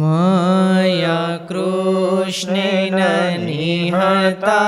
मया 0.00 1.20
कृष्णेन 1.50 2.96
निहता 3.44 4.58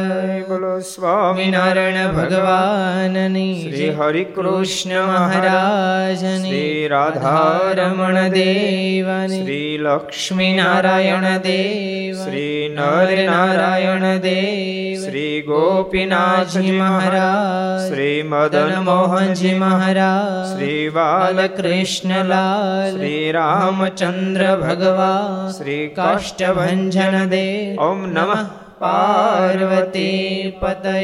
બોલો 0.47 0.73
સ્વામિનારાયણ 0.81 2.11
ભગવાનની 2.11 3.47
શ્રી 3.61 3.89
હરિ 3.93 4.23
કૃષ્ણ 4.35 5.09
મહારાજની 5.09 6.37
શ્રી 6.43 6.87
રાધારમણ 6.87 8.21
દેવની 8.29 9.41
શ્રી 9.41 9.73
લક્ષ્મી 9.79 10.53
નારાયણ 10.53 11.27
દેવ 11.41 12.23
શ્રી 12.23 12.61
નરનારાયણ 12.75 14.07
દેવ 14.19 14.82
શ્રી 15.13 15.41
ગોપીનાથજી 15.43 16.71
મહારાજ 16.73 17.81
શ્રી 17.83 18.21
મદન 18.23 18.71
મોહનજી 18.85 19.51
મહારાજ 19.55 20.47
શ્રી 20.51 20.87
બાલ 20.87 21.35
બાલકૃષ્ણલાલ 21.39 22.95
શ્રી 22.95 23.27
રામચંદ્ર 23.31 24.47
ભગવાન 24.63 25.53
શ્રી 25.53 25.85
કાષ્ટભન 25.91 26.81
દેવ 27.29 27.83
ઓમ 27.83 28.01
નમઃ 28.09 28.41
પાર્વતી 28.81 30.49
પતય 30.57 30.97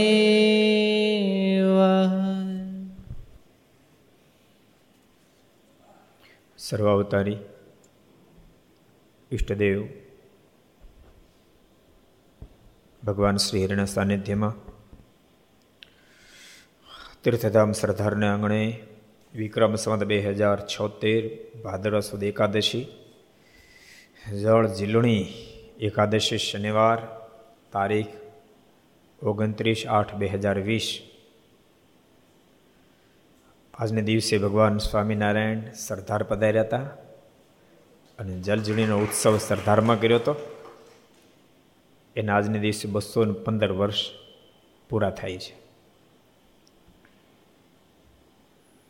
સર્વાવતારી 6.59 7.39
ઈષ્ટદેવ 9.31 9.79
ભગવાન 13.03 13.37
શ્રી 13.37 13.63
હરિના 13.63 13.85
સાનિધ્યમાં 13.87 14.55
તીર્થધામ 17.21 17.71
સરદારને 17.73 18.27
આંગણે 18.27 18.63
વિક્રમ 19.33 19.73
સંવત 19.75 20.03
બે 20.03 20.17
હજાર 20.27 20.59
છોતેર 20.65 21.21
ભાદરવા 21.63 22.01
સુદ 22.01 22.23
એકાદશી 22.23 22.85
જળ 24.37 24.65
જીલણી 24.71 25.23
એકાદશી 25.81 26.39
શનિવાર 26.39 26.99
તારીખ 27.71 28.15
ઓગણત્રીસ 29.21 29.81
આઠ 29.89 30.13
બે 30.15 30.27
હજાર 30.33 30.57
વીસ 30.61 30.87
આજને 33.73 34.01
દિવસે 34.03 34.35
ભગવાન 34.37 34.75
સ્વામિનારાયણ 34.79 35.61
સરદાર 35.77 36.21
પધાર્યા 36.23 36.67
હતા 36.67 37.08
અને 38.19 38.39
જલજીણીનો 38.39 38.97
ઉત્સવ 38.97 39.37
સરદારમાં 39.37 40.01
કર્યો 40.01 40.17
હતો. 40.17 40.35
એના 42.15 42.37
આજને 42.37 42.59
દિવસે 42.59 42.87
બસો 42.87 43.33
પંદર 43.33 43.71
વર્ષ 43.71 43.95
પૂરા 44.89 45.09
થાય 45.09 45.37
છે. 45.37 45.59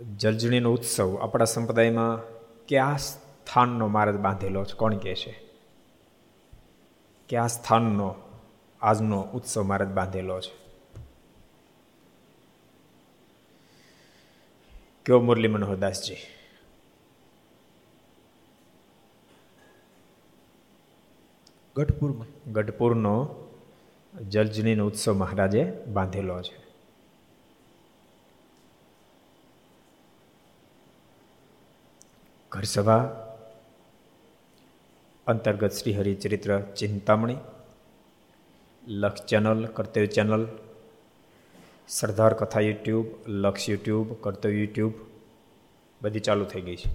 જલજીણીનો 0.04 0.72
ઉત્સવ 0.72 1.18
આપણા 1.22 1.46
સંપ્રદાયમાં 1.46 2.22
કયા 2.68 2.98
સ્થાનનો 2.98 3.88
માર્ગ 3.88 4.16
બાંધેલો 4.16 4.66
છે? 4.66 4.74
કોણ 4.74 4.98
કહે 4.98 5.16
છે? 5.16 5.42
કયા 7.30 7.48
સ્થાનનો 7.48 8.16
આજનો 8.82 9.22
ઉત્સવ 9.22 9.64
માર્ગ 9.64 9.88
બાંધેલો 9.88 10.42
છે? 10.42 10.52
કયો 15.06 15.20
મુરલી 15.20 15.48
મનોહરદાસજી? 15.48 16.39
ગઢપુરમાં. 21.80 22.52
ગઢપુરનો 22.52 23.36
જલજનીનો 24.30 24.86
ઉત્સવ 24.86 25.14
મહારાજે 25.14 25.72
બાંધેલો 25.88 26.42
છે. 26.42 26.58
ઘરસભા 32.52 32.98
અંતર્ગત 35.28 35.72
શ્રી 35.72 35.98
હરિચરિત્ર 35.98 36.60
ચિંતામણી 36.60 37.38
લક્ષ 38.88 39.26
ચેનલ, 39.26 39.66
કર્તવ્ય 39.66 40.06
ચેનલ, 40.06 40.48
સરદાર 41.88 42.34
કથા 42.34 42.60
યુટ્યુબ, 42.60 43.06
લક્ષ 43.28 43.70
યુટ્યુબ, 43.70 44.14
કર્તવ્ય 44.14 44.60
યુટ્યુબ 44.60 44.94
બધી 46.02 46.20
ચાલુ 46.20 46.46
થઈ 46.46 46.62
ગઈ 46.62 46.76
છે. 46.76 46.90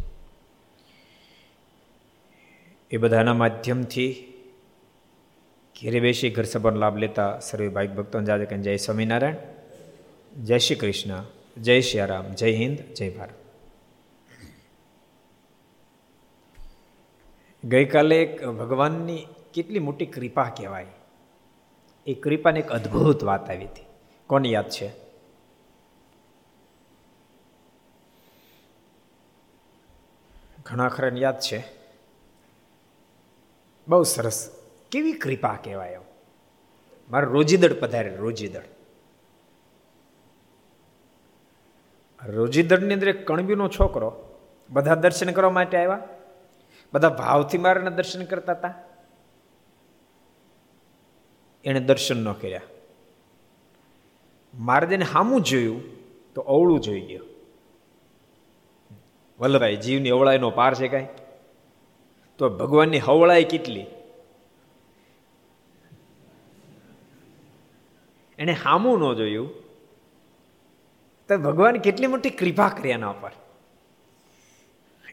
એ 2.91 2.97
બધાના 2.97 3.35
માધ્યમથી 3.35 4.31
ઘેરે 5.81 6.01
બેસી 6.01 6.31
ઘર 6.31 6.43
સભાનો 6.43 6.77
લાભ 6.77 6.97
લેતા 6.97 7.39
સર્વે 7.39 7.69
ભાઈ 7.69 7.89
ભક્તો 7.89 8.21
જાજે 8.21 8.45
કે 8.45 8.59
જય 8.59 8.77
સ્વામિનારાયણ, 8.77 9.37
જય 10.43 10.59
શ્રી 10.59 10.77
કૃષ્ણ, 10.77 11.25
જય 11.57 11.81
શ્રી 11.81 12.01
રામ 12.07 12.35
જય 12.35 12.53
હિન્દ, 12.53 12.95
જય 12.95 13.11
ભારત. 13.11 13.35
ગઈકાલે 17.65 18.23
એક 18.23 18.47
ભગવાનની 18.47 19.27
કેટલી 19.55 19.79
મોટી 19.79 20.07
કૃપા 20.07 20.45
કહેવાય. 20.45 20.87
એ 22.07 22.15
કૃપાની 22.15 22.61
એક 22.61 22.69
અદ્ભુત 22.69 23.25
વાત 23.25 23.51
આવી 23.51 23.65
હતી. 23.65 23.85
કોની 24.27 24.53
યાદ 24.53 24.69
છે? 24.69 24.93
ઘણા 30.63 30.89
ખરાને 30.89 31.21
યાદ 31.21 31.41
છે. 31.41 31.65
બહુ 33.89 34.03
સરસ 34.03 34.64
કેવી 34.95 35.13
કૃપા 35.13 35.59
કહેવાય 35.65 35.99
મારે 37.11 37.27
રોજીદળ 37.27 37.73
પધારે 37.73 38.17
રોજીદળ 38.17 38.63
રોજીદળની 42.27 42.95
અંદર 42.95 43.09
એક 43.09 43.27
કણબીનો 43.27 43.69
છોકરો 43.69 44.13
બધા 44.71 44.95
દર્શન 44.95 45.31
કરવા 45.31 45.51
માટે 45.51 45.79
આવ્યા? 45.79 46.09
બધા 46.95 47.09
ભાવથી 47.09 47.59
મારાને 47.59 47.91
દર્શન 47.91 48.25
કરતા 48.25 48.53
હતા? 48.53 48.75
એણે 51.65 51.81
દર્શન 51.81 52.25
ન 52.25 52.33
કર્યા. 52.33 52.61
મારે 54.55 54.87
જેને 54.87 55.05
હામું 55.05 55.41
જોયું, 55.41 55.83
તો 56.35 56.41
અવળું 56.41 56.81
જોઈ 56.81 57.01
ગયું. 57.01 57.29
વલ્લભાઈ 59.41 59.77
જીવની 59.77 60.11
અવળાઈનો 60.11 60.51
પાર 60.51 60.75
છે 60.75 60.89
કાંઈ? 60.89 61.09
તો 62.39 62.49
ભગવાનની 62.49 62.99
હવળાઈ 62.99 63.45
કેટલી? 63.45 63.87
એને 68.39 68.55
સામું 68.55 68.99
ન 68.99 69.15
જોયું. 69.15 69.51
તો 71.29 71.39
ભગવાન 71.39 71.77
કેટલી 71.77 72.07
મોટી 72.07 72.31
કૃપા 72.31 72.69
કરી 72.69 72.89
એના 72.89 73.13
પર. 73.13 73.31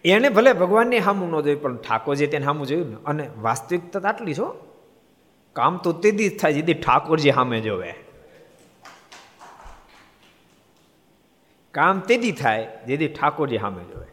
એને 0.05 0.29
ભલે 0.29 0.53
ભગવાનને 0.53 0.99
સામું 0.99 1.29
ન 1.29 1.41
જોયું, 1.41 1.61
પણ 1.61 1.77
ઠાકોરજી 1.77 2.27
તેને 2.27 2.45
સામું 2.45 2.67
જોયું 2.67 2.89
ને, 2.89 2.97
અને 3.05 3.29
વાસ્તવિકતા 3.41 4.09
આટલી 4.09 4.33
છો? 4.33 4.67
કામ 5.53 5.77
તો 5.77 5.91
તે 5.91 6.11
જ 6.11 6.39
થાય 6.39 6.53
જેથી 6.53 6.73
ઠાકોરજી 6.73 7.31
સામે 7.31 7.61
જોવે. 7.61 7.93
કામ 11.71 11.99
તેથી 11.99 12.31
થાય 12.31 12.67
જેથી 12.87 13.07
ઠાકોરજી 13.07 13.57
સામે 13.57 13.83
જોવે. 13.83 14.07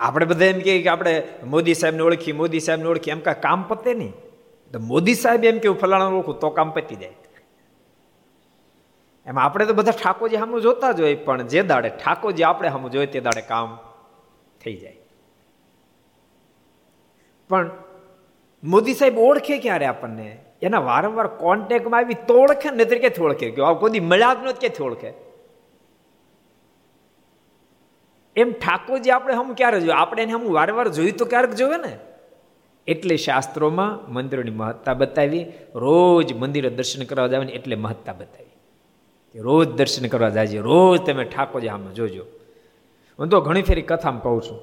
આપણે 0.00 0.26
બધા 0.26 0.44
એમ 0.44 0.60
કે 0.60 0.88
આપણે 0.88 1.22
મોદી 1.46 1.74
સાહેબને 1.74 2.02
ઓળખી 2.02 2.32
મોદી 2.32 2.60
સાહેબને 2.60 2.88
ઓળખી 2.88 3.10
એમ 3.10 3.20
કાંઈ 3.20 3.40
કામ 3.40 3.62
પતે 3.62 3.94
નહીં. 3.94 4.12
તો 4.72 4.78
મોદી 4.78 5.14
સાહેબ 5.14 5.44
એમ 5.44 5.58
કેવું 5.58 5.78
ફલાણા 5.78 6.06
ઓળખું, 6.06 6.40
તો 6.40 6.50
કામ 6.50 6.70
પતી 6.70 6.96
જાય. 6.96 7.12
એમાં 9.26 9.44
આપણે 9.44 9.66
તો 9.66 9.74
બધા 9.74 9.90
ઠાકોરજી 9.90 10.36
સામું 10.36 10.60
જોતા 10.60 10.92
જ 10.92 11.00
હોય, 11.00 11.14
પણ 11.14 11.42
જે 11.42 11.62
દાડે 11.62 11.88
ઠાકોરજી 11.88 12.42
આપણે 12.42 12.68
સામું 12.68 12.90
જોઈએ 12.90 13.06
તે 13.06 13.20
દાડે 13.20 13.40
કામ 13.40 13.78
થઈ 14.64 14.76
જાય. 14.76 14.96
પણ 17.50 17.70
મોદી 18.64 18.94
સાહેબ 18.94 19.18
ઓળખે 19.18 19.58
ક્યારે 19.58 19.86
આપણને? 19.86 20.38
એના 20.62 20.78
વારંવાર 20.78 21.26
કોન્ટેક્ટમાં 21.26 22.00
આવી 22.00 22.14
તો 22.14 22.34
ઓળખે 22.34 22.70
ને 22.70 22.84
તરીકે 22.84 23.22
ઓળખે? 23.22 23.50
કે 23.50 23.62
કોઈ 23.80 24.00
મળ્યા 24.00 24.34
જ 24.34 24.38
નથી 24.44 24.60
ક્યાંથી 24.60 24.84
ઓળખે? 24.84 25.29
એમ 28.36 28.52
ઠાકોરજી 28.52 29.10
આપણે 29.10 29.34
હમ 29.34 29.52
ક્યારે 29.52 29.80
જોયું? 29.80 29.96
આપણે 29.96 30.22
એને 30.22 30.32
હમ 30.32 30.52
વારંવાર 30.52 30.88
જોયું 30.88 31.12
તો 31.12 31.24
ક્યારેક 31.24 31.50
જોવે 31.50 31.76
ને? 31.76 31.98
એટલે 32.86 33.16
શાસ્ત્રોમાં 33.16 34.12
મંદિરોની 34.12 34.50
મહત્તા 34.50 34.94
બતાવી, 34.94 35.44
રોજ 35.74 36.32
મંદિરે 36.32 36.70
દર્શન 36.70 37.04
કરવા 37.04 37.26
જાવ 37.26 37.42
ને 37.42 37.52
એટલે 37.52 37.76
મહત્તા 37.76 38.12
બતાવી. 38.12 38.50
રોજ 39.40 39.68
દર્શન 39.68 40.08
કરવા 40.08 40.28
જાય 40.28 40.58
રોજ 40.58 41.06
તમે 41.06 41.24
ઠાકોરજી 41.24 41.68
આમાં 41.68 41.94
જોજો. 41.94 42.24
હું 43.18 43.28
તો 43.28 43.40
ઘણી 43.40 43.62
ફેરી 43.62 43.82
કથામાં 43.82 44.22
કહું 44.22 44.42
છું. 44.42 44.60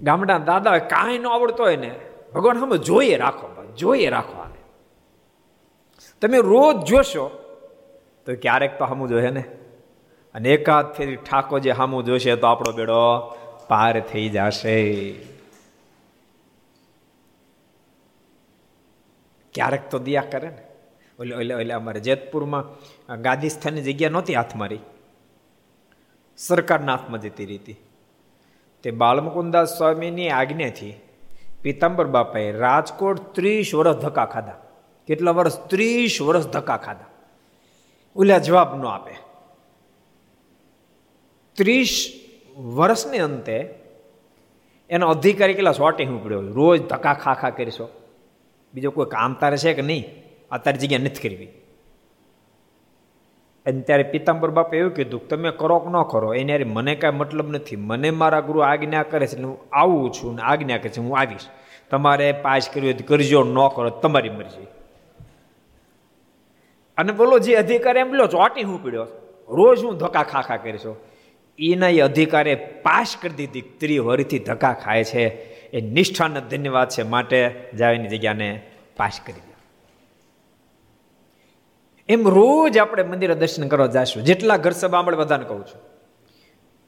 ગામડા 0.00 0.38
દાદા 0.38 0.78
કાંઈ 0.78 1.18
ન 1.18 1.26
આવડતો 1.26 1.64
હોય 1.64 1.76
ને, 1.76 1.94
ભગવાન 2.34 2.58
હમ 2.58 2.76
જોઈએ 2.76 3.16
રાખો 3.16 3.64
જોઈએ 3.76 4.08
રાખો 4.08 4.40
આને. 4.40 4.60
તમે 6.20 6.38
રોજ 6.38 6.76
જોશો, 6.84 7.30
તો 8.26 8.32
ક્યારેક 8.42 8.78
તો 8.78 8.84
હમ 8.84 9.06
જોઈએ 9.06 9.30
ને? 9.30 9.44
અને 10.34 10.48
એકાદ 10.48 10.92
ફેરી 10.92 11.16
ઠાકોરજી 11.16 11.70
હામું 11.70 12.04
જોશે 12.04 12.36
તો 12.36 12.46
આપણો 12.46 12.72
બેડો 12.72 13.20
પાર 13.68 14.00
થઈ 14.00 14.28
જશે. 14.28 15.12
ક્યારેક 19.54 19.90
તો 19.90 19.98
દિયા 19.98 20.22
કરે 20.22 20.48
ને. 20.48 20.62
ઓલે 21.18 21.36
ઓલે 21.36 21.54
ઓલે, 21.54 21.74
અમારે 21.74 22.00
જેતપુરમાં 22.00 22.64
ગાદીસ્થાનની 23.22 23.82
જગ્યા 23.82 24.10
નહોતી 24.10 24.34
હાથ 24.34 24.56
મારી. 24.56 24.78
સરકારના 26.36 26.96
હાથમાં 26.96 27.20
જતી 27.20 27.44
રીતી 27.44 27.76
તે 28.82 28.90
બાળમુકુદાસ 28.90 29.76
સ્વામીની 29.78 30.28
આજ્ઞાથી 30.28 30.94
પીતાંબર 31.62 32.06
બાપાએ 32.06 32.52
રાજકોટ 32.52 33.20
ત્રીસ 33.34 33.74
વર્ષ 33.74 33.96
ધક્કા 33.96 34.24
ખાધા. 34.24 34.56
કેટલા 35.06 35.30
વર્ષ? 35.30 35.58
ત્રીસ 35.58 36.22
વર્ષ 36.22 36.46
ધક્કા 36.46 36.76
ખાધા. 36.76 37.04
ઓલા 38.16 38.38
જવાબ 38.38 38.82
ન 38.82 38.86
આપે. 38.86 39.23
ત્રીસ 41.54 42.12
વર્ષને 42.56 43.18
અંતે 43.18 43.74
એનો 44.90 45.08
અધિકારી 45.08 45.54
કેટલા 45.54 45.72
સોટી 45.72 46.04
હું 46.04 46.30
રોજ 46.30 46.82
ધક્કા 46.82 47.14
ખા 47.14 47.34
ખા 47.34 47.50
કરીશો. 47.50 47.88
બીજો 48.74 48.90
કોઈ 48.90 49.06
કામ 49.06 49.34
તારે 49.34 49.56
છે 49.56 49.74
કે 49.74 49.82
નહીં? 49.82 50.04
અત્યારે 50.50 50.78
જગ્યા 50.78 50.98
નથી 50.98 51.28
કરવી. 51.28 51.46
અને 53.66 53.80
ત્યારે 53.80 54.02
પિતાંબર 54.02 54.50
બાપે 54.50 54.78
એવું 54.78 54.94
કીધું 54.94 55.28
તમે 55.28 55.50
કરો 55.50 55.78
કે 55.78 55.90
ન 55.90 56.02
કરો. 56.02 56.34
એને 56.34 56.64
મને 56.64 56.94
કાંઈ 56.94 57.14
મતલબ 57.16 57.50
નથી. 57.50 57.76
મને 57.76 58.10
મારા 58.10 58.40
ગુરુ 58.40 58.60
આજ્ઞા 58.60 59.02
કરે 59.02 59.26
છે 59.26 59.42
હું 59.42 59.58
આવું 59.72 60.12
છું 60.12 60.36
ને 60.36 60.42
આજ્ઞા 60.42 60.78
કરે 60.78 60.90
છે. 60.90 61.00
હું 61.00 61.18
આવીશ. 61.18 61.40
તમારે 61.90 62.32
પાસ 62.32 62.68
કર્યું 62.68 62.94
હોય 62.94 63.06
કરજો, 63.06 63.44
ન 63.44 63.54
કરો 63.54 63.90
તમારી 63.90 64.30
મરજી. 64.30 64.66
અને 66.96 67.12
બોલો, 67.12 67.38
જે 67.38 67.54
અધિકારી 67.54 68.00
એમ 68.00 68.12
લો 68.12 68.26
ચોટી 68.26 68.62
હું 68.62 68.82
પીડ્યો. 68.82 69.06
રોજ 69.48 69.84
હું 69.84 69.96
ધક્કા 69.96 70.22
ખા 70.22 70.40
ખા 70.40 70.56
કરીશો. 70.56 70.96
એના 71.58 71.88
એ 71.88 72.00
અધિકારે 72.00 72.54
પાસ 72.54 73.16
કરી 73.22 73.34
દીધી. 73.34 73.60
ત્રી 73.60 73.98
વરીથી 73.98 74.38
ધક્કા 74.38 74.72
ખાય 74.72 75.04
છે. 75.04 75.54
એ 75.64 75.80
નિષ્ઠાને 75.80 76.40
ધન્યવાદ 76.40 76.88
છે 76.88 77.02
માટે 77.02 77.54
જાવેની 77.78 78.08
જગ્યાને 78.08 78.62
પાસ 78.96 79.20
કરી 79.26 79.32
દે 79.32 79.54
એમ 82.08 82.28
રોજ 82.28 82.78
આપણે 82.78 83.02
મંદિરે 83.02 83.34
દર્શન 83.34 83.68
કરવા 83.68 83.86
જઈશું 83.86 84.22
જેટલા 84.22 84.56
ઘર 84.56 84.70
સભા 84.70 84.98
આપણે 84.98 85.16
બધાને 85.16 85.44
કહું 85.44 85.66
છું. 85.66 85.80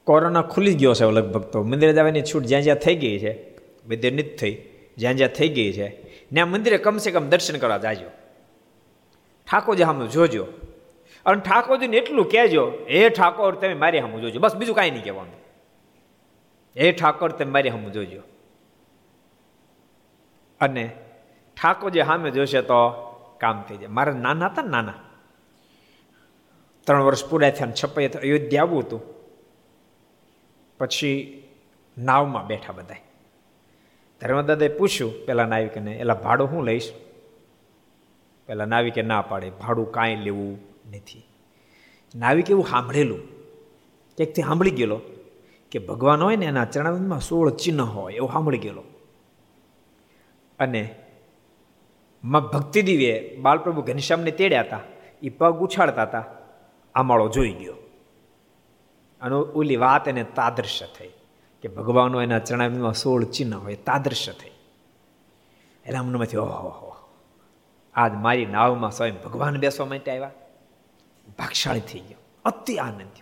કોરોના 0.03 0.41
ખુલી 0.41 0.73
ગયો 0.73 0.93
છે 0.93 1.05
લગભગ 1.05 1.41
તો. 1.41 1.63
મંદિરે 1.63 1.93
જવાની 1.93 2.21
છૂટ 2.21 2.43
જ્યાં 2.43 2.61
જ્યાં 2.61 2.77
થઈ 2.77 2.95
ગઈ 2.95 3.19
છે, 3.19 3.57
મંદિર 3.89 4.13
નથી 4.13 4.23
થઈ, 4.23 4.61
જ્યાં 4.97 5.13
જ્યાં 5.13 5.29
થઈ 5.29 5.49
ગઈ 5.49 5.73
છે, 5.73 5.89
ત્યાં 6.33 6.47
મંદિરે 6.47 6.77
કમસે 6.77 7.11
કમ 7.11 7.29
દર્શન 7.29 7.57
કરવા 7.57 7.77
જાજો. 7.77 8.05
ઠાકોરજી 9.51 9.83
સામે 9.83 10.07
જોજો. 10.07 10.47
અને 11.27 11.41
ઠાકોરજીને 11.41 11.97
એટલું 11.97 12.29
કહેજો, 12.29 12.63
હે 12.89 13.09
ઠાકોર, 13.09 13.55
તમે 13.55 13.73
મારી 13.73 14.01
સામું 14.01 14.21
જોજો. 14.21 14.39
બસ 14.39 14.55
બીજું 14.55 14.75
કાંઈ 14.75 14.91
નહીં 14.91 15.03
કહેવાનું. 15.03 15.39
હે 16.75 16.91
ઠાકોર, 16.91 17.31
તમે 17.31 17.51
મારી 17.51 17.69
સામું 17.69 17.91
જોજો. 17.93 18.21
અને 20.61 20.83
ઠાકોરજી 21.57 22.03
સામે 22.03 22.31
જોશે 22.31 22.61
તો 22.61 22.79
કામ 23.41 23.57
થઈ 23.61 23.77
જાય. 23.77 23.87
મારા 23.87 24.13
નાના 24.13 24.45
હતા 24.45 24.61
ને 24.61 24.69
નાના, 24.69 24.99
ત્રણ 26.87 27.03
વર્ષ 27.03 27.25
પૂરા 27.25 27.49
થયા 27.49 27.77
છપાઈ 27.83 28.07
અયોધ્યા 28.07 28.63
આવવું 28.63 28.81
હતું. 28.83 29.01
પછી 30.79 31.17
નાવમાં 31.97 32.47
બેઠા 32.47 32.73
બધા 32.73 33.01
ધર્મદાદાએ 34.21 34.69
પૂછ્યું, 34.69 35.13
પેલા 35.25 35.45
નાવિકને, 35.45 35.91
એલા 35.93 36.13
ભાડું 36.13 36.47
હું 36.51 36.65
લઈશ? 36.65 36.89
પેલા 38.47 38.65
નાવિકે 38.65 39.01
ના 39.01 39.21
પાડે, 39.21 39.49
ભાડું 39.49 39.91
કાંઈ 39.91 40.15
લેવું? 40.15 40.76
નથી. 40.89 41.23
નાવિક 42.15 42.51
એવું 42.51 42.67
સાંભળેલું. 42.67 43.19
ક્યાંકથી 44.15 44.41
સાંભળી 44.41 44.71
ગયેલો? 44.71 45.01
કે 45.71 45.79
ભગવાન 45.79 46.21
હોય 46.21 46.35
ને 46.35 46.45
એના 46.45 46.65
ચરણામાં 46.65 47.19
સોળ 47.19 47.49
ચિહ્ન 47.49 47.81
હોય, 47.81 48.13
એવું 48.13 48.31
સાંભળી 48.31 48.57
ગયેલો. 48.57 48.83
અને 50.59 50.95
માં 52.23 52.41
ભક્તિદીવે 52.41 53.37
બાલપ્રભુ 53.41 53.81
ઘનશ્યામને 53.81 54.31
તેડ્યા 54.31 54.61
હતા. 54.61 54.79
એ 55.23 55.29
પગ 55.29 55.59
ઉછાળતા 55.59 56.03
હતા. 56.03 56.25
આમાળો 56.95 57.29
જોઈ 57.29 57.51
ગયો. 57.51 57.73
અને 59.21 59.35
ઓલી 59.35 59.75
વાત 59.75 60.07
એને 60.07 60.23
તાદૃશ્ય 60.23 60.85
થઈ. 60.97 61.09
કે 61.61 61.67
ભગવાનો 61.67 62.21
એના 62.21 62.39
ચરણામાં 62.39 62.93
સોળ 62.93 63.23
ચિહ્ન 63.23 63.53
હોય 63.53 63.75
તાદૃશ્ય 63.75 64.31
થઈ. 64.31 64.49
એના 65.85 66.03
મનમાંથી 66.03 66.37
ઓહો. 66.37 66.95
આજ 67.95 68.13
મારી 68.13 68.45
નાવમાં 68.45 68.91
સ્વયં 68.91 69.15
ભગવાન 69.23 69.57
બેસવા 69.57 69.85
માટે 69.85 70.11
આવ્યા. 70.11 70.31
ભાગશાળી 71.37 71.79
થઈ 71.79 71.99
ગયો. 71.99 72.17
અતિ 72.45 72.77
આનંદ 72.77 73.17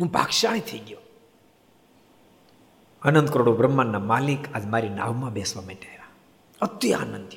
હું 0.00 0.08
ભાગશાળી 0.08 0.60
થઈ 0.60 0.78
ગયો. 0.78 0.98
અનંત 3.02 3.30
કરોડો 3.30 3.52
બ્રહ્માંડના 3.52 3.98
માલિક 3.98 4.56
આજ 4.56 4.66
મારી 4.66 4.88
નાવમાં 4.88 5.32
બેસવા 5.32 5.62
માટે 5.62 5.86
આવ્યા. 5.86 6.06
અતિ 6.60 6.92
આનંદ 6.92 7.28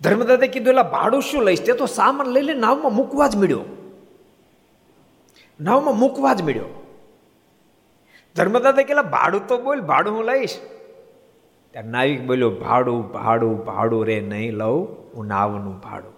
ધર્મદાદા 0.00 0.46
કીધું 0.46 0.68
એટલે 0.68 0.90
ભાડું 0.90 1.22
શું 1.22 1.42
લઈશ? 1.42 1.62
તે 1.62 1.72
તો 1.72 1.86
સામાન 1.86 2.26
લઈ 2.26 2.42
લે 2.42 2.54
નાવમાં 2.54 2.94
મૂકવા 2.94 3.28
જ 3.28 3.36
મળ્યો. 3.36 3.64
નાવમાં 5.60 5.98
મૂકવા 5.98 6.34
જ 6.34 6.42
મળ્યો. 6.42 6.98
ધર્મદાદા 8.34 8.82
કેલા 8.82 9.02
ભાડું 9.02 9.46
તો 9.46 9.58
બોલ, 9.58 9.80
ભાડું 9.80 10.14
હું 10.14 10.24
લઈશ. 10.24 10.60
ત્યારે 11.70 11.88
નાવિક 11.88 12.22
બોલ્યો, 12.22 12.50
ભાડું 12.50 13.12
ભાડું 13.12 13.64
ભાડું 13.64 14.06
રે 14.06 14.20
નહીં 14.20 14.52
લઉં, 14.52 14.96
હું 15.14 15.26
નાવનું 15.26 15.80
ભાડું. 15.80 16.15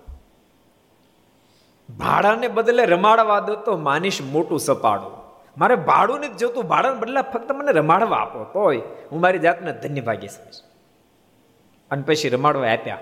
ભાડાને 1.97 2.49
બદલે 2.49 2.85
રમાડવા 2.85 3.41
દો 3.41 3.55
તો 3.55 3.77
માનીશ 3.77 4.23
મોટું 4.23 4.61
સપાડું. 4.61 5.19
મારે 5.59 5.77
ભાડું 5.77 6.19
નથી 6.19 6.35
જોતું, 6.35 6.65
ભાડાને 6.65 7.01
બદલે 7.01 7.23
ફક્ત 7.23 7.53
મને 7.53 7.73
રમાડવા 7.73 8.17
આપો, 8.17 8.45
તોય 8.45 8.79
હું 9.13 9.21
મારી 9.21 9.39
જાતને 9.39 9.73
ધન્ય 9.73 10.01
ભાગી 10.01 10.29
સમજ. 10.29 10.55
અને 11.91 12.03
પછી 12.03 12.29
રમાડવા 12.29 12.69
આપ્યા. 12.69 12.99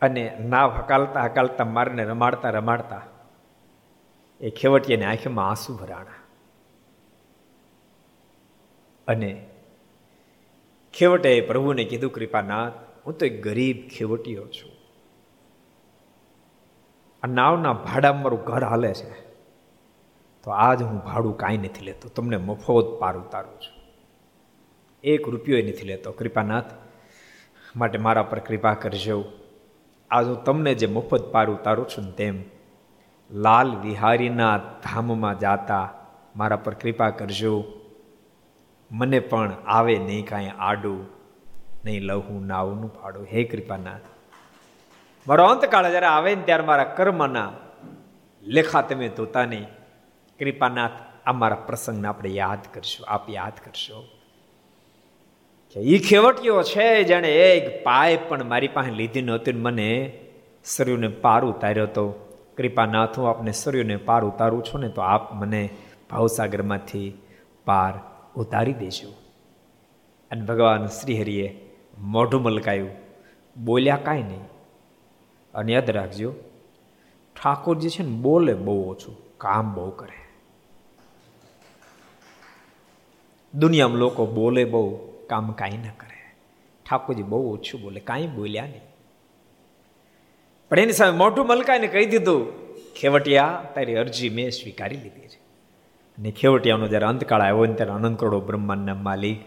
અને 0.00 0.36
નાવ 0.40 0.70
હકાલતા 0.70 1.24
હકાલતા 1.24 1.64
મારને 1.64 2.04
રમાડતા 2.04 2.50
રમાડતા 2.50 3.00
એ 4.40 4.50
ખેવટિયાની 4.50 5.04
આંખમાં 5.04 5.48
આંસુ 5.48 5.76
ભરાણા. 5.76 6.22
અને 9.08 9.46
ખેવટે 10.94 11.40
પ્રભુને 11.40 11.84
કીધું, 11.84 12.12
કૃપાનાથ, 12.12 12.72
હું 13.06 13.18
તો 13.18 13.26
એક 13.26 13.42
ગરીબ 13.42 13.88
ખેવટીયો 13.88 14.46
છું. 14.46 14.71
આ 17.22 17.26
નાવના 17.26 17.72
ભાડામાં 17.72 18.22
મારું 18.22 18.44
ઘર 18.44 18.64
હાલે 18.64 18.94
છે. 18.94 19.10
તો 20.44 20.50
આજ 20.50 20.82
હું 20.82 21.04
ભાડું 21.04 21.36
કાંઈ 21.36 21.56
નથી 21.56 21.84
લેતો. 21.84 22.08
તમને 22.08 22.36
મફત 22.36 22.98
પાર 23.00 23.16
ઉતારું 23.16 23.60
છું. 23.60 23.82
એક 25.04 25.28
રૂપિયો 25.28 25.58
નથી 25.58 25.82
લેતો. 25.82 26.12
કૃપાનાથ, 26.12 26.64
માટે 27.76 27.98
મારા 27.98 28.22
પર 28.22 28.38
કૃપા 28.38 28.74
કરજો. 28.74 29.24
આજ 30.10 30.26
હું 30.26 30.44
તમને 30.44 30.74
જે 30.74 30.86
મફત 30.86 31.32
પાર 31.32 31.50
ઉતારું 31.50 31.88
છું 31.88 32.16
તેમ 32.16 32.44
લાલ 33.30 33.76
વિહારીના 33.76 34.56
ધામમાં 34.58 35.38
જાતા 35.38 35.94
મારા 36.36 36.56
પર 36.56 36.74
કૃપા 36.74 37.10
કરજો. 37.10 37.64
મને 38.92 39.20
પણ 39.20 39.52
આવે 39.66 39.98
નહીં 39.98 40.26
કાંઈ 40.26 40.50
આડું. 40.58 41.06
નહીં 41.84 42.02
લહું, 42.02 42.46
નાવનું 42.46 42.90
ભાડું. 43.02 43.26
હે 43.32 43.44
કૃપાનાથ 43.44 44.11
મારો 45.28 45.44
અંતકાળ 45.44 45.90
જ્યારે 45.90 46.06
આવે 46.06 46.34
ને 46.34 46.42
ત્યારે 46.42 46.62
મારા 46.62 46.84
કર્મના 46.84 47.52
લેખા 48.42 48.82
તમે 48.82 49.08
ધોતા 49.08 49.44
નહીં. 49.44 49.64
કૃપાનાથ, 50.38 50.90
આ 51.26 51.32
મારા 51.32 51.54
પ્રસંગને 51.54 52.08
આપણે 52.08 52.30
યાદ 52.30 52.58
કરશું, 52.74 53.06
આપ 53.08 53.30
યાદ 53.30 53.52
કરશો. 53.64 54.08
કે 55.74 55.80
એ 55.80 55.98
ખેવટીઓ 55.98 56.62
છે 56.62 57.02
જેણે 57.02 57.28
એક 57.28 57.84
પાય 57.84 58.16
પણ 58.16 58.44
મારી 58.44 58.68
પાસે 58.68 58.90
લીધી 58.90 59.22
નહોતી 59.22 59.52
મને 59.52 60.20
શરીરને 60.64 61.08
પાર 61.08 61.44
ઉતાર્યો 61.44 61.86
તો. 61.86 62.10
કૃપાનાથ, 62.56 63.18
હું 63.18 63.30
આપને 63.30 63.52
શરીરને 63.52 63.96
પાર 63.96 64.24
ઉતારું 64.24 64.64
છું 64.64 64.80
ને 64.80 64.88
તો 64.88 65.00
આપ 65.00 65.34
મને 65.34 65.68
ભાવસાગરમાંથી 66.10 67.22
પાર 67.64 67.94
ઉતારી 68.36 68.72
દેજો. 68.72 69.08
અને 70.30 70.42
ભગવાન 70.42 70.86
શ્રીહરિએ 70.86 71.70
મોઢું 71.98 72.42
મલકાયું. 72.42 72.90
બોલ્યા 73.64 73.96
કાંઈ 73.96 74.22
નહીં. 74.22 74.51
અને 75.54 75.72
યાદ 75.72 75.90
રાખજો 75.90 76.34
ઠાકોરજી 77.42 77.88
છે 77.88 78.02
ને 78.02 78.08
બોલે 78.08 78.54
બહુ 78.54 78.90
ઓછું, 78.90 79.38
કામ 79.38 79.74
બહુ 79.74 79.90
કરે. 79.90 80.18
દુનિયામાં 83.54 83.98
લોકો 83.98 84.26
બોલે 84.26 84.64
બહુ, 84.64 84.96
કામ 85.26 85.52
કાંઈ 85.52 85.70
ન 85.70 85.82
કરે. 85.82 86.34
ઠાકોરજી 86.90 87.22
બહુ 87.22 87.54
ઓછું 87.54 87.80
બોલે, 87.80 88.00
કાંઈ 88.00 88.26
બોલ્યા 88.26 88.64
નહીં. 88.64 88.80
પણ 90.70 90.78
એની 90.78 90.92
સામે 90.92 91.18
મોઢું 91.18 91.46
મલકાઈને 91.46 91.86
કહી 91.86 92.06
દીધું, 92.06 92.52
ખેવટિયા, 92.94 93.64
તારી 93.74 93.94
અરજી 93.94 94.30
મેં 94.30 94.50
સ્વીકારી 94.50 94.96
લીધી 94.96 95.20
છે. 95.20 95.42
અને 96.18 96.30
ખેવટિયાનો 96.30 96.88
જ્યારે 96.88 97.06
અંતકાળ 97.06 97.40
આવ્યો 97.40 97.66
ને 97.66 97.74
ત્યારે 97.74 97.92
અનંત 97.92 98.20
કરોડો 98.20 98.40
બ્રહ્માંડના 98.40 98.94
માલિક 98.94 99.40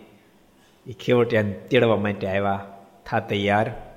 એ 0.88 0.94
ખેવટિયાને 0.94 1.52
તેડવા 1.52 1.98
માટે 1.98 2.28
આવ્યા, 2.28 2.78
થા 3.06 3.20
તૈયાર. 3.20 3.95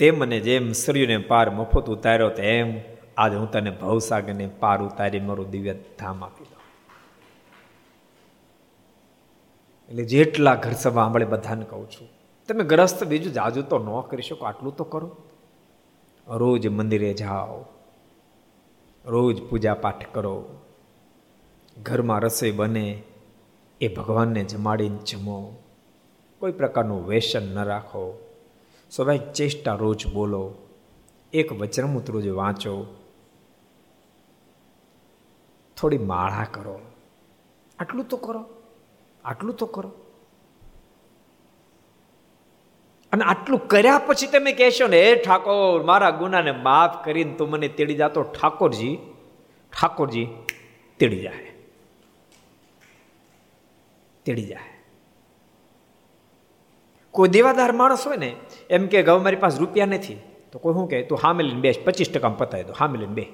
તે 0.00 0.10
મને 0.10 0.40
જેમ 0.40 0.72
સૂર્યને 0.72 1.18
પાર 1.18 1.50
મફત 1.50 1.86
ઉતાર્યો, 1.88 2.30
તેમ 2.30 2.80
આજે 3.16 3.36
હું 3.36 3.50
તને 3.50 3.70
ભવસાગરને 3.70 4.46
પાર 4.46 4.82
ઉતારી 4.82 5.20
મારું 5.20 5.50
દિવ્ય 5.50 5.74
ધામ 5.98 6.24
આપી 6.24 6.44
દઉં. 6.44 6.62
એટલે 9.90 10.04
જેટલા 10.04 10.54
ઘર 10.54 10.72
સભા 10.72 11.02
આંબળે 11.02 11.24
બધાને 11.24 11.64
કહું 11.64 11.90
છું, 11.90 12.08
તમે 12.48 12.64
ગ્રસ્ત 12.64 13.04
બીજું 13.04 13.32
જાજુ 13.32 13.62
તો 13.62 13.78
ન 13.78 14.00
કરી 14.08 14.22
શકો, 14.22 14.46
આટલું 14.46 14.76
તો 14.76 14.84
કરો. 14.84 15.10
રોજ 16.26 16.66
મંદિરે 16.68 17.12
જાઓ, 17.14 17.60
રોજ 19.04 19.42
પૂજા 19.42 19.74
પાઠ 19.74 20.06
કરો. 20.12 20.34
ઘરમાં 21.82 22.20
રસોઈ 22.20 22.50
બને, 22.50 23.02
એ 23.80 23.88
ભગવાનને 23.88 24.44
જમાડીને 24.44 24.98
જમો. 24.98 25.56
કોઈ 26.38 26.52
પ્રકારનું 26.52 27.06
વેસન 27.08 27.54
ન 27.54 27.64
રાખો. 27.64 28.29
સ્વાભાવિક 28.90 29.32
ચેષ્ટા 29.32 29.74
રોજ 29.74 30.06
બોલો, 30.06 30.54
એક 31.32 31.52
વચનમૂત 31.52 32.10
રોજ 32.10 32.28
વાંચો, 32.28 32.86
થોડી 35.76 35.98
માળા 35.98 36.46
કરો. 36.50 36.80
આટલું 37.78 38.08
તો 38.08 38.16
કરો, 38.16 38.44
આટલું 39.24 39.56
તો 39.56 39.66
કરો. 39.66 39.92
અને 43.12 43.24
આટલું 43.24 43.68
કર્યા 43.68 43.98
પછી 43.98 44.26
તમે 44.26 44.52
કહેશો 44.52 44.86
ને, 44.86 45.02
હે 45.02 45.16
ઠાકોર, 45.16 45.82
મારા 45.82 46.10
ગુનાને 46.10 46.52
માફ 46.52 47.04
કરીને 47.04 47.34
તું 47.34 47.50
મને 47.50 47.68
તેડી 47.68 47.94
જાતો 47.94 48.22
ઠાકોરજી 48.22 48.98
ઠાકોરજી 49.72 50.28
તેડી 50.98 51.20
જાય. 51.20 51.52
તેડી 54.24 54.42
જાય. 54.42 54.69
કોઈ 57.14 57.28
દેવાદાર 57.28 57.72
માણસ 57.72 58.06
હોય 58.06 58.16
ને, 58.16 58.30
એમ 58.70 58.86
કે 58.86 59.02
ગૌ 59.02 59.18
મારી 59.18 59.42
પાસે 59.44 59.58
રૂપિયા 59.58 59.86
નથી, 59.86 60.18
તો 60.52 60.58
કોઈ 60.58 60.74
શું 60.74 60.88
કહે, 60.90 61.02
તું 61.08 61.18
હામે 61.18 61.42
લઈને 61.42 61.60
બેસ, 61.60 61.78
પચીસ 61.86 62.10
ટકા 62.10 62.34
પતાવી 62.40 62.68
દો 62.68 62.76
હામે 62.80 62.98
લઈને 62.98 63.14
બે 63.14 63.24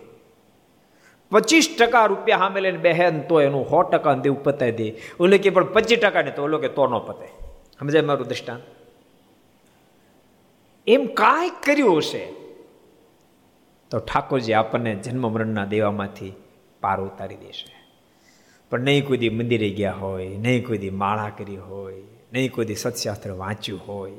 પચીસ 1.33 1.69
ટકા 1.79 2.07
રૂપિયા 2.07 2.39
હામે 2.39 2.61
લઈને 2.61 2.79
બેહે 2.79 3.11
તો 3.29 3.41
એનું 3.41 3.69
સો 3.71 3.83
ટકા 3.83 4.15
દેવું 4.25 4.41
પતાવી 4.43 4.73
દે. 4.73 4.87
ઓલે 5.21 5.39
કે, 5.39 5.51
પણ 5.51 5.73
પચીસ 5.75 6.01
ટકા 6.01 6.23
ને 6.23 6.31
તો 6.31 6.43
ઓલો 6.49 6.59
કે 6.59 6.69
તો 6.69 6.87
ન 6.87 6.97
પતે 7.09 7.29
સમજાય 7.79 8.09
મારું 8.09 8.29
દ્રષ્ટાંત? 8.29 8.65
એમ 10.87 11.07
કાંઈ 11.21 11.55
કર્યું 11.65 11.99
હશે, 11.99 12.25
તો 13.91 13.97
ઠાકોરજી 13.99 14.55
આપણને 14.55 14.93
જન્મ 15.05 15.25
મરણના 15.33 15.67
દેવામાંથી 15.75 16.35
પાર 16.83 16.99
ઉતારી 17.01 17.41
દેશે. 17.47 17.73
પણ 18.71 18.81
નહીં 18.81 19.07
કોઈ 19.07 19.19
દી 19.23 19.33
મંદિરે 19.39 19.71
ગયા 19.71 19.97
હોય, 20.03 20.29
નહીં 20.45 20.67
કોઈ 20.67 20.79
દી 20.79 20.95
માળા 21.03 21.33
કરી 21.39 21.57
હોય 21.57 22.16
નહીં 22.37 22.53
કોઈ 22.53 22.65
દી 22.65 22.75
સત્શાસ્ત્ર 22.75 23.33
વાંચ્યું 23.33 23.81
હોય, 23.89 24.13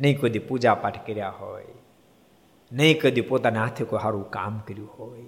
નહીં 0.00 0.20
કોઈ 0.20 0.38
પૂજા 0.38 0.74
પાઠ 0.74 1.06
કર્યા 1.06 1.30
હોય, 1.30 1.64
નહીં 2.72 3.00
કદી 3.00 3.20
પોતાના 3.20 3.60
હાથે 3.60 3.84
કોઈ 3.84 3.98
સારું 4.02 4.30
કામ 4.30 4.58
કર્યું 4.58 4.90
હોય. 4.98 5.24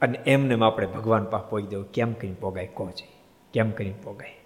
અને 0.00 0.18
એમને 0.26 0.64
આપણે 0.64 0.86
ભગવાન 0.86 1.24
પાસે 1.24 1.50
પહોંચી 1.50 1.66
દેવું 1.66 1.92
કેમ 1.92 2.12
કરીને 2.12 2.36
પોગાય, 2.40 2.66
કહો 2.66 2.90
છે, 2.90 3.08
કેમ 3.52 3.70
કરીને 3.70 3.98
પોગાય. 4.04 4.36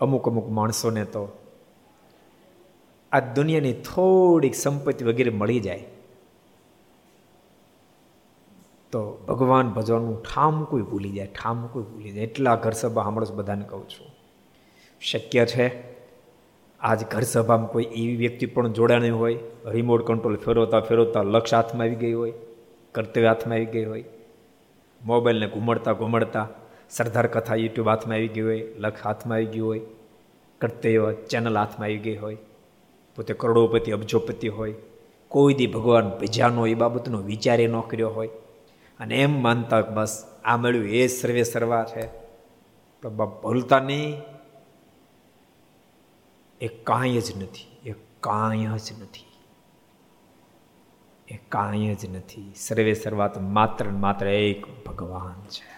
અમુક 0.00 0.28
અમુક 0.28 0.48
માણસોને 0.48 1.04
તો 1.04 1.28
આ 3.12 3.20
દુનિયાની 3.20 3.72
થોડીક 3.72 4.54
સંપત્તિ 4.54 5.04
વગેરે 5.04 5.30
મળી 5.30 5.60
જાય 5.60 5.84
તો 8.92 9.24
ભગવાન 9.28 9.68
ભજવાનું 9.68 10.22
ઠામ 10.22 10.64
કોઈ 10.64 10.82
ભૂલી 10.82 11.10
જાય, 11.10 11.26
ઠામ 11.26 11.66
કોઈ 11.66 11.82
ભૂલી 11.82 12.10
જાય. 12.10 12.24
એટલા 12.24 12.54
ઘર 12.54 12.70
સભા 12.70 13.02
સાંભળો 13.02 13.34
બધાને 13.34 13.64
કહું 13.64 13.88
છું. 13.88 14.06
શક્ય 15.00 15.46
છે, 15.46 15.96
આજ 16.80 17.04
ઘર 17.04 17.20
સભામાં 17.20 17.66
કોઈ 17.66 17.84
એવી 17.84 18.16
વ્યક્તિ 18.16 18.46
પણ 18.46 18.72
જોડાણી 18.72 19.10
હોય 19.10 19.38
રિમોટ 19.66 20.06
કંટ્રોલ 20.06 20.36
ફેરવતા 20.36 20.80
ફેરવતા 20.80 21.22
લક્ષ 21.22 21.54
હાથમાં 21.54 21.84
આવી 21.84 21.94
ગઈ 21.94 22.12
હોય, 22.12 22.32
કર્તવ્ય 22.94 23.26
હાથમાં 23.26 23.56
આવી 23.56 23.64
ગઈ 23.64 23.84
હોય, 23.84 24.04
મોબાઈલને 25.04 25.46
ઘુમડતા 25.46 25.92
ઘુમડતા 25.92 26.48
સરદાર 26.90 27.26
કથા 27.26 27.54
યુટ્યુબ 27.54 27.88
હાથમાં 27.88 28.16
આવી 28.16 28.28
ગઈ 28.28 28.42
હોય 28.42 28.60
લક્ષ 28.78 29.06
હાથમાં 29.06 29.36
આવી 29.36 29.46
ગયું 29.46 29.68
હોય, 29.68 29.80
કર્તવ્ય 30.60 31.12
ચેનલ 31.30 31.58
હાથમાં 31.58 31.86
આવી 31.86 31.98
ગઈ 31.98 32.16
હોય, 32.16 32.36
પોતે 33.16 33.34
કરોડોપતિ, 33.34 33.92
અબજોપતિ 33.92 34.48
હોય, 34.48 34.72
કોઈ 35.28 35.54
દી 35.54 35.66
ભગવાન 35.66 36.08
ભજ્યાનો 36.08 36.66
એ 36.66 36.74
બાબતનો 36.74 37.18
વિચાર 37.18 37.60
ન 37.60 37.80
કર્યો 37.80 38.08
હોય 38.08 38.28
અને 38.98 39.22
એમ 39.22 39.42
માનતા 39.42 39.80
બસ 39.80 40.24
આ 40.44 40.56
મળ્યું, 40.56 40.84
એ 40.84 41.06
સર્વે 41.06 41.42
સર્વા 41.42 41.84
છે. 41.84 42.06
ભૂલતા 43.42 43.80
નહીં. 43.80 44.22
એ 46.60 46.68
કાંઈ 46.68 47.20
જ 47.20 47.42
નથી, 47.42 47.90
એ 47.90 47.94
કાંઈ 48.20 48.66
જ 48.66 49.02
નથી. 49.02 49.26
એ 51.28 51.36
કાંઈ 51.36 51.94
જ 51.94 52.16
નથી. 52.16 52.52
સર્વે 52.56 52.94
સર્વાત 52.94 53.38
માત્ર 53.38 53.88
માત્ર 53.88 54.26
એક 54.26 54.84
ભગવાન 54.84 55.44
છે. 55.44 55.76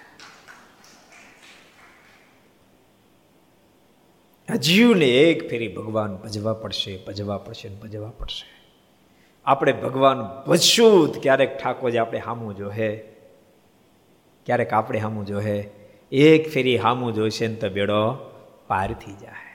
જીવને 4.56 5.04
એક 5.04 5.50
ફેરી 5.50 5.68
ભગવાન 5.68 6.16
ભજવા 6.16 6.52
પડશે 6.52 7.04
ભજવા 7.06 7.38
પડશે 7.38 7.68
ભજવા 7.68 8.10
પડશે. 8.10 8.57
આપણે 9.48 9.72
ભગવાન 9.72 10.18
ભજશું 10.46 11.20
ક્યારેક 11.22 11.58
ઠાકોરજી 11.62 11.98
આપણે 11.98 12.18
હામું 12.18 12.56
જોહે. 12.56 12.90
ક્યારેક 14.46 14.72
આપણે 14.72 14.98
હામું 14.98 15.26
જોહે. 15.26 15.70
એક 16.12 16.48
ફેરી 16.48 16.76
હામું 16.76 17.14
જોઈશે 17.14 17.46
ને 17.46 17.54
તો 17.54 17.68
બેડો 17.68 18.00
પાર 18.66 18.92
થઈ 18.92 19.12
જાય 19.12 19.48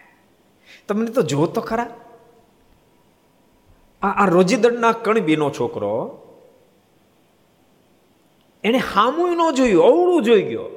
તમને 0.87 1.11
તો 1.11 1.21
જો 1.21 1.45
તો 1.45 1.61
ખરા. 1.61 1.87
આ 4.01 4.07
આ 4.07 4.25
રોજીદળના 4.25 4.91
કણબીનો 4.91 5.49
છોકરો 5.49 6.19
એને 8.63 8.77
હામું 8.77 9.37
ન 9.37 9.55
જોયું, 9.55 9.83
અવળું 9.83 10.23
જોઈ 10.23 10.41
ગયો. 10.41 10.67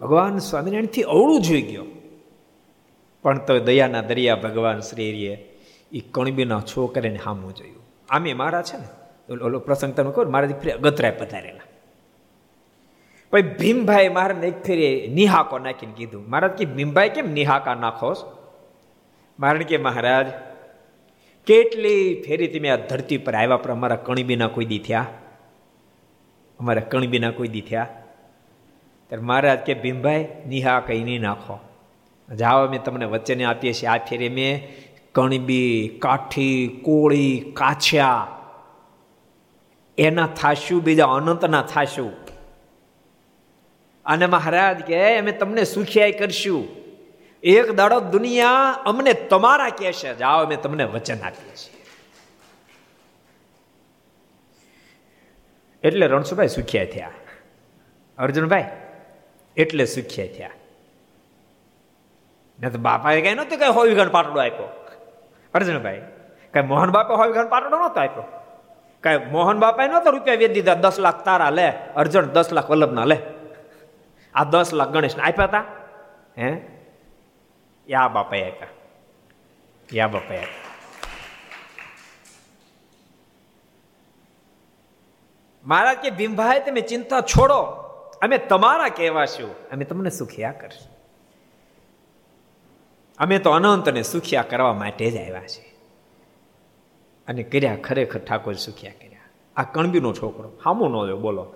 ભગવાન 0.00 0.38
સ્વામિનારાયણથી 0.38 1.02
અવળું 1.02 1.40
જોઈ 1.42 1.62
ગયો. 1.62 1.84
પણ 3.22 3.38
તો 3.38 3.58
દયાના 3.58 4.02
દરિયા 4.02 4.36
ભગવાન 4.36 4.80
શ્રીએ 4.80 5.34
એ 5.92 6.00
કણબીના 6.00 6.60
છોકરાને 6.60 7.20
હામું 7.24 7.54
જોયું. 7.54 7.83
આમે 8.10 8.34
મારા 8.34 8.62
છે 8.62 8.76
ને? 8.76 8.88
ઓલો 9.34 9.58
પ્રસંગ 9.58 9.94
તમે 9.94 10.12
કહો 10.12 10.24
મારા 10.24 10.48
ફરી 10.48 10.70
અગતરાય 10.70 11.10
પધારેલા. 11.10 11.60
પછી 13.30 13.42
ભીમભાઈ 13.42 14.08
મારાને 14.08 14.46
એક 14.46 14.62
ફેરી 14.62 15.08
નિહાકો 15.14 15.58
નાખીને 15.58 15.92
કીધું. 15.96 16.28
મહારાજ 16.28 16.50
કે, 16.50 16.64
ભીમભાઈ 16.64 17.08
કેમ 17.08 17.32
નિહાકા 17.32 17.74
નાખો 17.74 18.14
મારણ 19.40 19.62
કે, 19.62 19.76
મહારાજ, 19.76 20.26
કેટલી 21.46 22.22
ફેરી 22.26 22.46
તમે 22.46 22.68
આ 22.68 22.76
ધરતી 22.76 23.18
પર 23.18 23.34
આવ્યા 23.34 23.56
પર 23.56 23.70
અમારા 23.70 23.96
કણબીના 23.96 24.48
કોઈ 24.48 24.64
દી 24.64 24.78
થયા? 24.78 25.06
અમારા 26.60 26.80
કણબીના 26.80 27.30
કોઈ 27.30 27.48
દી 27.48 27.60
થયા? 27.60 27.86
ત્યારે 29.08 29.24
મહારાજ 29.24 29.58
કે, 29.58 29.74
ભીમભાઈ 29.74 30.28
નિહા 30.48 30.80
કઈ 30.80 31.04
નહીં 31.04 31.20
નાખો. 31.20 31.58
જાઓ, 32.36 32.66
અમે 32.66 32.78
તમને 32.78 33.04
વચ્ચેને 33.04 33.44
આપીએ 33.44 33.72
છીએ. 33.72 33.88
આ 33.88 33.96
ફેરી 33.96 34.28
મેં 34.28 34.68
કણબી, 35.14 35.98
કાઠી, 36.02 36.80
કોળી, 36.84 37.52
કાછ્યા. 37.56 38.26
એના 39.98 40.26
થાશું, 40.26 40.82
બીજા 40.82 41.06
અનંતના 41.06 41.62
થાશું. 41.62 42.12
અને 44.04 44.26
મહારાજ 44.26 44.78
કે 44.78 45.18
અમે 45.18 45.32
તમને 45.32 45.64
સુખિયાઈ 45.64 46.12
કરશું. 46.12 46.68
એક 47.42 47.72
દાડો 47.72 48.00
દુનિયા 48.00 48.50
અમને 48.86 49.12
તમારા 49.12 49.68
કહેશે. 49.68 50.14
જાઓ, 50.14 50.44
અમે 50.44 50.56
તમને 50.56 50.84
વચન 50.84 51.20
આપીએ 51.20 51.56
છીએ. 51.56 51.86
એટલે 55.84 56.06
રણછોભાઈ 56.06 56.48
સુખ્યા 56.48 56.84
થયા. 56.84 57.10
અર્જુનભાઈ, 58.18 58.64
એટલે 59.56 59.84
સુખ્યા 59.84 60.26
થયા. 60.26 60.50
ને 62.60 62.70
તો 62.70 62.78
બાપાએ 62.78 63.20
કઈ 63.20 63.34
નતું 63.34 63.58
કઈ 63.58 63.68
હોય 63.68 63.94
ગણ 63.94 64.08
પાટડો 64.08 64.40
આપ્યો? 64.40 64.83
અર્જુનભાઈ, 65.54 66.02
કઈ 66.54 66.62
મોહન 66.62 66.90
બાપે 66.90 67.14
હોય 67.14 67.32
ઘર 67.32 67.48
પાટડો 67.48 67.68
નતો 67.68 68.00
આપ્યો? 68.00 68.22
કઈ 69.02 69.18
મોહન 69.30 69.58
બાપાએ 69.58 69.88
નતો 69.88 70.10
રૂપિયા 70.10 70.36
વેચી 70.36 70.54
દીધા? 70.54 70.74
દસ 70.74 70.98
લાખ 70.98 71.24
તારા 71.24 71.50
લે, 71.50 71.72
અર્જુન 71.96 72.24
દસ 72.24 72.52
લાખ 72.52 72.70
વલ્લભના 72.70 73.04
લે. 73.04 73.20
આ 74.34 74.44
દસ 74.44 74.74
લાખ 74.74 74.88
ગણેશને 74.88 75.22
આપ્યા 75.22 75.44
હતા 75.44 75.64
હે? 76.38 76.60
યા 77.88 78.08
બાપાએ 78.08 78.50
આપ્યા. 78.50 78.68
યા 79.92 80.08
બાપાએ 80.08 80.36
આપ્યા. 80.36 80.64
મહારાજ 85.64 85.96
કે 85.96 86.10
ભીમભાઈ, 86.10 86.60
તમે 86.60 86.80
ચિંતા 86.80 87.20
છોડો. 87.20 87.60
અમે 88.22 88.38
તમારા 88.38 88.88
કહેવાશું. 88.88 89.68
અમે 89.68 89.84
તમને 89.84 90.10
સુખિયા 90.10 90.52
કરશું. 90.52 90.93
અમે 93.18 93.38
તો 93.38 93.50
અનંતને 93.50 94.02
સુખિયા 94.02 94.42
કરવા 94.42 94.72
માટે 94.72 95.10
જ 95.10 95.16
આવ્યા 95.16 95.40
છીએ. 95.40 95.74
અને 97.28 97.42
કર્યા 97.42 97.76
ખરેખર 97.76 98.20
ઠાકોર 98.20 98.54
સુખિયા 98.54 98.92
કર્યા. 98.92 99.20
આ 99.56 99.62
કણબીનો 99.62 100.12
છોકરો, 100.12 100.52
હામો 100.64 100.88
ન 100.88 101.08
જો 101.08 101.16
બોલો. 101.16 101.54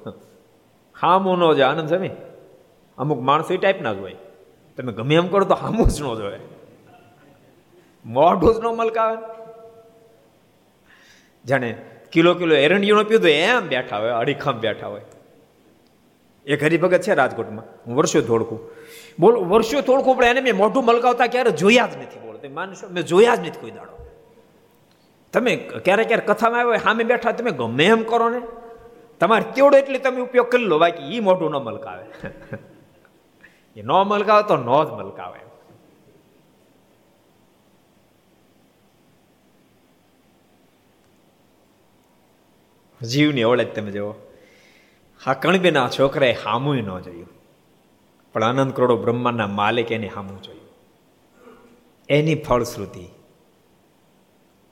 હામો 1.02 1.36
ન 1.36 1.56
જો 1.56 1.64
આનંદ 1.64 1.88
સમી 1.88 2.10
અમુક 2.98 3.20
માણસો 3.20 3.54
એ 3.54 3.56
ટાઈપના 3.56 3.94
જ 3.94 3.98
હોય. 3.98 4.16
તમે 4.76 4.92
ગમે 4.92 5.14
એમ 5.14 5.28
કરો 5.28 5.44
તો 5.44 5.54
હામું 5.54 5.86
જ 5.86 6.02
ન 6.02 6.04
જોવે. 6.04 6.38
મોઢું 8.04 8.54
જ 8.54 8.58
ન 8.58 8.66
મલકાવે. 8.66 9.16
જાણે 11.46 11.76
કિલો 12.12 12.34
કિલો 12.34 12.54
એરંડીનો 12.54 13.02
તો 13.02 13.28
એમ 13.28 13.68
બેઠા 13.68 13.98
હોય, 13.98 14.10
અડીખમ 14.10 14.52
બેઠા 14.52 14.86
હોય. 14.86 15.00
એક 16.46 16.64
હરિભગત 16.64 17.00
છે 17.00 17.14
રાજકોટમાં. 17.14 17.64
હું 17.86 17.96
વર્ષો 17.96 18.20
થોડકું 18.20 18.77
બોલ 19.20 19.37
વર્ષો 19.37 19.80
થોડકું 19.80 20.16
પડે 20.16 20.26
એને 20.26 20.40
મેં 20.40 20.56
મોઢું 20.56 20.84
મલકાવતા 20.84 21.26
ક્યારે 21.26 21.50
જોયા 21.50 21.87
જ 21.87 21.96
નથી, 21.96 22.18
બોલો. 22.18 22.38
તમે 22.38 22.48
માનશો? 22.48 22.88
મેં 22.88 23.02
જોયા 23.02 23.34
જ 23.34 23.40
નથી 23.40 23.60
કોઈ 23.60 23.70
દાડો. 23.70 24.10
તમે 25.32 25.56
ક્યારે 25.56 26.04
ક્યારે 26.04 26.26
કથામાં 26.26 26.60
આવ્યો 26.60 26.76
સામે 26.76 27.04
બેઠા 27.04 27.32
તમે 27.32 27.50
ગમે 27.50 27.87
એમ 27.87 28.02
કરો 28.02 28.28
ને. 28.28 28.40
તમારે 29.20 29.44
તેવડો 29.54 29.78
એટલે 29.78 29.98
તમે 29.98 30.20
ઉપયોગ 30.20 30.48
કરી 30.48 30.64
લો, 30.64 30.78
બાકી 30.78 31.16
એ 31.16 31.20
મોઢું 31.20 31.50
ન 31.50 31.54
મલકાવે. 31.54 32.04
એ 33.76 33.82
ન 33.82 33.92
મલકાવે 34.06 34.42
તો 34.42 34.56
ન 34.56 34.84
જ 34.84 34.90
મલકાવે. 34.90 35.48
જીવની 43.02 43.44
ઓળખ 43.44 43.66
તમે 43.66 43.90
જુઓ. 43.90 44.14
હા, 45.26 45.34
કણબેના 45.34 45.88
છોકરાએ 45.88 46.32
હામું 46.32 46.76
ન 46.76 47.00
જોયું. 47.00 47.38
પણ 48.32 48.44
અનંત 48.44 48.76
કરોડો 48.76 48.97
બ્રહ્માંડના 48.97 49.47
માલિક 49.47 49.92
એને 49.92 50.06
હામું 50.06 50.43
જોયું 50.43 50.69
એની 52.08 52.34
ફળશ્રુતિ. 52.34 53.08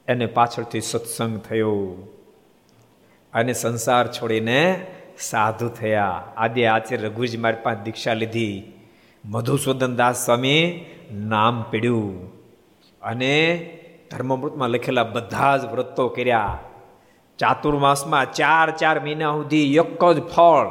એને 0.08 0.26
પાછળથી 0.26 0.80
સત્સંગ 0.80 1.38
થયો. 1.38 1.94
અને 3.32 3.52
સંસાર 3.52 4.12
છોડીને 4.12 4.86
સાધુ 5.18 5.68
થયા. 5.68 6.32
આદિ 6.36 6.64
આચાર્ય 6.64 7.08
રઘુજી 7.08 7.36
મારી 7.36 7.56
પાસે 7.62 7.84
દીક્ષા 7.84 8.14
લીધી. 8.14 8.72
મધુસૂદન 9.24 9.96
દાસ 9.96 10.24
સ્વામી 10.24 10.84
નામ 11.12 11.62
પીડ્યું. 11.62 12.32
અને 13.02 13.68
ધર્મમૃતમાં 14.10 14.70
લખેલા 14.70 15.04
બધા 15.04 15.56
જ 15.56 15.64
વ્રતો 15.64 16.08
કર્યા. 16.08 16.58
ચાતુર્માસમાં 17.38 18.32
ચાર 18.32 18.70
ચાર 18.70 19.00
મહિના 19.00 19.32
સુધી 19.32 19.76
એક 19.76 20.04
જ 20.04 20.22
ફળ. 20.22 20.66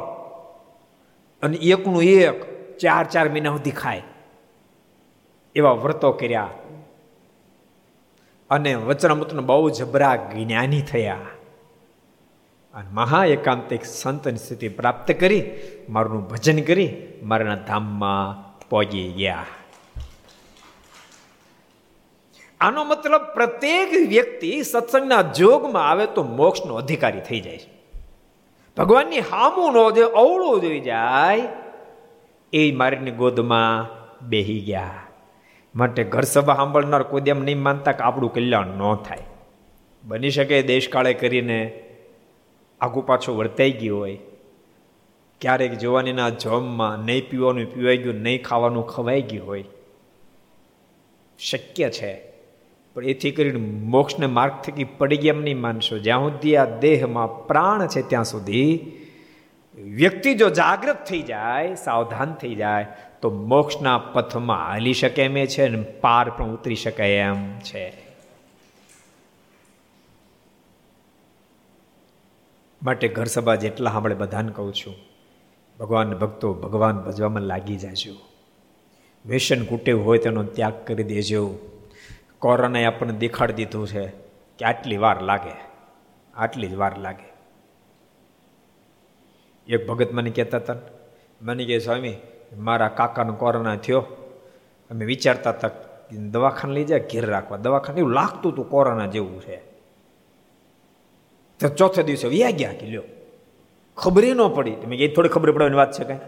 અને 1.42 1.56
એકનું 1.56 2.02
એક 2.02 2.55
ચાર 2.80 3.04
ચાર 3.04 3.28
મહિના 3.28 3.50
સુધી 3.50 3.70
ખાય. 3.70 4.02
એવા 5.54 5.72
વ્રતો 5.72 6.12
કર્યા. 6.12 6.50
અને 8.50 8.74
વચનામૃતનો 8.74 9.42
બહુ 9.42 9.70
જબરા 9.70 10.16
જ્ઞાની 10.16 10.82
થયા. 10.82 11.18
અને 12.74 12.90
મહા 12.90 13.24
એકાંતિક 13.24 13.84
સંતની 13.84 14.36
સ્થિતિ 14.36 14.68
પ્રાપ્ત 14.68 15.12
કરી, 15.12 15.50
મારું 15.88 16.28
ભજન 16.28 16.62
કરી, 16.62 17.02
મારાના 17.22 17.56
ધામમાં 17.56 18.46
પહોંચી 18.68 19.12
ગયા. 19.12 19.46
આનો 22.60 22.84
મતલબ 22.84 23.20
પ્રત્યેક 23.34 24.08
વ્યક્તિ 24.08 24.62
સત્સંગના 24.62 25.22
જોગમાં 25.22 25.90
આવે 25.90 26.06
તો 26.06 26.22
મોક્ષનો 26.22 26.74
અધિકારી 26.74 27.20
થઈ 27.20 27.40
જાય 27.40 27.58
છે. 27.58 27.76
ભગવાનની 28.78 29.18
હામું 29.18 29.72
નો 29.72 29.90
જે 29.90 30.02
અવળું 30.02 30.60
જોઈ 30.60 30.80
જાય 30.80 31.42
એ 32.52 32.72
મારીની 32.72 33.10
ગોદમાં 33.10 33.88
બેહી 34.28 34.60
ગયા. 34.60 34.90
માટે 35.74 36.04
ઘર 36.04 36.22
સભા 36.22 36.54
સાંભળનાર 36.54 37.02
કોઈ 37.02 37.22
એમ 37.26 37.42
નહીં 37.42 37.62
માનતા 37.62 37.92
કે 37.92 38.04
આપણું 38.04 38.32
કલ્યાણ 38.32 38.66
ન 38.66 38.94
થાય. 38.94 39.18
બની 40.04 40.30
શકે 40.30 40.62
દેશકાળે 40.62 41.14
કરીને 41.14 41.82
આગુ 42.80 43.00
પાછું 43.00 43.36
વર્તાઈ 43.36 43.70
ગયું 43.70 43.98
હોય. 43.98 44.18
ક્યારેક 45.40 45.78
જોવાનીના 45.78 46.28
જમમાં 46.28 46.96
નહીં 46.96 47.30
પીવાનું 47.30 47.74
પીવાઈ 47.74 47.96
ગયું, 47.96 48.14
નહીં 48.14 48.42
ખાવાનું 48.42 48.86
ખવાઈ 48.86 49.22
ગયું 49.22 49.46
હોય. 49.46 49.64
શક્ય 51.38 51.90
છે. 51.90 52.32
પણ 52.94 53.04
એથી 53.04 53.30
કરીને 53.30 53.60
મોક્ષને 53.60 54.26
માર્ગ 54.26 54.52
થકી 54.52 54.84
પડી 54.84 55.16
ગયા 55.16 55.34
એમ 55.34 55.42
નહીં 55.42 55.60
માનશો. 55.60 55.98
જ્યાં 55.98 56.20
સુધી 56.20 56.56
આ 56.56 56.78
દેહમાં 56.78 57.46
પ્રાણ 57.46 57.86
છે, 57.86 58.02
ત્યાં 58.02 58.24
સુધી 58.24 58.92
વ્યક્તિ 59.76 60.34
જો 60.34 60.50
જાગૃત 60.50 61.04
થઈ 61.04 61.22
જાય, 61.22 61.74
સાવધાન 61.74 62.34
થઈ 62.34 62.54
જાય, 62.54 62.86
તો 63.22 63.30
મોક્ષના 63.30 63.98
પથમાં 63.98 64.66
હાલી 64.66 64.92
શકે 64.92 65.22
એમ 65.22 65.44
છે 65.46 65.66
અને 65.66 65.82
પાર 65.82 66.30
પણ 66.30 66.54
ઉતરી 66.54 66.74
શકાય 66.74 67.10
એમ 67.10 67.58
છે. 67.58 67.92
માટે 72.82 73.08
ઘર 73.08 73.24
સભા 73.24 73.54
જેટલા 73.54 73.90
સાંભળે 73.90 74.14
બધાને 74.14 74.52
કહું 74.52 74.74
છું, 74.74 74.94
ભગવાન 75.78 76.14
ભક્તો, 76.14 76.54
ભગવાન 76.54 76.98
ભજવામાં 76.98 77.42
લાગી 77.42 77.76
જાજો. 77.76 78.12
વ્યસન 79.26 79.64
કુટેવ 79.64 80.02
હોય 80.02 80.18
તેનો 80.18 80.42
ત્યાગ 80.42 80.86
કરી 80.86 81.04
દેજો. 81.04 81.58
કોરોનાએ 82.38 82.84
આપણને 82.84 83.12
દેખાડી 83.12 83.52
દીધું 83.52 83.88
છે 83.88 84.06
કે 84.58 84.64
આટલી 84.64 84.96
વાર 84.96 85.22
લાગે, 85.22 85.56
આટલી 86.34 86.68
જ 86.68 86.74
વાર 86.74 86.98
લાગે. 86.98 87.35
એક 89.68 89.86
ભગત 89.86 90.12
મને 90.12 90.30
કહેતા 90.30 90.56
હતા, 90.56 90.74
મને 91.42 91.64
કહે, 91.64 91.78
સ્વામી, 91.78 92.16
મારા 92.56 92.88
કાકાનો 92.88 93.32
કોરોના 93.32 93.76
થયો. 93.76 94.00
અમે 94.90 95.04
વિચારતા 95.04 95.50
હતા 95.50 95.70
દવાખાને 96.30 96.74
લઈ 96.74 96.84
જાય, 96.84 97.00
ઘેર 97.00 97.26
રાખવા. 97.26 97.56
દવાખાને 97.56 97.98
એવું 97.98 98.12
લાગતું 98.12 98.52
હતું 98.52 98.70
કોરોના 98.70 99.06
જેવું 99.06 99.40
છે. 99.40 99.56
તો 101.60 101.68
ચોથે 101.68 102.02
દિવસે 102.02 102.28
વ્યા 102.28 102.50
ગયા 102.50 102.72
કે, 102.72 102.86
લ્યો, 102.86 103.02
ખબરે 103.96 104.34
ન 104.34 104.48
પડી. 104.54 104.74
તમે 104.74 104.96
એ 104.96 105.14
થોડી 105.14 105.28
ખબર 105.28 105.52
પડવાની 105.52 105.74
વાત 105.74 105.92
છે 105.92 106.04
કઈ. 106.04 106.18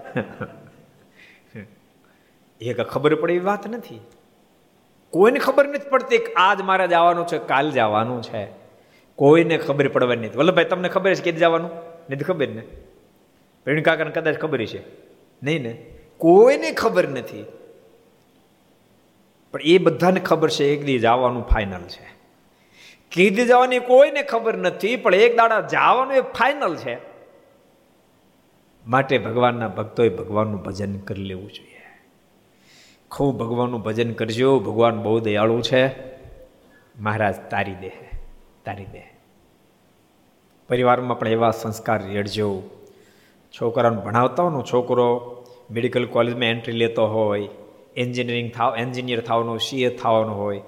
એક 2.61 2.81
ખબર 2.81 3.15
પડે 3.15 3.33
એવી 3.33 3.45
વાત 3.45 3.69
નથી. 3.69 4.01
કોઈને 5.11 5.39
ખબર 5.39 5.69
નથી 5.69 5.91
પડતી 5.91 6.19
કે 6.19 6.33
આજ 6.33 6.61
મારે 6.61 6.89
જવાનું 6.89 7.27
છે, 7.27 7.39
કાલ 7.39 7.71
જવાનું 7.71 8.23
છે. 8.23 8.47
કોઈને 9.17 9.59
ખબર 9.59 9.89
પડવાની 9.89 10.29
નથી. 10.29 10.39
વલ્લભભાઈ, 10.39 10.65
તમને 10.65 10.89
ખબર 10.89 11.15
છે 11.15 11.23
કે 11.23 11.33
જવાનું? 11.33 11.71
નથી 12.11 12.25
ખબર 12.25 12.49
ને? 12.49 12.63
પ્રેણ 13.69 13.83
કાકાને 13.83 14.11
કદાચ 14.11 14.35
ખબર 14.35 14.65
છે 14.65 14.83
નહીં 15.43 15.63
ને? 15.63 15.87
કોઈને 16.19 16.73
ખબર 16.73 17.09
નથી. 17.09 17.45
પણ 19.53 19.61
એ 19.63 19.79
બધાને 19.79 20.21
ખબર 20.21 20.51
છે 20.51 20.65
એક 20.65 20.85
દી 20.85 20.99
જવાનું 20.99 21.43
ફાઇનલ 21.43 21.83
છે. 21.83 22.07
કીધી 23.13 23.47
જવાની 23.47 23.79
કોઈને 23.79 24.23
ખબર 24.23 24.57
નથી, 24.57 24.97
પણ 24.97 25.15
એક 25.15 25.37
દાડા 25.37 25.61
જવાનું 25.61 26.15
એ 26.15 26.21
ફાઇનલ 26.21 26.77
છે. 26.77 26.99
માટે 28.87 29.19
ભગવાનના 29.19 29.69
ભક્તોએ 29.69 30.09
ભગવાનનું 30.09 30.63
ભજન 30.63 30.99
કરી 30.99 31.25
લેવું 31.25 31.53
જોઈએ. 31.53 31.83
ખૂબ 33.11 33.39
ભગવાનનું 33.39 33.81
ભજન 33.81 34.13
કરજો, 34.13 34.59
ભગવાન 34.59 35.03
બહુ 35.03 35.21
દયાળુ 35.21 35.61
છે. 35.61 35.87
મહારાજ, 37.01 37.35
તારી 37.51 37.75
દે 37.75 37.91
તારી 38.65 38.85
દે 38.85 39.15
પરિવારમાં 40.69 41.19
પણ 41.19 41.29
એવા 41.29 41.51
સંસ્કાર 41.51 42.07
રેડજો. 42.07 42.63
છોકરાને 43.55 44.01
ભણાવતા 44.01 44.43
હોય 44.43 44.63
છોકરો 44.63 45.07
મેડિકલ 45.71 46.05
કોલેજમાં 46.07 46.49
એન્ટ્રી 46.49 46.73
લેતો 46.73 47.07
હોય 47.07 47.49
એન્જિનિયરિંગ 47.97 48.51
થાવ 48.53 48.77
એન્જિનિયર 48.77 49.21
થવાનું 49.21 49.59
સીએ 49.59 49.89
થવાનું 49.89 50.37
હોય, 50.37 50.63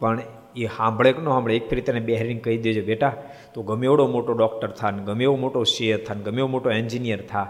પણ 0.00 0.20
એ 0.56 0.66
સાંભળે 0.66 1.12
કે 1.12 1.20
ન 1.20 1.24
સાંભળે, 1.24 1.56
એક 1.56 1.70
ફરી 1.70 1.80
તને 1.80 2.00
બેહરીને 2.00 2.40
કહી 2.40 2.58
દેજો, 2.58 2.82
બેટા, 2.82 3.14
તું 3.54 3.66
ગમે 3.66 3.86
એવડો 3.86 4.06
મોટો 4.06 4.32
ડૉક્ટર 4.32 4.70
થા 4.70 4.90
ને 4.90 5.02
ગમે 5.04 5.24
એવો 5.24 5.36
મોટો 5.36 5.64
સીએ 5.64 5.96
થા 5.96 6.14
ને 6.14 6.22
ગમે 6.22 6.38
એવો 6.38 6.48
મોટો 6.48 6.70
એન્જિનિયર 6.70 7.20
થા, 7.20 7.46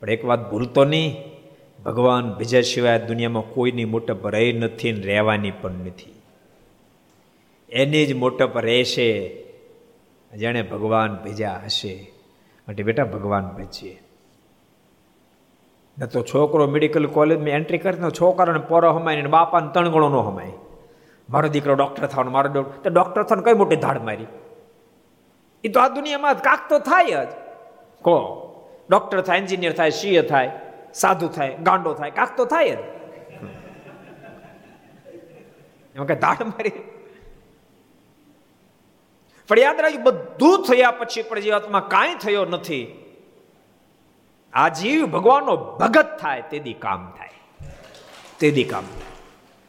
પણ 0.00 0.10
એક 0.10 0.24
વાત 0.24 0.50
ભૂલતો 0.50 0.84
નહીં, 0.84 1.10
ભગવાન 1.84 2.34
બીજા 2.34 2.60
સિવાય 2.60 2.98
દુનિયામાં 2.98 3.42
કોઈની 3.54 3.84
મોટપ 3.84 4.26
રહી 4.26 4.52
નથી 4.52 4.92
ને 4.92 5.00
રહેવાની 5.00 5.50
પણ 5.50 5.70
નથી. 5.70 6.14
એની 7.70 8.06
જ 8.06 8.12
મોટપ 8.14 8.58
રહેશે, 8.58 9.08
જેણે 10.32 10.62
ભગવાન 10.62 11.18
બીજા 11.24 11.60
હશે. 11.64 12.13
માટે 12.68 12.82
બેટા 12.82 13.04
ભગવાન 13.04 13.48
ભેજીએ 13.48 14.00
ન 15.98 16.06
તો 16.06 16.22
છોકરો 16.22 16.66
મેડિકલ 16.66 17.06
કોલેજમાં 17.06 17.48
એન્ટ્રી 17.48 17.78
કરીને 17.78 18.10
છોકરાને 18.10 18.58
પોરો 18.58 18.92
હમાય 18.92 19.22
ને 19.22 19.28
બાપાને 19.28 19.68
ત્રણ 19.72 19.88
ગણો 19.88 20.08
ન 20.08 20.16
હમાય. 20.28 20.52
મારો 21.30 21.48
દીકરો 21.48 21.74
ડૉક્ટર 21.74 22.06
થવાનો 22.06 22.30
મારો 22.30 22.48
તો 22.52 22.90
ડૉક્ટર 22.90 23.22
થવાનું 23.22 23.44
કઈ 23.44 23.52
મોટી 23.52 23.76
ધાડ 23.76 24.02
મારી? 24.02 24.26
એ 25.64 25.68
તો 25.68 25.80
આ 25.80 25.88
દુનિયામાં 25.88 26.34
કાક 26.34 26.68
તો 26.68 26.78
થાય 26.78 27.26
જ. 27.26 27.28
કહો 28.04 28.16
ડૉક્ટર 28.90 29.20
થાય 29.20 29.38
એન્જિનિયર 29.38 29.72
થાય 29.72 29.90
સીએ 29.90 30.22
થાય, 30.22 30.50
સાધુ 30.94 31.28
થાય, 31.28 31.56
ગાંડો 31.56 31.94
થાય, 31.94 32.10
કાક 32.10 32.36
તો 32.36 32.44
થાય 32.44 32.68
જ. 32.70 32.78
એમાં 35.94 36.06
કઈ 36.06 36.14
ધાડ 36.14 36.42
મારી? 36.42 36.93
પણ 39.48 39.58
યાદ 39.58 39.80
રાખ્યું 39.80 40.02
બધું 40.02 40.62
થયા 40.62 40.90
પછી 40.90 41.22
પણ 41.22 41.40
જીવાતમાં 41.40 41.88
કાંઈ 41.88 42.14
થયો 42.14 42.44
નથી. 42.44 43.00
આ 44.52 44.68
જીવ 44.68 45.06
ભગવાનનો 45.06 45.56
ભગત 45.56 46.18
થાય 46.20 46.42
તેદી 46.50 46.72
કામ 46.72 47.12
થાય. 47.18 47.28
તેદી 48.40 48.64
કામ 48.64 48.82
થાય. 48.82 49.14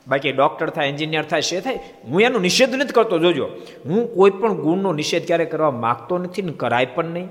બાકી 0.08 0.32
ડૉક્ટર 0.32 0.70
થાય, 0.70 0.88
એન્જિનિયર 0.88 1.24
થાય 1.24 1.42
છે 1.42 1.60
થાય, 1.60 1.80
હું 2.08 2.22
એનો 2.22 2.40
નિષેધ 2.40 2.76
નથી 2.76 2.94
કરતો, 2.94 3.20
જોજો. 3.20 3.50
હું 3.86 4.16
કોઈ 4.16 4.30
પણ 4.30 4.54
ગુણનો 4.54 4.94
નિષેધ 4.94 5.28
ક્યારે 5.28 5.46
કરવા 5.46 5.72
માગતો 5.72 6.18
નથી 6.18 6.42
ને 6.42 6.54
કરાય 6.54 6.86
પણ 6.86 7.06
નહીં. 7.06 7.30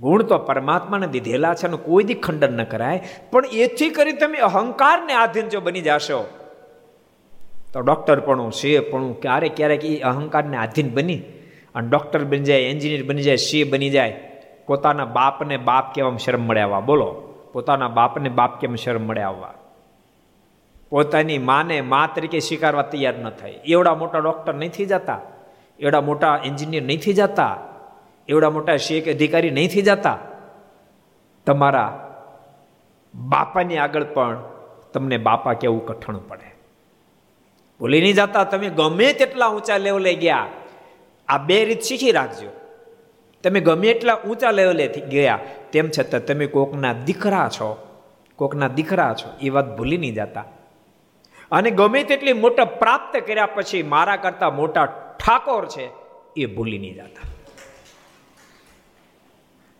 ગુણ 0.00 0.22
તો 0.22 0.38
પરમાત્માને 0.38 1.06
દીધેલા 1.06 1.54
છે 1.54 1.66
અને 1.66 1.76
કોઈ 1.76 2.04
દી 2.04 2.14
ખંડન 2.14 2.52
ન 2.52 2.64
કરાય. 2.64 3.08
પણ 3.30 3.46
એથી 3.46 3.90
કરી 3.90 4.12
તમે 4.12 4.38
અહંકારને 4.38 5.12
આધીન 5.12 5.48
જો 5.48 5.60
બની 5.60 5.80
જશો. 5.80 6.45
તો 7.76 7.82
ડૉક્ટર 7.82 8.20
પણ 8.20 8.50
છે, 8.50 8.78
પણ 8.78 9.12
ક્યારેક 9.12 9.56
ક્યારેક 9.56 9.84
એ 9.84 10.00
અહંકારને 10.00 10.56
આધીન 10.56 10.94
બની 10.94 11.18
અને 11.74 11.88
ડૉક્ટર 11.88 12.24
બની 12.24 12.38
જાય 12.38 12.60
એન્જિનિયર 12.60 13.02
બની 13.02 13.22
જાય 13.22 13.36
સી 13.36 13.64
બની 13.64 13.90
જાય. 13.90 14.30
પોતાના 14.66 15.04
બાપને 15.04 15.56
બાપ 15.56 15.94
કેવામાં 15.94 16.18
શરમ 16.18 16.40
મળે 16.40 16.60
આવવા. 16.60 16.80
બોલો, 16.80 17.12
પોતાના 17.52 17.88
બાપને 17.88 18.28
બાપ 18.28 18.60
કેમ 18.60 18.74
શરમ 18.74 19.02
મળે 19.02 19.22
આવવા? 19.22 19.54
પોતાની 20.90 21.38
માને 21.38 21.80
મા 21.80 22.08
તરીકે 22.14 22.38
સ્વીકારવા 22.38 22.82
તૈયાર 22.82 23.14
ન 23.18 23.30
થાય. 23.30 23.50
એવડા 23.50 23.94
મોટા 23.94 24.18
ડૉક્ટર 24.18 24.54
નહીંથી 24.54 24.86
જતા. 24.86 25.20
એવડા 25.78 26.00
મોટા 26.00 26.40
એન્જિનિયર 26.44 26.82
નહીંથી 26.82 27.12
જતા. 27.12 27.58
એવડા 28.28 28.50
મોટા 28.50 28.76
શેખ 28.76 29.08
અધિકારી 29.08 29.50
નહીં 29.50 29.68
થઈ 29.68 29.82
જતા. 29.82 30.18
તમારા 31.46 32.14
બાપાની 33.14 33.76
આગળ 33.76 34.04
પણ 34.04 34.38
તમને 34.92 35.18
બાપા 35.18 35.52
કેવું 35.52 35.86
કઠણ 35.86 36.16
પડે. 36.16 36.55
ભૂલી 37.80 38.00
નહીં 38.00 38.14
જતા 38.14 38.44
તમે 38.44 38.68
ગમે 38.70 39.12
તેટલા 39.12 39.48
ઊંચા 39.48 39.78
લેવલે 39.78 40.14
ગયા, 40.14 40.48
આ 41.28 41.38
બે 41.38 41.64
રીત 41.64 41.82
શીખી 41.82 42.12
રાખજો. 42.12 42.50
તમે 43.42 43.60
ગમે 43.60 43.88
એટલા 43.88 44.18
ઊંચા 44.28 44.50
લેવલેથી 44.50 45.00
ગયા, 45.00 45.38
તેમ 45.72 45.90
છતાં 45.90 46.20
તમે 46.20 46.46
કોકના 46.46 46.92
દીકરા 46.92 47.48
છો, 47.48 47.68
કોકના 48.36 48.68
દીકરા 48.68 49.14
છો, 49.14 49.28
એ 49.40 49.50
વાત 49.50 49.76
ભૂલી 49.76 49.96
નહીં 49.96 50.14
જતા. 50.14 50.44
અને 51.52 51.70
ગમે 51.70 52.04
તેટલી 52.04 52.32
મોટા 52.32 52.64
પ્રાપ્ત 52.64 53.16
કર્યા 53.16 53.46
પછી 53.46 53.82
મારા 53.82 54.16
કરતા 54.16 54.50
મોટા 54.50 54.86
ઠાકોર 55.18 55.66
છે, 55.66 55.90
એ 56.36 56.46
ભૂલી 56.46 56.78
નહીં 56.78 56.94
જતા. 56.94 57.28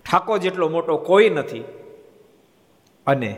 ઠાકોર 0.06 0.38
જેટલો 0.38 0.68
મોટો 0.68 0.96
કોઈ 0.96 1.30
નથી. 1.30 1.64
અને 3.06 3.36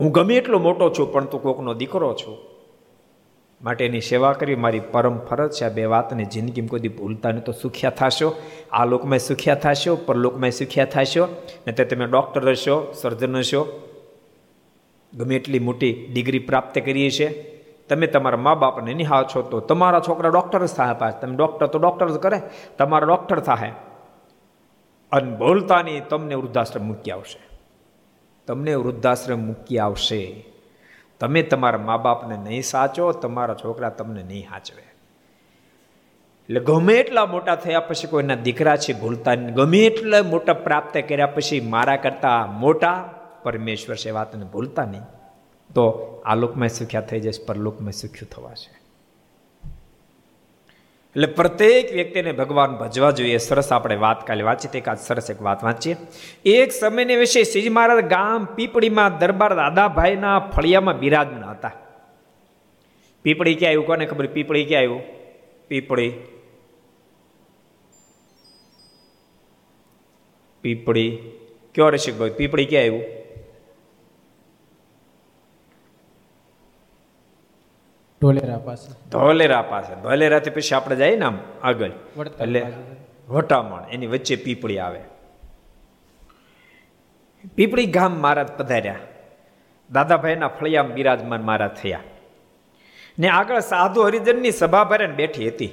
હું 0.00 0.12
ગમે 0.12 0.34
એટલો 0.34 0.58
મોટો 0.58 0.90
છું, 0.90 1.12
પણ 1.12 1.24
તું 1.24 1.42
કોકનો 1.42 1.74
દીકરો 1.74 2.14
છું. 2.14 2.55
માટે 3.62 3.86
એની 3.86 4.00
સેવા 4.00 4.32
કરી 4.32 4.54
મારી 4.54 4.80
પરમ 4.80 5.18
ફરજ 5.18 5.50
છે 5.50 5.64
આ 5.64 5.68
બે 5.68 5.84
વાતને 5.84 6.24
જિંદગીમાં 6.24 6.68
કોઈ 6.68 6.80
ભૂલતા 6.80 7.30
નહીં 7.30 7.44
તો 7.44 7.52
સુખ્યા 7.52 7.90
થશો. 7.90 8.34
આ 8.72 8.84
લોકમાં 8.84 9.18
સુખ્યા 9.18 9.54
થશો, 9.54 9.96
પરલોકમાં 9.96 10.50
સુખ્યા 10.50 10.84
થશો. 10.84 11.28
ને 11.66 11.72
તે 11.72 11.84
તમે 11.84 12.06
ડૉક્ટર 12.06 12.50
હશો, 12.50 12.92
સર્જન 12.92 13.36
હશો. 13.36 13.88
ગમે 15.14 15.36
એટલી 15.36 15.58
મોટી 15.58 16.06
ડિગ્રી 16.12 16.38
પ્રાપ્ત 16.38 16.78
કરીએ 16.78 17.10
છીએ. 17.10 17.52
તમે 17.88 18.06
તમારા 18.06 18.36
મા 18.36 18.54
બાપને 18.54 18.94
નિહાળ 18.94 19.24
છો 19.24 19.42
તો 19.42 19.60
તમારા 19.60 20.00
છોકરા 20.08 20.30
ડૉક્ટર 20.30 20.66
જ 20.66 20.70
થાય 20.70 20.94
પાછ. 20.94 21.12
તમે 21.12 21.36
ડૉક્ટર 21.36 21.66
તો 21.66 21.78
ડૉક્ટર 21.78 22.10
જ 22.10 22.14
કરે. 22.14 22.40
તમારા 22.78 23.06
ડૉક્ટર 23.06 23.40
થાય 23.40 23.72
અને 25.12 25.36
બોલતાની 25.36 26.00
તમને 26.00 26.34
વૃદ્ધાશ્રમ 26.34 26.86
મૂકી 26.86 27.10
આવશે. 27.10 27.58
તમને 28.46 28.74
વૃદ્ધાશ્રમ 28.74 29.46
મૂકી 29.46 29.78
આવશે. 29.78 30.46
તમે 31.20 31.42
તમારા 31.42 31.78
મા 31.78 31.96
બાપને 31.96 32.36
નહીં 32.36 32.62
સાચો, 32.62 33.12
તમારા 33.12 33.54
છોકરા 33.54 33.88
તમને 33.88 34.22
નહીં 34.22 34.48
સાચવે. 34.48 34.82
એટલે 34.82 36.60
ગમે 36.60 36.94
એટલા 36.94 37.26
મોટા 37.26 37.54
થયા 37.54 37.80
પછી 37.80 38.06
કોઈના 38.06 38.34
દીકરા 38.34 38.76
છે, 38.76 38.92
ભૂલતા 38.92 39.34
ગમે 39.34 39.78
એટલા 39.78 40.22
મોટા 40.22 40.52
પ્રાપ્ત 40.52 40.98
કર્યા 41.08 41.26
પછી 41.26 41.60
મારા 41.60 41.96
કરતા 41.96 42.46
મોટા 42.46 43.14
પરમેશ્વર 43.42 43.96
છે 43.96 44.10
વાતને 44.10 44.44
ભૂલતા 44.44 44.84
નહીં. 44.84 45.02
તો 45.74 45.84
આ 46.26 46.34
લોકમાં 46.34 46.68
સુખ્યા 46.68 47.00
થઈ 47.00 47.20
જશે? 47.20 47.44
પરલોકમાં 47.44 47.92
સુખ્યું 47.92 48.30
થવાશે 48.30 48.85
એટલે 51.16 51.26
પ્રત્યેક 51.26 51.92
વ્યક્તિને 51.92 52.32
ભગવાન 52.32 52.76
ભજવા 52.76 53.10
જોઈએ. 53.10 53.36
સરસ 53.36 53.72
આપણે 53.72 53.96
વાત 53.96 54.26
કાલે 54.26 54.42
વાંચી 54.42 54.68
તે 54.68 54.90
આજ 54.90 54.98
સરસ 54.98 55.30
એક 55.30 55.42
વાત 55.42 55.64
વાંચીએ. 55.64 55.96
એક 56.44 56.72
સમયને 56.72 57.16
વિશે 57.16 57.42
શ્રીજી 57.42 57.68
મહારાજ 57.68 58.04
ગામ 58.04 58.44
પીપળીમાં 58.44 59.18
દરબાર 59.18 59.54
દાદાભાઈના 59.54 60.38
ફળિયામાં 60.38 60.98
બિરાજમાન 60.98 61.44
હતા. 61.44 61.72
પીપળી 63.22 63.54
ક્યાં 63.54 63.68
આવ્યું? 63.68 63.86
કોને 63.86 64.06
ખબર? 64.06 64.26
પીપળી 64.26 64.64
ક્યાં 64.64 64.80
આવ્યું? 64.80 65.02
પીપળી. 65.68 66.12
પીપળી. 70.62 71.18
કયો 71.74 71.88
રસિકભાઈ 71.88 72.30
પીપળી 72.30 72.66
ક્યાં 72.66 72.80
આવ્યું? 72.80 73.15
ઢોલેરા 78.20 78.58
પાસે. 78.58 79.10
ધોલેરા 79.10 79.62
પાસે. 79.62 79.94
ધોલેરાથી 79.94 80.50
પછી 80.50 80.74
આપણે 80.74 80.96
જઈએ 80.96 81.16
ને 81.16 81.24
આમ 81.24 81.38
આગળ. 81.62 81.90
એટલે 82.40 82.72
વટામણ 83.28 83.82
એની 83.90 84.06
વચ્ચે 84.06 84.36
પીપળી 84.36 84.78
આવે. 84.78 85.00
પીપળી 87.54 87.86
ગામ 87.86 88.12
મહારાજ 88.12 88.48
પધાર્યા. 88.48 88.96
દાદાભાઈના 89.92 90.48
ફળિયામ 90.48 90.92
બિરાજમાન 90.92 91.42
મહારાજ 91.42 91.70
થયા. 91.70 92.00
ને 93.18 93.28
આગળ 93.28 93.58
સાધુ 93.58 94.02
હરિજનની 94.02 94.50
સભા 94.50 94.84
ભરે 94.84 95.06
બેઠી 95.06 95.48
હતી. 95.48 95.68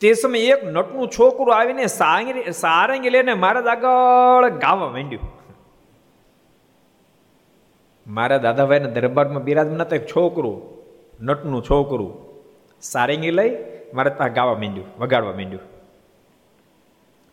તે 0.00 0.12
સમયે 0.14 0.42
એક 0.42 0.64
નટનું 0.64 1.08
છોકરું 1.08 1.56
આવીને 1.56 1.86
સારંગી 2.52 3.10
લઈને 3.10 3.34
મહારાજ 3.34 3.66
આગળ 3.66 4.48
ગાવા 4.48 4.88
માંડ્યું. 4.88 5.39
મારા 8.10 8.38
દાદાભાઈના 8.38 8.88
દરબારમાં 8.88 9.44
બિરાજમાન 9.44 9.80
હતા 9.80 9.96
એક 9.96 10.06
છોકરું, 10.06 10.62
નટનું 11.24 11.62
છોકરું, 11.62 12.12
સારંગી 12.82 13.30
લઈ 13.30 13.56
મારા 13.94 14.10
ત્યાં 14.10 14.32
ગાવા 14.32 14.54
માંડ્યું, 14.54 14.86
વગાડવા 14.98 15.32
માંડ્યું. 15.32 15.60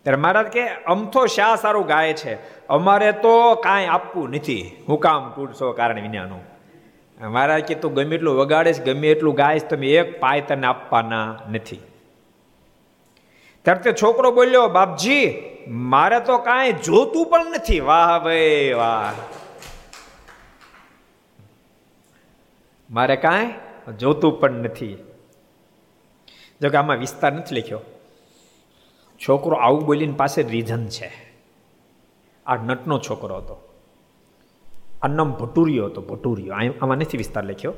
ત્યારે 0.04 0.18
મહારાજ 0.18 0.46
કે 0.46 0.68
અમથો 0.68 1.26
શા 1.26 1.56
સારું 1.56 1.86
ગાય 1.86 2.14
છે? 2.14 2.34
અમારે 2.68 3.12
તો 3.12 3.56
કાંઈ 3.56 3.86
આપવું 3.86 4.30
નથી. 4.30 4.84
હું 4.90 5.00
કામ 5.00 5.32
તૂટશો 5.36 5.72
કારણ 5.72 6.02
વિનાનું. 6.02 6.42
મહારાજ 7.28 7.64
કે, 7.64 7.76
તું 7.76 7.94
ગમે 7.94 8.16
એટલું 8.16 8.36
વગાડીશ, 8.36 8.82
ગમે 8.82 9.08
એટલું 9.08 9.36
ગાઈશ, 9.36 9.64
તમે 9.64 9.88
એક 9.88 10.20
પાય 10.20 10.42
તને 10.42 10.68
આપવાના 10.68 11.38
નથી. 11.52 11.80
ત્યારે 13.62 13.80
તે 13.80 13.92
છોકરો 14.02 14.32
બોલ્યો, 14.32 14.68
બાપજી, 14.68 15.44
મારે 15.68 16.20
તો 16.20 16.38
કાંઈ 16.38 16.72
જોતું 16.72 17.26
પણ 17.26 17.46
નથી. 17.46 17.80
વાહ 17.80 18.20
ભાઈ, 18.20 18.74
વાહ. 18.74 19.37
મારે 22.90 23.16
કાંઈ 23.16 23.54
જોતું 23.98 24.40
પણ 24.40 24.52
નથી. 24.52 24.98
જો 26.62 26.70
કે 26.70 26.78
આમાં 26.78 26.98
વિસ્તાર 26.98 27.34
નથી 27.34 27.56
લખ્યો. 27.56 27.80
છોકરો 29.28 29.58
આવું 29.58 29.86
બોલીને 29.86 30.14
પાસે 30.14 30.44
રીઝન 30.44 30.88
છે. 30.88 31.12
આ 32.46 32.56
નટનો 32.56 33.00
છોકરો 33.00 33.38
હતો. 33.38 33.74
અન્નમ 35.02 35.32
ભટુરિયો 35.32 35.86
હતો, 35.86 36.02
ભટુરિયો. 36.02 36.56
આમાં 36.82 36.98
નથી 36.98 37.18
વિસ્તાર 37.18 37.44
લખ્યો. 37.44 37.74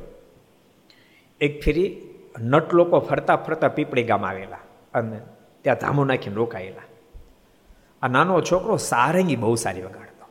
એક 1.41 1.63
ફેરી 1.63 2.01
નટ 2.39 2.73
લોકો 2.73 2.99
ફરતા 2.99 3.35
ફરતા 3.35 3.67
પીપળી 3.67 4.03
ગામ 4.03 4.25
આવેલા 4.25 4.57
અને 4.93 5.21
ત્યાં 5.61 5.77
ધામો 5.77 6.05
નાખીને 6.05 6.35
રોકાયેલા. 6.35 6.81
આ 8.01 8.07
નાનો 8.07 8.41
છોકરો 8.41 8.77
સારંગી 8.77 9.35
બહુ 9.35 9.55
સારી 9.55 9.81
વગાડતો. 9.81 10.25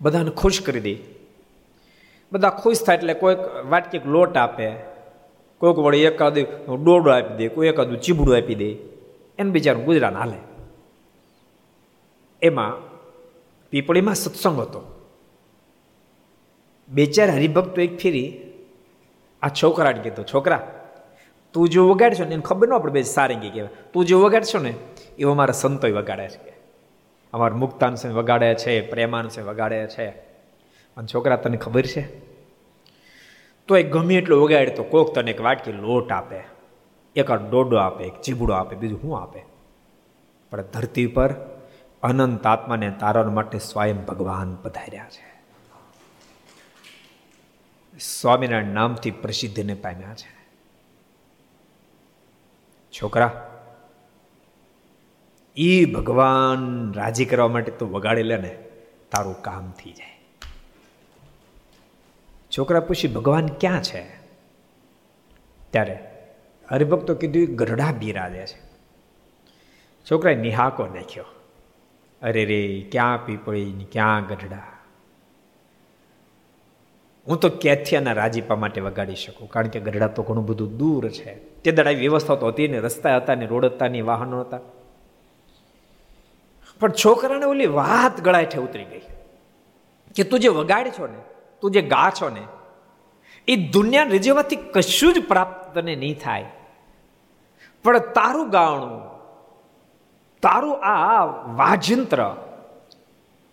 બધાને 0.00 0.30
ખુશ 0.30 0.60
કરી 0.60 0.80
દે. 0.80 1.17
બધા 2.32 2.50
ખુશ 2.50 2.84
થાય 2.84 2.96
એટલે 2.96 3.14
કોઈક 3.14 3.38
વાટકીક 3.70 4.06
લોટ 4.06 4.36
આપે. 4.36 4.68
કોઈક 5.60 5.78
વળી 5.78 6.04
એકાદ 6.04 6.38
ડોડો 6.84 7.10
આપી 7.10 7.34
દે, 7.36 7.48
કોઈ 7.48 7.68
એકાદું 7.68 8.00
ચીબડું 8.00 8.36
આપી 8.36 8.54
દે. 8.54 8.70
એને 9.38 9.50
બિચારું 9.50 9.84
ગુજરાન 9.84 10.16
હાલે. 10.16 10.38
એમાં 12.42 12.72
પીપળીમાં 13.70 14.14
સત્સંગ 14.14 14.60
હતો. 14.60 14.80
બે 16.88 17.06
ચાર 17.06 17.30
હરિભક્તો 17.30 17.80
એક 17.80 17.98
ફેરી 17.98 18.28
આ 19.42 19.48
છોકરાને 19.48 20.00
કીધો 20.02 20.22
છોકરા, 20.22 20.62
તું 21.52 21.68
જો 21.68 21.88
વગાડશો 21.88 22.24
ને 22.24 22.34
એને 22.34 22.42
ખબર 22.42 22.68
ન 22.68 22.78
પડે 22.78 22.92
બે 22.92 23.02
સારંગી 23.02 23.50
કહેવાય. 23.50 23.74
તું 23.92 24.06
જો 24.06 24.20
વગાડશો 24.20 24.58
ને, 24.58 24.72
એવો 25.18 25.30
અમારા 25.32 25.52
સંતોય 25.52 25.92
વગાડે 25.92 26.28
છે. 26.28 26.52
અમારા 27.32 27.56
મુક્તાન 27.56 27.94
છે 27.94 28.08
વગાડે 28.08 28.54
છે, 28.54 28.80
પ્રેમાન 28.90 29.28
છે 29.28 29.42
વગાડે 29.42 29.86
છે. 29.86 30.27
અને 30.98 31.06
છોકરા 31.14 31.36
તને 31.36 31.56
ખબર 31.56 31.82
છે? 31.82 32.02
તો 33.68 33.76
એ 33.76 33.82
ગમે 33.82 34.14
એટલું 34.14 34.42
વગાડે 34.42 34.70
તો 34.70 34.82
કોક 34.82 35.14
તને 35.14 35.30
એક 35.30 35.40
વાટકી 35.40 35.72
લોટ 35.72 36.12
આપે, 36.12 36.40
એક 37.16 37.32
ડોડો 37.32 37.76
આપે, 37.76 38.04
એક 38.04 38.20
ચીબડો 38.20 38.52
આપે, 38.52 38.76
બીજું 38.76 39.00
શું 39.00 39.22
આપે? 39.22 39.42
પણ 40.50 40.62
ધરતી 40.62 41.06
પર 41.06 41.34
અનંત 42.02 42.46
આત્માને 42.46 42.90
તારણ 42.90 43.28
માટે 43.28 43.58
સ્વયં 43.58 44.04
ભગવાન 44.04 44.54
પધાર્યા 44.54 45.06
છે. 45.08 45.28
સ્વામિનારાયણ 47.98 48.64
નામથી 48.64 49.10
પ્રસિદ્ધિને 49.10 49.74
પામ્યા 49.74 50.14
છે. 50.14 50.48
છોકરા 52.90 53.54
એ 55.56 55.84
ભગવાન 55.84 56.92
રાજી 56.92 57.24
કરવા 57.24 57.48
માટે 57.48 57.72
તું 57.72 57.92
વગાડી 57.92 58.22
લે 58.22 58.36
ને, 58.36 58.58
તારું 59.10 59.42
કામ 59.42 59.70
થઈ 59.70 59.92
જાય. 59.92 60.17
છોકરા 62.56 62.80
પૂછ્યું 62.80 63.14
ભગવાન 63.14 63.46
ક્યાં 63.46 63.82
છે? 63.82 64.02
ત્યારે 65.70 66.04
હરિભક્તો 66.70 67.14
કીધું 67.14 67.56
ગઢડા 67.56 67.92
બિરાજે 67.92 68.46
છે. 68.46 68.68
છોકરાએ 70.10 70.34
નિહાકો 70.34 70.86
નાખ્યો. 70.86 71.24
અરે 72.22 72.44
રે, 72.44 72.88
ક્યાં 72.92 73.26
પીપળી 73.26 73.86
ક્યાં 73.92 74.26
ગઢડા? 74.26 74.62
હું 77.26 77.40
તો 77.40 77.48
કેથિયાના 77.48 78.12
રાજીપા 78.12 78.54
માટે 78.54 78.80
વગાડી 78.80 79.14
શકું, 79.14 79.50
કારણ 79.50 79.68
કે 79.68 79.80
ગઢડા 79.80 80.06
તો 80.06 80.22
ઘણું 80.22 80.46
બધું 80.46 80.76
દૂર 80.76 81.08
છે. 81.08 81.34
તે 81.34 81.70
દડાઈ 81.70 81.94
વ્યવસ્થા 81.94 82.34
તો 82.34 82.46
હતી 82.46 82.68
ને, 82.68 82.78
રસ્તા 82.78 83.16
હતા 83.16 83.34
ને, 83.34 83.46
રોડ 83.46 83.64
હતા 83.64 83.88
ને, 83.88 84.00
વાહનો 84.00 84.40
હતા. 84.40 84.60
પણ 86.80 86.92
છોકરાને 86.92 87.44
ઓલી 87.44 87.66
વાત 87.66 88.20
ગળાઠે 88.20 88.58
ઉતરી 88.58 88.84
ગઈ 88.84 89.00
કે, 90.14 90.22
તું 90.22 90.40
જે 90.40 90.48
વગાડ 90.48 90.88
છો 90.88 91.06
ને 91.06 91.37
તું 91.62 91.70
જે 91.70 91.82
ગા 91.82 92.10
છો 92.10 92.28
ને, 92.28 92.42
એ 93.48 93.56
દુનિયા 93.56 94.02
રજવાથી 94.02 94.56
કશું 94.56 95.14
જ 95.14 95.24
પ્રાપ્ત 95.28 95.74
તને 95.74 95.94
નહીં 95.96 96.18
થાય. 96.18 96.46
પણ 97.84 97.98
તારું 97.98 98.50
ગાવણું 98.50 99.02
તારું 100.42 100.84
આ 100.84 101.24
વાજંત્ર 101.56 102.20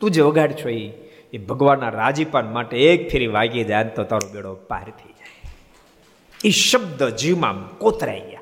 તું 0.02 0.12
જે 0.12 0.22
વગાડ 0.22 0.52
છો 0.52 0.70
એ 0.70 0.86
એ 1.34 1.38
ભગવાનના 1.38 1.90
રાજીપાન 1.90 2.54
માટે 2.54 2.76
એક 2.78 3.12
ફેરી 3.12 3.28
વાગી 3.28 3.64
જાય 3.64 3.84
તો 3.84 4.04
તારો 4.04 4.28
બેડો 4.34 4.56
પાર 4.56 4.84
થઈ 4.84 5.14
જાય. 5.20 5.34
એ 6.46 6.50
શબ્દ 6.50 7.10
જીવમાં 7.10 7.78
કોતરાઈ 7.78 8.20
ગયા. 8.20 8.42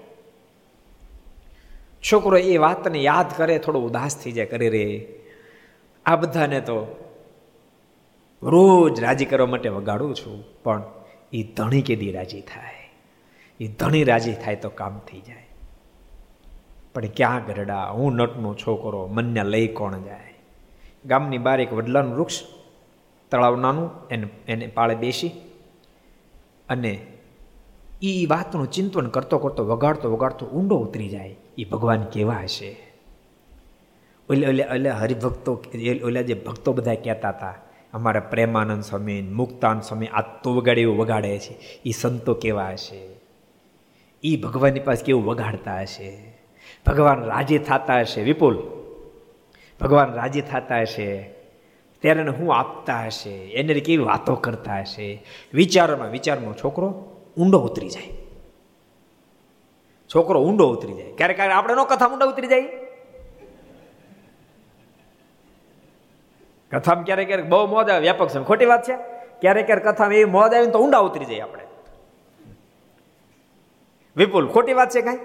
છોકરો 2.04 2.38
એ 2.38 2.58
વાતને 2.58 2.99
યાદ 2.99 3.30
કરે, 3.38 3.58
થોડો 3.60 3.80
ઉદાસ 3.80 4.17
થઈ 4.17 4.32
જાય 4.32 4.45
કરે 4.45 4.69
રે, 4.69 4.86
આ 6.06 6.15
બધાને 6.15 6.60
તો 6.62 6.78
રોજ 8.49 8.99
રાજી 8.99 9.25
કરવા 9.25 9.47
માટે 9.47 9.69
વગાડું 9.69 10.15
છું, 10.15 10.63
પણ 10.63 10.84
એ 11.34 11.43
ધણી 11.43 11.82
કેદી 11.82 12.12
રાજી 12.12 12.41
થાય. 12.41 12.91
એ 13.60 13.67
ધણી 13.67 14.03
રાજી 14.03 14.34
થાય 14.34 14.56
તો 14.56 14.69
કામ 14.69 14.99
થઈ 14.99 15.19
જાય. 15.19 15.47
પણ 16.93 17.06
ક્યાં 17.06 17.45
ગરડા, 17.45 17.89
હું 17.89 18.15
નટનો 18.15 18.53
છોકરો, 18.53 19.08
મનને 19.08 19.43
લઈ 19.43 19.67
કોણ 19.67 20.01
જાય? 20.01 20.34
ગામની 21.06 21.38
બહાર 21.38 21.62
એક 21.62 21.73
વડલાનું 21.73 22.15
વૃક્ષ, 22.15 22.39
તળાવ 23.32 23.60
નાનું, 23.60 23.89
એને 24.12 24.27
એને 24.47 24.67
પાળે 24.67 24.95
બેસી 24.95 25.32
અને 26.69 27.06
એ 28.01 28.25
વાતનું 28.25 28.71
ચિંતન 28.71 29.08
કરતો 29.08 29.38
કરતો, 29.38 29.65
વગાડતો 29.65 30.12
વગાડતો 30.12 30.45
ઊંડો 30.45 30.77
ઉતરી 30.77 31.10
જાય. 31.10 31.36
એ 31.58 31.63
ભગવાન 31.63 32.03
કેવા 32.03 32.34
હશે? 32.34 32.75
ઓલે 34.29 34.47
ઓલે 34.47 34.65
ઓલે 34.65 34.89
હરિભક્તો 34.89 35.63
ઓલા 36.03 36.21
જે 36.21 36.34
ભક્તો 36.34 36.73
બધા 36.73 36.95
કહેતા 36.95 37.29
હતા 37.29 37.56
અમારા 37.93 38.19
પ્રેમાનંદ 38.19 38.84
સ્વામી, 38.84 39.21
મુક્તાન 39.21 39.79
સ્વામી 39.79 40.08
આ 40.08 40.21
તો 40.21 40.56
વગાડે 40.56 40.82
એવું 40.82 40.97
વગાડે 40.97 41.39
છે. 41.39 41.79
એ 41.86 41.91
સંતો 41.91 42.34
કેવા 42.34 42.69
હશે? 42.69 43.10
એ 44.23 44.38
ભગવાનની 44.38 44.79
પાસે 44.79 45.06
કેવું 45.06 45.25
વગાડતા 45.25 45.82
હશે? 45.82 46.39
ભગવાન 46.88 47.23
રાજી 47.23 47.58
થતા 47.58 47.99
હશે? 47.99 48.21
વિપુલ, 48.21 48.63
ભગવાન 49.82 50.13
રાજી 50.13 50.41
થતા 50.41 50.82
હશે? 50.82 51.34
ત્યારે 52.01 52.27
હું 52.27 52.56
આપતા 52.56 53.06
હશે? 53.06 53.34
એને 53.34 53.73
કેવી 53.73 54.03
વાતો 54.03 54.36
કરતા 54.36 54.79
હશે? 54.79 55.23
વિચારોમાં, 55.53 56.10
વિચારમાં 56.10 56.53
છોકરો 56.53 57.06
ઊંડો 57.38 57.60
ઉતરી 57.60 57.89
જાય. 57.89 58.17
છોકરો 60.15 60.43
ઊંડો 60.43 60.69
ઉતરી 60.69 60.93
જાય. 60.93 61.12
ક્યારેક 61.12 61.36
ક્યારેક 61.36 61.56
આપણે 61.56 61.73
નો 61.73 61.86
કથા 61.86 62.08
ઊંડો 62.08 62.25
ઉતરી 62.25 62.47
જાય. 62.47 62.83
કથામાં 66.74 67.06
ક્યારેક 67.06 67.28
ક્યારેક 67.28 67.46
બહુ 67.46 67.68
મોજ 67.68 67.90
આવે, 67.90 68.00
વ્યાપક 68.00 68.28
છે. 68.28 68.44
ખોટી 68.44 68.66
વાત 68.66 68.84
છે? 68.84 68.96
ક્યારેક 69.40 69.66
ક્યારેક 69.66 69.88
કથામાં 69.88 70.14
એવી 70.14 70.26
મોજ 70.26 70.54
આવે 70.54 70.68
તો 70.68 70.80
ઊંડા 70.80 70.98
ઉતરી 70.98 71.26
જાય 71.26 71.40
આપણે. 71.40 71.64
વિપુલ, 74.16 74.48
ખોટી 74.48 74.74
વાત 74.74 74.90
છે 74.90 75.02
કાંઈ? 75.02 75.18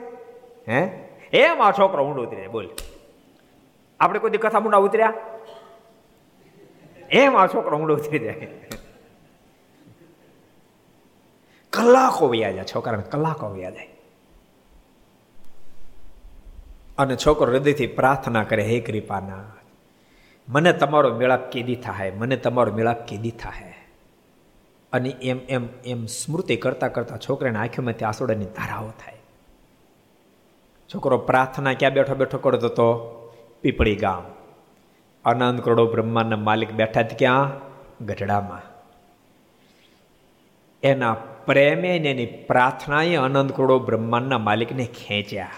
હે? 0.68 1.08
એમ 1.32 1.62
આ 1.62 1.72
છોકરો 1.72 2.04
ઊંડો 2.04 2.22
ઉતરી 2.22 2.36
જાય, 2.36 2.48
બોલ. 2.48 2.68
આપણે 4.00 4.18
કોઈ 4.18 4.30
કથા 4.30 4.58
ઊંડા 4.58 4.78
ઉતર્યા? 4.78 5.12
એમ 7.10 7.36
આ 7.36 7.46
છોકરો 7.46 7.78
ઊંડો 7.78 7.94
ઉતરી 7.94 8.18
જાય. 8.18 8.46
કલાકો 11.70 12.28
વ્યા 12.28 12.52
જાય 12.52 12.64
છોકરાને, 12.64 13.02
કલાકો 13.02 13.48
વ્યા 13.48 13.70
જાય. 13.70 13.88
અને 16.98 17.16
છોકરો 17.16 17.52
હૃદયથી 17.52 17.86
પ્રાર્થના 17.86 18.44
કરે, 18.44 18.62
હે 18.62 18.80
કૃપાના 18.80 19.54
મને 20.48 20.72
તમારો 20.72 21.16
મેળાપ 21.16 21.50
કેદી 21.50 21.76
થાય 21.76 22.10
મને 22.10 22.36
તમારો 22.36 22.72
મેળાપ 22.72 23.06
કેદી 23.06 23.30
થાય 23.30 23.74
અને 24.92 25.08
એમ 25.08 25.38
એમ 25.48 25.68
એમ 25.86 26.06
સ્મૃતિ 26.06 26.56
કરતા 26.56 26.88
કરતા 26.88 27.16
છોકરાને 27.16 27.58
આંખોમાંથી 27.58 28.04
આસોડાની 28.04 28.44
ધારાઓ 28.44 28.90
થાય. 28.90 29.14
છોકરો 30.94 31.18
પ્રાર્થના 31.18 31.74
ક્યાં 31.74 31.92
બેઠો 31.92 32.14
બેઠો 32.14 32.38
કરતો 32.38 32.68
તો 32.68 32.94
પીપળી 33.62 33.96
ગામ. 33.96 34.24
અનંત 35.24 35.60
કરોડો 35.60 35.86
બ્રહ્માંડના 35.86 36.36
માલિક 36.36 36.72
બેઠા 36.72 37.02
ક્યાં? 37.02 37.52
ગઢડામાં. 38.04 38.62
એના 40.82 41.14
પ્રેમે 41.46 41.98
ને 41.98 42.10
એની 42.10 42.26
પ્રાર્થનાએ 42.26 43.16
અનંત 43.16 43.56
કરોડો 43.56 43.78
બ્રહ્માંડના 43.78 44.38
માલિકને 44.38 44.84
ખેંચ્યા. 44.84 45.50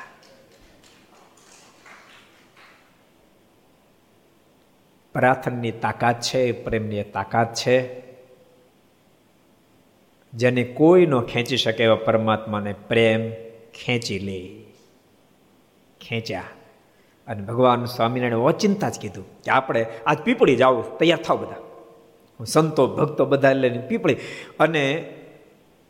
પ્રાર્થનાની 5.14 5.70
તાકાત 5.70 6.20
છે, 6.20 6.52
પ્રેમની 6.52 7.02
તાકાત 7.02 7.54
છે. 7.54 8.00
જેને 10.34 10.64
કોઈ 10.64 11.06
ન 11.06 11.20
ખેંચી 11.20 11.56
શકે 11.56 11.84
એવા 11.84 11.94
પરમાત્માને 11.94 12.72
પ્રેમ 12.72 13.30
ખેંચી 13.72 14.18
લે. 14.18 14.64
ખેંચ્યા. 16.00 16.42
અને 17.26 17.42
ભગવાન 17.42 17.84
સ્વામિનારાયણ 17.84 18.36
ઓચિંતા 18.36 18.88
જ 18.88 19.00
કીધું 19.00 19.42
કે 19.42 19.50
આપણે 19.50 19.86
આજ 20.06 20.18
પીપળી 20.18 20.56
જાવ 20.56 20.80
તૈયાર 20.80 21.18
થાવ 21.18 21.36
બધા. 21.36 21.54
સંતો, 22.44 22.86
ભક્તો 22.86 23.24
બધા 23.24 23.52
લઈને 23.52 23.78
પીપળી. 23.78 24.16
અને 24.60 25.14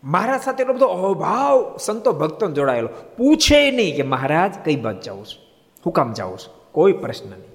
મહારાજ 0.05 0.41
સાથે 0.41 0.63
એટલો 0.63 0.75
બધો 0.75 0.87
અભાવ 0.87 1.77
સંતો 1.81 2.13
ભક્તો 2.13 2.51
જોડાયેલો. 2.51 2.89
પૂછે 3.17 3.71
નહીં 3.71 3.97
કે 3.97 4.03
મહારાજ, 4.03 4.55
કઈ 4.65 4.77
બાદ 4.77 5.01
જાઉં 5.01 5.27
છું? 5.27 5.45
હું 5.87 5.93
કામ 5.93 6.13
જાઉં 6.13 6.39
છું? 6.39 6.73
કોઈ 6.73 6.93
પ્રશ્ન 6.93 7.31
નહીં. 7.31 7.50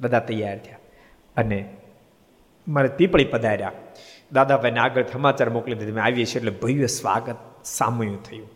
બધા 0.00 0.18
તૈયાર 0.18 0.58
થયા. 0.58 0.76
અને 1.36 1.76
મારે 2.68 2.88
પીપળી 2.88 3.24
પધાર્યા. 3.24 3.72
દાદાભાઈને 4.32 4.80
આગળ 4.80 5.04
સમાચાર 5.12 5.50
મોકલી 5.50 5.74
દીધા. 5.74 5.94
મેં 5.94 6.04
આવીએ 6.04 6.24
છીએ 6.24 6.36
એટલે 6.36 6.50
ભવ્ય 6.50 6.86
સ્વાગત 6.86 7.36
સામયું 7.64 8.22
થયું. 8.22 8.48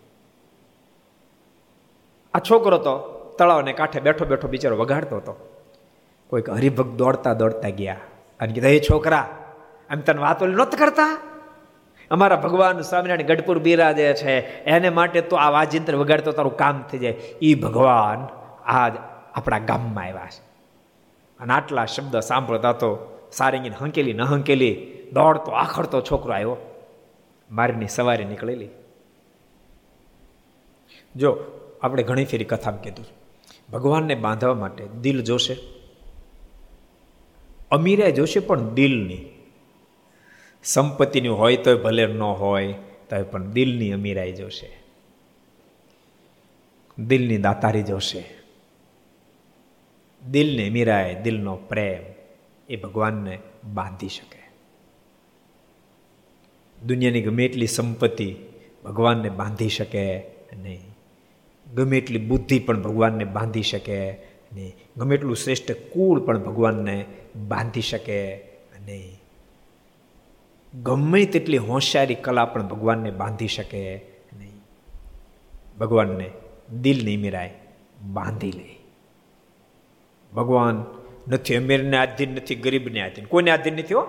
આ 2.34 2.38
છોકરો 2.38 2.78
તો 2.78 2.98
તળાવને 3.38 3.72
કાંઠે 3.72 4.00
બેઠો 4.00 4.24
બેઠો 4.24 4.48
બિચારો 4.48 4.76
વગાડતો 4.76 5.16
હતો. 5.16 5.64
કોઈક 6.26 6.50
હરિભક્ત 6.50 6.90
દોડતા 6.90 7.34
દોડતા 7.34 7.68
ગયા. 7.68 7.96
અને 8.40 8.52
કીધા 8.52 8.68
એ 8.68 8.80
છોકરા 8.80 9.28
એમ 9.90 10.00
તને 10.00 10.22
વાતો 10.22 10.46
નત 10.46 10.74
કરતા? 10.74 11.20
અમારા 12.10 12.36
ભગવાન 12.36 12.80
સ્વામિનારાયણ 12.80 13.26
ગઢપુર 13.26 13.58
બિરાજે 13.58 14.14
છે. 14.14 14.64
એને 14.64 14.90
માટે 14.90 15.20
તો 15.20 15.36
આ 15.36 15.50
વાજિંત્ર 15.50 15.96
વગાડતો, 15.96 16.32
તારું 16.32 16.56
કામ 16.56 16.82
થઈ 16.82 16.98
જાય. 16.98 17.12
એ 17.42 17.54
ભગવાન 17.54 18.26
આજ 18.64 18.92
આપણા 19.34 19.58
ગામમાં 19.58 20.04
આવ્યા 20.04 20.26
છે. 20.26 20.49
અને 21.40 21.52
આટલા 21.52 21.86
શબ્દ 21.86 22.20
સાંભળતા 22.20 22.72
તો 22.72 23.20
સારંગીને 23.32 23.76
હંકેલી 23.78 24.12
ન 24.12 24.20
હંકેલી 24.20 24.74
દોડતો 25.12 25.52
આખડતો 25.52 26.00
છોકરો 26.00 26.32
આવ્યો. 26.32 26.56
મારીની 27.50 27.88
સવારે 27.88 28.24
નીકળેલી. 28.24 28.68
જો, 31.16 31.38
આપણે 31.82 32.02
ઘણી 32.02 32.24
ફેરી 32.24 32.44
કથામાં 32.44 32.82
કીધું. 32.82 33.06
ભગવાનને 33.72 34.14
બાંધવા 34.14 34.54
માટે 34.54 34.86
દિલ 35.00 35.22
જોશે. 35.22 35.56
અમીરાય 37.70 38.12
જોશે 38.12 38.40
પણ 38.40 38.60
દિલની. 38.60 39.24
સંપત્તિની 40.64 41.28
હોય 41.28 41.56
તોય 41.56 41.74
ભલે 41.74 42.06
ન 42.06 42.22
હોય 42.22 42.72
તો 43.10 43.22
પણ 43.22 43.44
દિલની 43.44 43.92
અમીરાઈ 43.92 44.32
જોશે. 44.32 44.82
દિલની 46.98 47.36
દાતારી 47.36 47.82
જોશે. 47.82 48.39
દિલને 50.26 50.70
મીરાય 50.70 51.22
દિલનો 51.22 51.56
પ્રેમ 51.56 52.02
એ 52.68 52.76
ભગવાનને 52.76 53.38
બાંધી 53.74 54.08
શકે. 54.08 54.40
દુનિયાની 56.86 57.22
ગમે 57.22 57.44
એટલી 57.44 57.66
સંપત્તિ 57.66 58.36
ભગવાનને 58.84 59.30
બાંધી 59.30 59.68
શકે 59.68 60.18
નહીં. 60.56 60.80
ગમે 61.74 61.98
એટલી 61.98 62.18
બુદ્ધિ 62.18 62.58
પણ 62.58 62.82
ભગવાનને 62.82 63.24
બાંધી 63.24 63.62
શકે 63.62 64.10
નહીં. 64.52 64.74
ગમે 64.96 65.14
એટલું 65.14 65.36
શ્રેષ્ઠ 65.36 65.72
કુળ 65.72 66.20
પણ 66.20 66.38
ભગવાનને 66.38 67.04
બાંધી 67.36 67.80
શકે 67.80 68.36
નહીં. 68.80 69.20
ગમે 70.82 71.24
તેટલી 71.24 71.56
હોશિયારી 71.56 72.14
કલા 72.14 72.44
પણ 72.44 72.68
ભગવાનને 72.68 73.10
બાંધી 73.10 73.48
શકે 73.48 73.94
નહીં. 74.32 74.60
ભગવાનને 75.78 76.30
દિલ 76.80 77.20
મીરાય 77.20 77.54
બાંધી 78.12 78.52
લે. 78.52 78.79
ભગવાન 80.34 80.84
નથી, 81.28 81.56
અમીરને 81.56 81.96
આધીન 81.96 82.30
નથી, 82.30 82.54
ગરીબને 82.54 83.00
આધીન 83.02 83.24
કોઈને 83.24 83.50
આધીન 83.50 83.74
નથી 83.74 83.94
હો? 83.94 84.06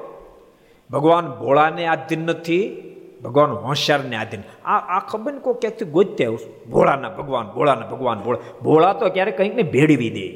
ભગવાન 0.91 1.27
ભોળાને 1.27 1.85
આધીન 1.85 2.19
નથી, 2.19 2.87
ભગવાન 3.23 3.51
હોશિયારને 3.51 4.15
આધીન 4.15 4.41
આ 4.65 4.77
આ 4.77 4.99
ખબર 4.99 5.33
ને 5.33 5.39
કોઈ 5.39 5.53
ક્યાંકથી 5.53 5.85
ગોતતે 5.85 6.27
ભોળાના 6.71 7.09
ભગવાન 7.09 7.47
ભોળાના 7.47 7.87
ભગવાન, 7.87 8.19
ભોળા. 8.19 8.39
ભોળા 8.61 8.93
તો 8.93 9.09
ક્યારેક 9.09 9.37
કંઈક 9.37 9.55
ને 9.55 9.63
ભેળવી 9.63 10.09
દે. 10.09 10.27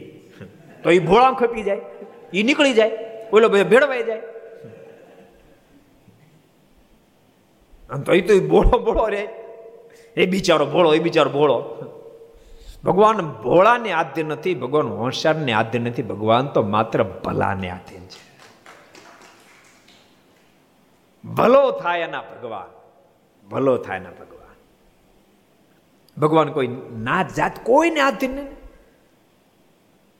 તો 0.84 0.92
એ 0.92 1.00
ભોળા 1.00 1.32
ખપી 1.32 1.64
જાય. 1.64 1.82
એ 2.34 2.44
નીકળી 2.44 2.74
જાય. 2.74 2.92
ઓલો 3.34 3.50
ભેળવાઈ 3.50 4.04
જાય. 4.04 4.22
આમ 7.90 8.02
તો 8.02 8.14
એ 8.14 8.22
તો 8.22 8.48
ભોળો 8.48 8.80
ભોળો 8.80 9.08
રે 9.08 9.28
એ 10.18 10.26
બિચારો 10.26 10.66
ભોળો, 10.66 10.94
એ 10.94 11.00
બિચારો 11.00 11.32
ભોળો. 11.32 11.60
ભગવાન 12.86 13.32
ભોળાને 13.32 13.92
આદ્ય 13.92 14.24
નથી, 14.24 14.56
ભગવાન 14.56 14.88
હોશિયારને 14.88 15.54
આદ્ય 15.54 15.80
નથી, 15.80 16.02
ભગવાન 16.02 16.48
તો 16.48 16.62
માત્ર 16.64 17.04
ભલાને 17.04 17.70
આધીન 17.70 18.02
છે. 18.02 18.26
ભલો 21.24 21.72
થાય 21.72 22.00
એના 22.00 22.22
ભગવાન, 22.22 22.68
ભલો 23.48 23.78
થાય 23.78 23.98
એના 23.98 24.10
ભગવાન. 24.10 24.56
ભગવાન 26.22 26.52
કોઈ 26.52 26.68
નાત 26.98 27.34
જાત 27.34 27.66
કોઈને 27.66 28.00
આધીન 28.00 28.38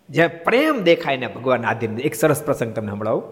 જે 0.10 0.28
પ્રેમ 0.28 0.82
દેખાય 0.82 1.18
ને 1.18 1.28
ભગવાન 1.28 1.66
આધીન 1.66 2.00
એક 2.00 2.16
સરસ 2.16 2.44
પ્રસંગ 2.44 2.74
તમને 2.74 2.92
સંભળાવું. 2.92 3.24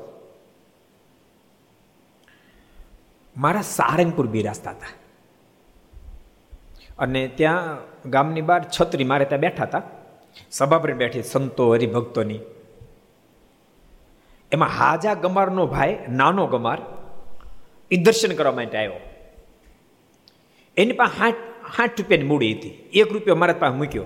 મારા 3.38 3.62
સારંગપુર 3.62 4.28
બિરાજતા 4.28 4.72
હતા. 4.72 5.03
અને 7.00 7.28
ત્યાં 7.28 7.78
ગામની 8.10 8.42
બહાર 8.42 8.66
છત્રી 8.82 9.04
મારે 9.04 9.26
ત્યાં 9.26 9.40
બેઠા 9.40 9.64
હતા. 9.64 9.82
સભા 10.52 10.78
પર 10.78 10.94
બેઠી 10.94 11.24
સંતો, 11.24 11.74
હરિભક્તોની. 11.74 12.40
એમાં 14.52 14.70
હાજા 14.70 15.14
ગમારનો 15.14 15.68
ભાઈ, 15.68 16.00
નાનો 16.10 16.48
ગમાર 16.48 16.82
એ 17.92 17.96
દર્શન 17.96 18.36
કરવા 18.36 18.52
માટે 18.52 18.78
આવ્યો. 18.78 18.94
એની 20.78 20.92
પાસે 20.92 21.20
હાથ 21.20 21.34
સાઠ 21.78 22.02
રૂપિયાની 22.02 22.28
મૂડી 22.28 22.54
હતી. 22.54 22.70
એક 22.94 23.12
રૂપિયો 23.12 23.36
મારા 23.36 23.54
પાસે 23.54 23.76
મૂક્યો. 23.76 24.06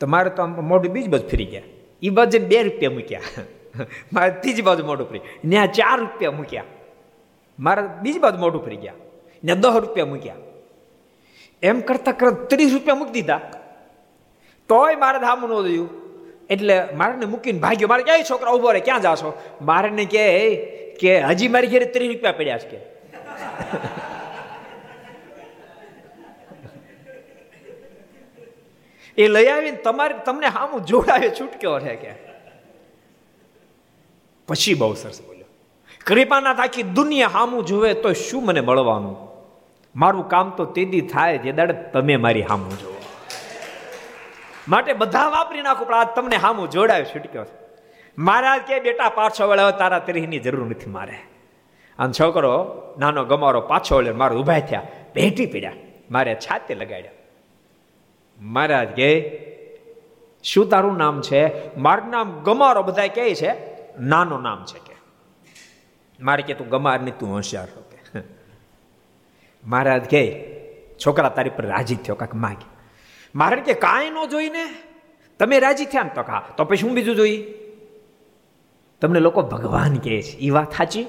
તો 0.00 0.06
મારે 0.06 0.30
તો 0.30 0.46
મોઢું 0.46 0.92
બીજ 0.92 1.08
બાજુ 1.08 1.28
ફરી 1.28 1.44
ગયા. 1.44 1.62
એ 2.02 2.10
બાજુ 2.10 2.38
બે 2.38 2.62
રૂપિયા 2.62 2.90
મૂક્યા. 2.90 3.20
મારે 4.12 4.30
ત્રીજી 4.30 4.62
બાજુ 4.62 4.86
મોઢું 4.86 5.08
ફરી. 5.08 5.18
ત્યાં 5.18 5.66
ચાર 5.66 6.00
રૂપિયા 6.00 6.30
મૂક્યા. 6.30 6.64
મારા 7.58 7.98
બીજી 8.02 8.18
બાજુ 8.18 8.38
મોઢું 8.38 8.64
ફરી 8.64 8.76
ગયા. 8.76 8.92
ને 9.44 9.54
દસ 9.54 9.74
રૂપિયા 9.74 10.06
મૂક્યા. 10.06 10.34
એમ 11.62 11.80
કરતા 11.80 12.12
કરતા 12.12 12.44
ત્રીસ 12.44 12.72
રૂપિયા 12.72 12.94
મૂકી 12.94 13.10
દીધા. 13.10 13.40
તોય 14.68 14.96
મારે 14.96 15.18
ધામું 15.18 15.50
ન 15.50 15.62
જોયું 15.62 15.90
એટલે 16.50 16.88
મારે 16.94 17.26
મૂકીને 17.26 17.58
ભાગ્યો. 17.58 17.88
મારે 17.88 18.02
ક્યાંય 18.02 18.22
છોકરા 18.22 18.52
ઊભો 18.52 18.72
રહે? 18.72 18.80
ક્યાં 18.80 19.00
જાશો? 19.00 19.42
મારે 19.62 20.04
કહે 20.04 20.56
કે 21.00 21.20
હજી 21.20 21.48
મારી 21.48 21.66
ઘેરે 21.66 21.84
ત્રીસ 21.84 22.12
રૂપિયા 22.12 22.32
પડ્યા 22.32 22.58
છે 22.58 22.68
કે. 22.68 22.84
એ 29.18 29.28
લઈ 29.28 29.46
આવીને 29.46 29.76
તમારે 29.76 30.14
તમને 30.24 30.46
હામું 30.46 30.84
જોડાવે 30.84 31.30
છૂટક્યો 31.40 31.80
છે 31.80 31.96
કે. 31.96 32.14
પછી 34.48 34.74
બહુ 34.74 34.94
સરસ 34.94 35.20
બોલ્યો. 35.20 35.44
કૃપાના 36.06 36.54
થાકી 36.54 36.82
દુનિયા 36.82 37.28
હામું 37.28 37.64
જોવે 37.64 37.94
તો 37.94 38.12
શું 38.12 38.44
મને 38.44 38.60
મળવાનું? 38.60 39.33
મારું 39.96 40.28
કામ 40.28 40.50
તો 40.50 40.64
તેદી 40.64 41.00
થાય 41.00 41.38
જે 41.38 41.52
દાડે 41.52 41.72
તમે 41.72 42.16
મારી 42.16 42.42
હામું 42.42 42.78
જોવો 42.78 43.00
માટે 44.68 44.92
બધા 44.92 45.28
વાપરી 45.28 45.62
નાખો, 45.62 45.84
પણ 45.84 45.94
આ 45.94 46.04
તમને 46.04 46.36
હામું 46.36 46.70
જોડાયું 46.70 47.06
છૂટક્યો 47.06 47.44
મહારાજ 48.18 48.60
કે 48.60 48.80
બેટા 48.80 49.08
પાછો 49.08 49.48
વળે 49.48 49.78
તારા 49.78 49.98
ત્રીની 49.98 50.38
જરૂર 50.38 50.66
નથી 50.66 50.90
મારે. 50.90 51.18
આમ 51.98 52.12
છોકરો, 52.12 52.52
નાનો 52.98 53.24
ગમારો 53.24 53.60
પાછો 53.60 53.96
વળે 53.96 54.12
મારે 54.12 54.36
ઊભા 54.36 54.60
થયા, 54.60 54.86
ભેટી 55.14 55.46
પીડ્યા, 55.46 55.72
મારે 56.10 56.34
છાતે 56.34 56.74
લગાડ્યા. 56.74 57.10
મહારાજ 58.40 58.88
કે 58.88 59.10
શું 60.44 60.68
તારું 60.68 60.96
નામ 60.96 61.20
છે? 61.20 61.42
મારું 61.76 62.10
નામ 62.10 62.42
ગમારો. 62.42 62.82
બધા 62.82 63.06
કહે 63.06 63.34
છે, 63.34 63.52
નાનો 64.00 64.38
નામ 64.38 64.64
છે. 64.64 64.78
કે 64.78 64.94
મારે 66.20 66.42
કે, 66.42 66.54
તું 66.54 66.68
ગમાર 66.68 67.00
નહીં 67.00 67.18
તું 67.18 67.34
હોશિયાર. 67.34 67.68
મહારાજ 69.64 70.10
કહે, 70.10 70.56
છોકરા 71.06 71.28
તારી 71.28 71.50
પર 71.50 71.66
રાજી 71.66 71.96
થયો 71.96 72.14
કાંક 72.14 72.34
માગે. 72.34 72.66
મહારાજ 73.34 73.64
કે, 73.64 73.74
કાંઈ 73.74 74.10
ન 74.10 74.28
જોઈને? 74.30 74.64
તમે 75.38 75.58
રાજી 75.58 75.84
થયા 75.84 76.02
ને 76.02 76.10
તો 76.14 76.22
કા? 76.22 76.48
તો 76.56 76.64
પછી 76.64 76.76
શું 76.76 76.94
બીજું 76.94 77.16
જોઈ? 77.16 77.54
તમને 79.00 79.20
લોકો 79.20 79.42
ભગવાન 79.42 79.96
કહે 79.96 80.22
છે. 80.22 80.36
એ 80.36 80.50
વાત 80.50 80.72
સાચી? 80.72 81.06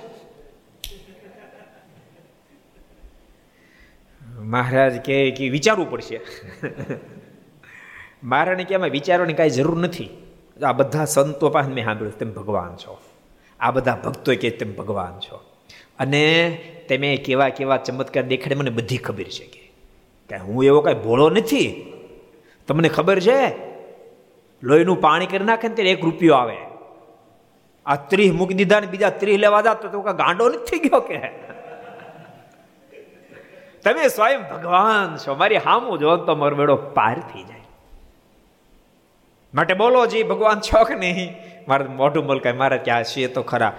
મહારાજ 4.40 5.02
કે 5.02 5.50
વિચારવું 5.52 5.92
પડશે. 5.92 6.22
મારાને 8.24 8.64
કે 8.64 8.74
એમાં 8.74 8.90
વિચારવાની 8.90 9.34
કાંઈ 9.34 9.50
જરૂર 9.50 9.78
નથી. 9.78 10.10
આ 10.66 10.74
બધા 10.74 11.06
સંતો 11.06 11.50
પાસે 11.50 11.72
મેં 11.72 11.86
સાંભળ્યું, 11.86 12.18
તેમ 12.18 12.34
ભગવાન 12.34 12.76
છો. 12.76 13.02
આ 13.60 13.72
બધા 13.72 13.96
ભક્તો 13.96 14.36
કે 14.36 14.50
તેમ 14.50 14.76
ભગવાન 14.76 15.20
છો. 15.20 15.44
અને 16.00 16.58
તમે 16.90 17.18
કેવા 17.18 17.50
કેવા 17.50 17.78
ચમત્કાર 17.78 18.24
દેખાડે, 18.24 18.56
મને 18.56 18.70
બધી 18.70 18.98
ખબર 18.98 19.24
છે 19.24 19.46
કે. 19.46 20.38
હું 20.38 20.64
એવો 20.64 20.82
કાંઈ 20.82 20.96
ભોળો 20.96 21.30
નથી. 21.30 21.94
તમને 22.68 22.90
ખબર 22.90 23.20
છે? 23.20 23.56
લોહીનું 24.64 25.02
પાણી 25.02 25.26
કરી 25.26 25.46
નાખે 25.46 25.68
ને 25.68 25.76
ત્યારે 25.76 25.92
એક 25.92 26.04
રૂપિયો 26.04 26.36
આવે. 26.36 26.58
આ 27.86 27.96
ત્રીસ 27.96 28.32
મૂકી 28.32 28.54
દીધા 28.54 28.80
ને 28.80 28.88
બીજા 28.88 29.10
ત્રીસ 29.10 29.40
લેવા 29.40 29.62
જાત 29.62 29.86
તો 29.86 30.02
ગાંડો 30.02 30.50
નથી 30.50 30.80
ગયો 30.80 31.00
કે? 31.00 31.20
તમે 33.84 34.08
સ્વયં 34.08 34.42
ભગવાન 34.42 35.18
છો, 35.18 35.36
મારી 35.36 35.56
હામું 35.56 36.00
જો 36.00 36.18
તો 36.18 36.36
મારો 36.36 36.76
પાર 36.76 37.20
થઈ 37.20 37.44
જાય. 37.44 37.62
માટે 39.54 39.74
બોલો 39.74 40.06
જી, 40.06 40.24
ભગવાન 40.24 40.60
છો 40.60 40.84
કે 40.84 40.96
નહીં? 40.96 41.36
મારે 41.68 41.86
મોઢું 41.86 42.26
મલકાય, 42.26 42.54
મારે 42.54 42.78
ત્યાં 42.78 43.04
છીએ 43.04 43.28
તો 43.28 43.44
ખરા. 43.44 43.74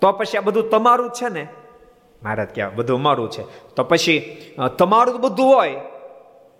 તો 0.00 0.12
પછી 0.12 0.38
આ 0.38 0.40
બધું 0.40 0.70
તમારું 0.70 1.10
છે 1.10 1.28
ને? 1.28 1.46
મારે 2.22 2.44
કહેવાય 2.44 2.74
બધું 2.74 2.98
અમારું 2.98 3.30
છે. 3.30 3.42
તો 3.76 3.84
પછી 3.84 4.36
તમારું 4.78 5.20
બધું 5.20 5.46
હોય, 5.46 5.74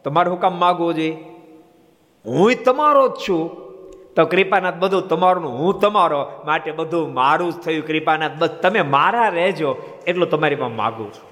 તમારું 0.04 0.14
મારે 0.14 0.30
હું 0.30 0.40
કામ 0.40 0.58
માગવું 0.60 0.94
જોઈએ. 0.94 1.16
હું 2.26 2.52
તમારો 2.64 3.08
જ 3.08 3.12
છું. 3.28 3.70
તો 4.16 4.24
કૃપાનાથ 4.26 4.74
બધું 4.74 5.08
તમારું, 5.08 5.52
હું 5.58 5.80
તમારો 5.80 6.20
માટે 6.44 6.72
બધું 6.72 7.12
મારું 7.14 7.52
જ 7.52 7.56
થયું. 7.56 7.86
કૃપાનાથ, 7.86 8.32
બસ 8.38 8.48
તમે 8.48 8.82
મારા 8.82 9.28
રહેજો, 9.28 9.76
એટલું 10.06 10.30
તમારી 10.30 10.56
પાસે 10.56 10.74
માગું 10.74 11.12
છું. 11.12 11.28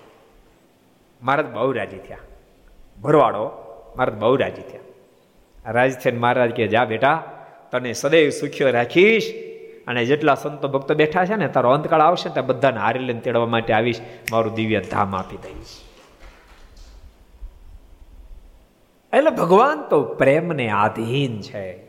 મારા 1.22 1.42
બહુ 1.42 1.72
રાજી 1.72 1.98
થયા. 1.98 2.18
ભરવાડો, 3.02 3.44
મારા 3.96 4.12
બહુ 4.18 4.36
રાજી 4.36 4.62
થયા. 4.62 5.72
રાજી 5.72 5.94
થઈને 5.94 6.18
મહારાજ 6.18 6.50
કે 6.50 6.68
જા 6.68 6.84
બેટા, 6.84 7.22
તને 7.72 7.92
સદૈવ 7.92 8.30
સુખ્યો 8.30 8.70
રાખીશ. 8.70 9.47
અને 9.88 10.04
જેટલા 10.04 10.34
સંતો 10.34 10.68
ભક્તો 10.68 10.94
બેઠા 10.94 11.24
છે 11.24 11.34
ને, 11.34 11.48
તારો 11.48 11.70
અંતકાળ 11.70 12.00
આવશે 12.00 12.28
ત્યાં 12.28 12.46
બધાને 12.46 12.80
હારી 12.80 12.98
લઈને 12.98 13.20
તેડવા 13.20 13.46
માટે 13.46 13.72
આવીશ. 13.72 14.00
મારું 14.32 14.54
દિવ્ય 14.54 14.80
ધામ 14.80 15.16
આપી 15.16 15.36
દઈશ. 15.36 15.80
એટલે 19.12 19.30
ભગવાન 19.30 19.88
તો 19.88 20.02
પ્રેમને 20.02 20.70
આધીન 20.70 21.40
છે. 21.40 21.84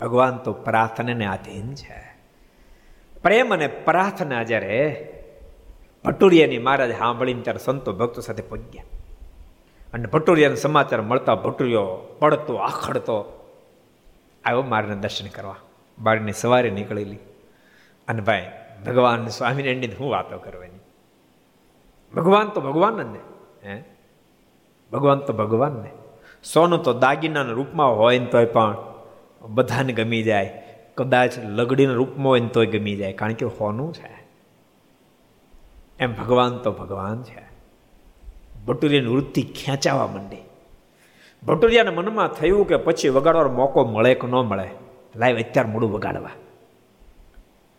ભગવાન 0.00 0.36
તો 0.36 0.52
પ્રાર્થનાને 0.52 1.26
આધીન 1.26 1.74
છે. 1.74 2.10
પ્રેમ 3.22 3.54
અને 3.54 3.66
પ્રાર્થના 3.66 4.42
જ્યારે 4.42 5.06
ભટુરિયાની 6.04 6.58
મહારાજ 6.58 6.98
સાંભળીને 6.98 7.42
ત્યારે 7.42 7.58
સંતો 7.58 7.92
ભક્તો 7.92 8.20
સાથે 8.20 8.42
પહોંચ્યા 8.42 8.84
અને 9.92 10.06
ભટુરિયાને 10.06 10.56
સમાચાર 10.56 11.02
મળતા 11.02 11.34
ભટુરિયો 11.34 12.16
પડતો, 12.18 12.54
આખડતો 12.54 13.16
આવ્યો 14.44 14.62
મારાને 14.62 14.94
દર્શન 14.94 15.26
કરવા. 15.26 15.56
બારની 16.00 16.32
સવારે 16.32 16.70
નીકળેલી. 16.70 17.18
અને 18.08 18.20
ભાઈ, 18.20 18.52
ભગવાન 18.86 19.26
સ્વામિનારાયણની 19.26 19.86
હું 19.86 20.10
વાતો 20.10 20.38
કરવાની? 20.38 20.78
ભગવાન 22.14 22.48
તો 22.48 22.60
ભગવાન 22.60 23.02
જ 23.02 23.06
ને. 23.06 23.18
હે? 23.68 23.84
ભગવાન 24.92 25.18
તો 25.18 25.32
ભગવાન 25.32 25.72
ને. 25.72 25.90
સોનું 26.44 26.82
તો 26.82 26.92
દાગીનાના 26.92 27.52
રૂપમાં 27.52 27.96
હોય 27.96 28.18
ને 28.18 28.26
તોય 28.26 28.44
પણ 28.44 28.76
બધાને 29.42 29.92
ગમી 29.92 30.22
જાય. 30.22 30.62
કદાચ 30.94 31.38
લગડીના 31.38 31.92
રૂપમાં 31.92 32.26
હોય 32.26 32.40
ને 32.40 32.48
તોય 32.48 32.66
ગમી 32.66 32.96
જાય. 32.96 33.12
કારણ 33.12 33.32
કે 33.32 33.46
હોનું 33.46 33.94
છે. 33.94 34.26
એમ 35.98 36.14
ભગવાન 36.14 36.58
તો 36.58 36.72
ભગવાન 36.72 37.22
છે. 37.22 37.50
ભટુરિયાની 38.66 39.06
વૃત્તિ 39.06 39.42
ખેંચાવા 39.42 40.06
માંડી. 40.06 40.36
ભટુરિયાના 41.46 41.90
મનમાં 41.90 42.28
થયું 42.28 42.68
કે 42.68 42.76
પછી 42.76 43.08
વગાડવાનો 43.08 43.50
મોકો 43.50 43.84
મળે 43.84 44.14
કે 44.14 44.26
ન 44.26 44.30
મળે? 44.30 44.89
લાઈવ 45.16 45.38
અત્યારે 45.38 45.68
મોડું 45.68 45.92
વગાડવા. 45.92 46.30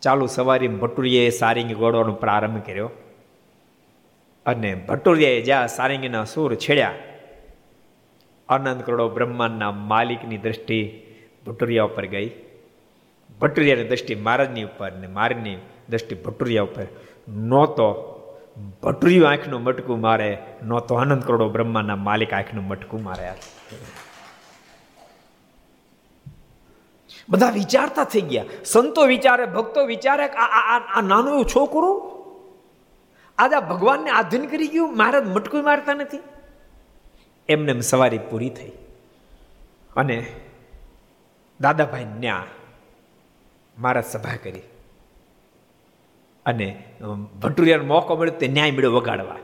ચાલુ 0.01 0.25
સવારે 0.25 0.67
ભટુરિયાએ 0.67 1.29
સારંગી 1.29 1.73
ગોળવાનો 1.73 2.13
પ્રારંભ 2.13 2.65
કર્યો. 2.65 2.89
અને 4.45 4.75
ભટુરિયાએ 4.75 5.41
જ્યાં 5.41 5.67
સારંગીના 5.67 6.23
સૂર 6.23 6.55
છેડ્યા, 6.55 6.93
આનંદ 8.49 8.81
કરોડો 8.81 9.09
બ્રહ્માંડના 9.09 9.71
માલિકની 9.71 10.37
દ્રષ્ટિ 10.37 11.01
ભટુરિયા 11.47 11.83
ઉપર 11.83 12.05
ગઈ. 12.05 12.31
ભટુરિયાની 13.41 13.83
દ્રષ્ટિ 13.83 14.15
મહારાજની 14.15 14.63
ઉપર 14.63 14.91
ને 14.91 15.07
મારની 15.07 15.57
દ્રષ્ટિ 15.89 16.15
ભટુરિયા 16.15 16.63
ઉપર. 16.63 16.85
નહોતો, 17.27 17.87
ભટુરિયું 18.83 19.29
આંખનું 19.29 19.63
મટકું 19.63 20.01
મારે, 20.01 20.37
નહોતો 20.63 20.95
આનંદ 20.95 21.23
કરોડો 21.23 21.49
બ્રહ્માના 21.49 21.95
માલિક 21.95 22.33
આંખનું 22.33 22.67
મટકું 22.67 23.03
મારે. 23.03 23.31
બધા 27.31 27.49
વિચારતા 27.49 28.03
થઈ 28.03 28.21
ગયા. 28.21 28.45
સંતો 28.65 29.05
વિચારે, 29.05 29.45
ભક્તો 29.45 29.85
વિચારે 29.85 30.27
આ 30.27 31.01
નાનું 31.01 31.45
છોકરું 31.45 32.11
આજે 33.37 33.59
ભગવાનને 33.59 34.09
આધીન 34.09 34.45
કરી 34.45 34.67
ગયું 34.67 34.97
મહારાજ 34.97 35.27
મટકું 35.27 35.63
મારતા 35.63 35.93
નથી. 35.93 36.19
એમને 37.49 37.81
સવારી 37.81 38.17
પૂરી 38.17 38.49
થઈ. 38.49 38.71
અને 39.95 40.25
દાદાભાઈ 41.61 42.05
ન્યા 42.19 42.43
મારા 43.77 44.01
સભા 44.01 44.35
કરી. 44.43 44.61
અને 46.45 46.83
ભટુરિયાનો 47.41 47.83
મોકો 47.83 48.15
મળ્યો 48.15 48.35
તે 48.35 48.47
ન્યાય 48.47 48.71
મળ્યો 48.71 48.91
વગાડવા. 48.91 49.35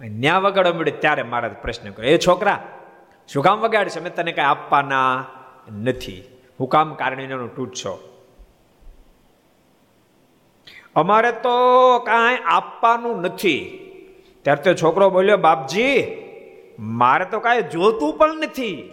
ન્યા 0.00 0.38
વગાડવા 0.38 0.78
મળ્યો 0.78 0.96
ત્યારે 1.00 1.22
મહારાજ 1.22 1.52
પ્રશ્ન 1.52 1.90
કર્યો, 1.90 2.10
એ 2.10 2.18
છોકરા, 2.26 2.66
શું 3.28 3.44
કામ 3.44 3.58
વગાડશે 3.58 4.00
અમે 4.00 4.10
તને 4.10 4.32
કાંઈ 4.32 4.48
આપવાના 4.48 5.26
નથી. 5.82 6.37
હું 6.60 6.68
કામ 6.68 6.94
કારણે 6.94 7.26
તૂટશો 7.56 7.98
અમારે 10.96 11.32
તો 11.32 11.50
કાંઈ 11.98 12.38
આપવાનું 12.44 13.20
નથી. 13.20 13.84
ત્યારે 14.42 14.62
તો 14.62 14.74
છોકરો 14.74 15.10
બોલ્યો, 15.10 15.36
બાપજી, 15.36 16.16
મારે 16.78 17.24
તો 17.24 17.40
કાંઈ 17.40 17.62
જોતું 17.62 18.18
પણ 18.18 18.36
નથી. 18.36 18.90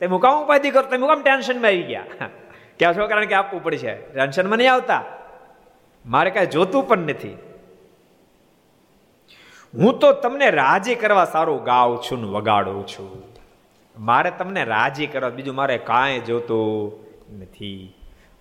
તે 0.00 0.06
મુકામ 0.06 0.32
કામ 0.32 0.44
ઉપાધિ 0.44 0.70
કરો? 0.70 0.82
તમે 0.82 0.96
મુકામ 0.96 1.22
ટેન્શનમાં 1.22 1.66
આવી 1.66 1.82
ગયા? 1.82 2.04
ક્યાં 2.78 2.96
છોકરાને 2.96 3.26
કે 3.26 3.34
આપવું 3.34 3.62
પડશે? 3.62 3.94
ટેન્શનમાં 3.94 4.58
નહીં 4.58 4.72
આવતા. 4.72 5.04
મારે 6.06 6.30
કાંઈ 6.30 6.46
જોતું 6.46 6.88
પણ 6.88 6.98
નથી. 6.98 7.36
હું 9.74 9.98
તો 9.98 10.12
તમને 10.12 10.50
રાજી 10.50 10.94
કરવા 10.94 11.24
સારું 11.24 11.64
ગાઉં 11.64 12.02
છું 12.02 12.20
ને 12.20 12.28
વગાડું 12.28 12.86
છું. 12.86 13.22
મારે 13.98 14.30
તમને 14.30 14.64
રાજી 14.64 15.06
કરવા, 15.06 15.28
બીજું 15.28 15.54
મારે 15.54 15.78
કાંઈ 15.78 16.20
જોતું 16.20 17.03
નથી. 17.32 17.94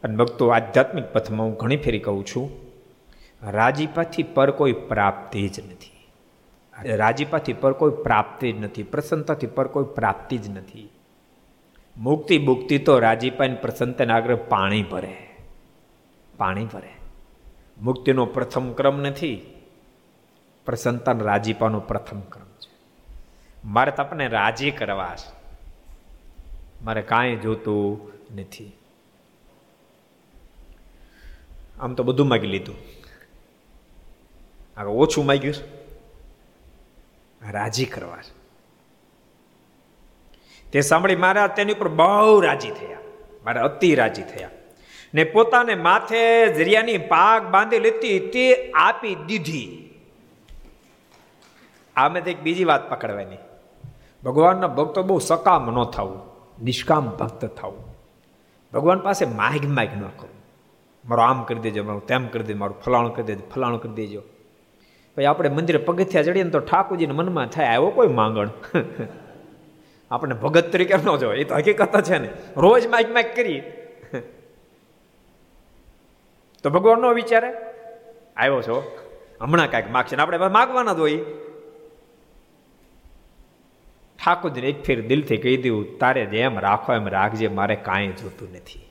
અને 0.03 0.15
ભક્તો, 0.15 0.47
આધ્યાત્મિક 0.47 1.05
પથમાં 1.13 1.47
હું 1.47 1.57
ઘણી 1.57 1.77
ફેરી 1.77 1.99
કહું 1.99 2.25
છું, 2.25 2.49
રાજીપાથી 3.51 4.23
પર 4.23 4.51
કોઈ 4.51 4.73
પ્રાપ્તિ 4.73 5.49
જ 5.49 5.59
નથી. 5.59 5.93
રાજીપાથી 6.95 7.53
પર 7.53 7.73
કોઈ 7.73 7.91
પ્રાપ્તિ 7.91 8.51
જ 8.51 8.59
નથી. 8.59 8.83
પ્રસન્નતાથી 8.83 9.47
પર 9.47 9.67
કોઈ 9.67 9.83
પ્રાપ્તિ 9.95 10.37
જ 10.37 10.49
નથી. 10.49 10.89
મુક્તિ 11.97 12.39
મુક્તિ 12.39 12.79
તો 12.79 12.99
રાજીપાને 12.99 13.55
પ્રસન્નતાને 13.55 14.13
આગળ 14.13 14.35
પાણી 14.35 14.83
ભરે. 14.83 15.29
પાણી 16.37 16.65
ભરે. 16.65 16.89
મુક્તિનો 17.81 18.25
પ્રથમ 18.25 18.73
ક્રમ 18.73 19.01
નથી. 19.01 19.41
પ્રસન્નતા 20.65 21.11
રાજીપાનો 21.11 21.79
પ્રથમ 21.79 22.19
ક્રમ 22.19 22.45
છે. 22.45 22.71
મારે 23.65 23.91
તો 23.91 24.03
આપણને 24.03 24.27
રાજી 24.27 24.71
કરવા 24.71 25.15
છે. 25.15 25.43
મારે 26.85 27.01
કાંઈ 27.01 27.35
જોતું 27.35 28.12
નથી. 28.35 28.77
આમ 31.79 31.93
તો 31.93 32.03
બધું 32.03 32.27
માગી 32.27 32.47
લીધું. 32.47 32.75
આગળ 34.77 34.89
ઓછું 34.89 35.25
માગ્યું. 35.25 35.55
રાજી 37.51 37.85
કરવા. 37.85 38.17
તે 40.71 40.81
સાંભળી 40.81 41.15
મારા 41.15 41.47
તેની 41.47 41.73
ઉપર 41.73 41.87
બહુ 41.87 42.39
રાજી 42.39 42.71
થયા. 42.71 42.97
મારા 43.45 43.61
અતિ 43.61 43.95
રાજી 43.95 44.21
થયા. 44.21 44.49
ને 45.13 45.23
પોતાને 45.23 45.75
માથે 45.75 46.53
જરિયાની 46.53 46.97
પાક 46.97 47.43
બાંધી 47.43 47.79
લીધી, 47.79 48.19
તે 48.19 48.71
આપી 48.71 49.15
દીધી. 49.15 49.89
આમે 51.95 52.19
એક 52.19 52.41
બીજી 52.41 52.65
વાત 52.65 52.89
પકડવાની. 52.89 53.37
ભગવાનના 54.23 54.67
ભક્તો 54.67 55.03
બહુ 55.03 55.19
સકામ 55.19 55.71
ન 55.71 55.83
થવું, 55.83 56.21
નિષ્કામ 56.63 57.09
ભક્ત 57.09 57.45
થવું. 57.45 57.92
ભગવાન 58.73 58.99
પાસે 58.99 59.25
માગ 59.25 59.65
માગ 59.65 59.97
ન 59.97 60.01
કરો. 60.01 60.27
મારો 61.05 61.23
આમ 61.23 61.43
કરી 61.43 61.59
દેજો, 61.59 61.83
મારું 61.83 62.07
તેમ 62.07 62.27
કરી 62.27 62.43
દેજો, 62.43 62.59
મારું 62.59 62.81
ફલાણું 62.81 63.15
કરી 63.15 63.23
દેજો, 63.23 63.41
ફલાણું 63.55 63.81
કરી 63.81 63.91
દેજો. 63.91 64.21
ભાઈ 65.17 65.25
આપણે 65.25 65.49
મંદિરે 65.49 65.77
પગથિયા 65.77 66.23
ચડીએ 66.23 66.43
ને 66.43 66.49
તો 66.49 66.59
ઠાકોરજીને 66.59 67.13
મનમાં 67.13 67.47
થાય 67.47 67.65
આવ્યો 67.65 67.89
કોઈ 67.89 68.07
માંગણ? 68.07 68.49
આપણે 70.11 70.35
ભગત 70.35 70.71
તરીકે 70.71 70.95
ન 70.95 71.17
જો 71.17 71.33
એ 71.33 71.43
તો 71.43 71.55
હકીકત 71.55 72.01
છે 72.01 72.17
ને. 72.17 72.29
રોજ 72.57 72.87
માઇક 72.87 73.13
માઇક 73.13 73.35
કરી 73.35 73.59
તો 76.63 76.69
ભગવાન 76.69 76.99
નો 76.99 77.13
વિચારે, 77.13 77.53
આવ્યો 78.37 78.61
છો? 78.61 78.97
હમણાં 79.41 79.71
કાંઈક 79.71 79.91
માગશે 79.91 80.15
ને 80.15 80.21
આપણે 80.21 80.37
માગવાના 80.37 80.93
જ 80.93 80.99
હોય. 80.99 81.19
ઠાકોરજીને 84.25 84.67
એક 84.67 84.83
ફેર 84.83 85.07
દિલથી 85.07 85.37
કહી 85.37 85.57
દઉં 85.57 85.97
તારે 85.97 86.25
જેમ 86.25 86.59
રાખો, 86.59 86.93
એમ 86.93 87.07
રાખજે, 87.07 87.47
મારે 87.47 87.75
કાંઈ 87.75 88.11
જોતું 88.11 88.51
નથી. 88.51 88.89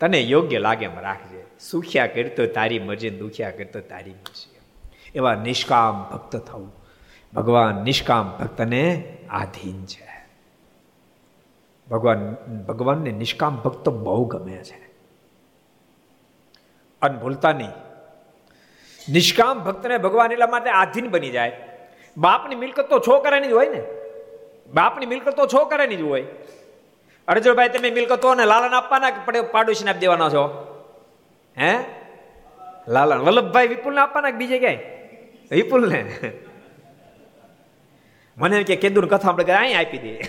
તને 0.00 0.20
યોગ્ય 0.20 0.58
લાગે 0.58 0.84
એમ 0.84 0.98
રાખજે. 0.98 1.44
સુખ્યા 1.70 2.06
કરતો 2.06 2.46
તારી 2.46 2.78
મરજી 2.78 3.10
દુખ્યા 3.10 3.50
કરતો 3.50 3.80
તારી 3.80 4.10
મરજી 4.10 4.56
એવા 5.14 5.34
નિષ્કામ 5.34 6.02
ભક્ત 6.02 6.36
થવું. 6.36 6.72
ભગવાન 7.34 7.82
નિષ્કામ 7.82 8.38
ભક્તને 8.40 9.16
આધીન 9.30 9.84
છે. 9.84 10.26
ભગવાન, 11.90 12.36
ભગવાનને 12.68 13.12
નિષ્કામ 13.12 13.56
ભક્ત 13.56 13.88
બહુ 13.88 14.24
ગમે 14.24 14.56
છે. 14.56 14.90
અને 17.02 17.18
ભૂલતા 17.18 17.52
નહીં. 17.52 17.70
નિષ્કામ 19.12 19.64
ભક્તને 19.64 19.98
ભગવાન 19.98 20.32
એટલા 20.32 20.46
માટે 20.46 20.70
આધીન 20.70 21.10
બની 21.10 21.30
જાય. 21.30 21.75
બાપની 22.16 22.54
મિલકત 22.54 22.88
તો 22.88 22.98
છોકરાની 22.98 23.48
જ 23.48 23.52
હોય 23.52 23.68
ને. 23.68 23.82
બાપની 24.74 25.06
મિલકત 25.06 25.36
તો 25.36 25.46
છોકરાની 25.46 25.96
જ 25.96 26.02
હોય. 26.02 26.24
અર્જુનભાઈ 27.28 27.68
તમે 27.68 27.90
મિલકતો 27.90 28.34
ને 28.34 28.44
લાલન 28.44 28.74
આપવાના 28.74 29.10
કે 29.10 29.40
પાડોશીને 29.40 29.90
આપી 29.90 29.98
દેવાના 29.98 30.28
છો? 30.28 30.44
હે? 31.58 31.78
લાલન. 32.88 33.18
વલ્લભભાઈ, 33.18 33.68
વિપુલને 33.68 34.00
આપવાના 34.00 34.30
કે 34.30 34.36
બીજે 34.36 34.58
ક્યાંય? 34.58 34.78
વિપુલને? 35.50 36.32
મને 38.36 38.62
કે 38.62 38.76
કેદુર 38.76 39.06
કથા 39.06 39.28
આપણે 39.28 39.44
અહીં 39.52 39.78
આપી 39.78 39.98
દે. 39.98 40.24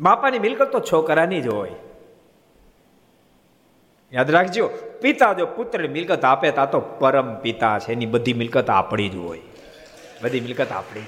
બાપાની 0.00 0.38
મિલકત 0.38 0.72
તો 0.72 0.80
છોકરાની 0.80 1.40
જ 1.40 1.46
હોય. 1.48 1.70
યાદ 4.12 4.30
રાખજો, 4.30 4.68
પિતા 5.00 5.32
જો 5.32 5.46
પુત્રની 5.46 5.88
મિલકત 5.88 6.24
આપે 6.24 6.50
તા 6.50 6.66
તો 6.66 6.80
પરમ 6.80 7.34
પિતા 7.34 7.78
છે. 7.78 7.92
એની 7.92 8.06
બધી 8.06 8.32
મિલકત 8.32 8.70
આપણી 8.70 9.08
જ 9.08 9.16
હોય. 9.16 9.40
બધી 10.22 10.40
મિલકત 10.40 10.72
આપણી 10.72 11.00
જ. 11.00 11.04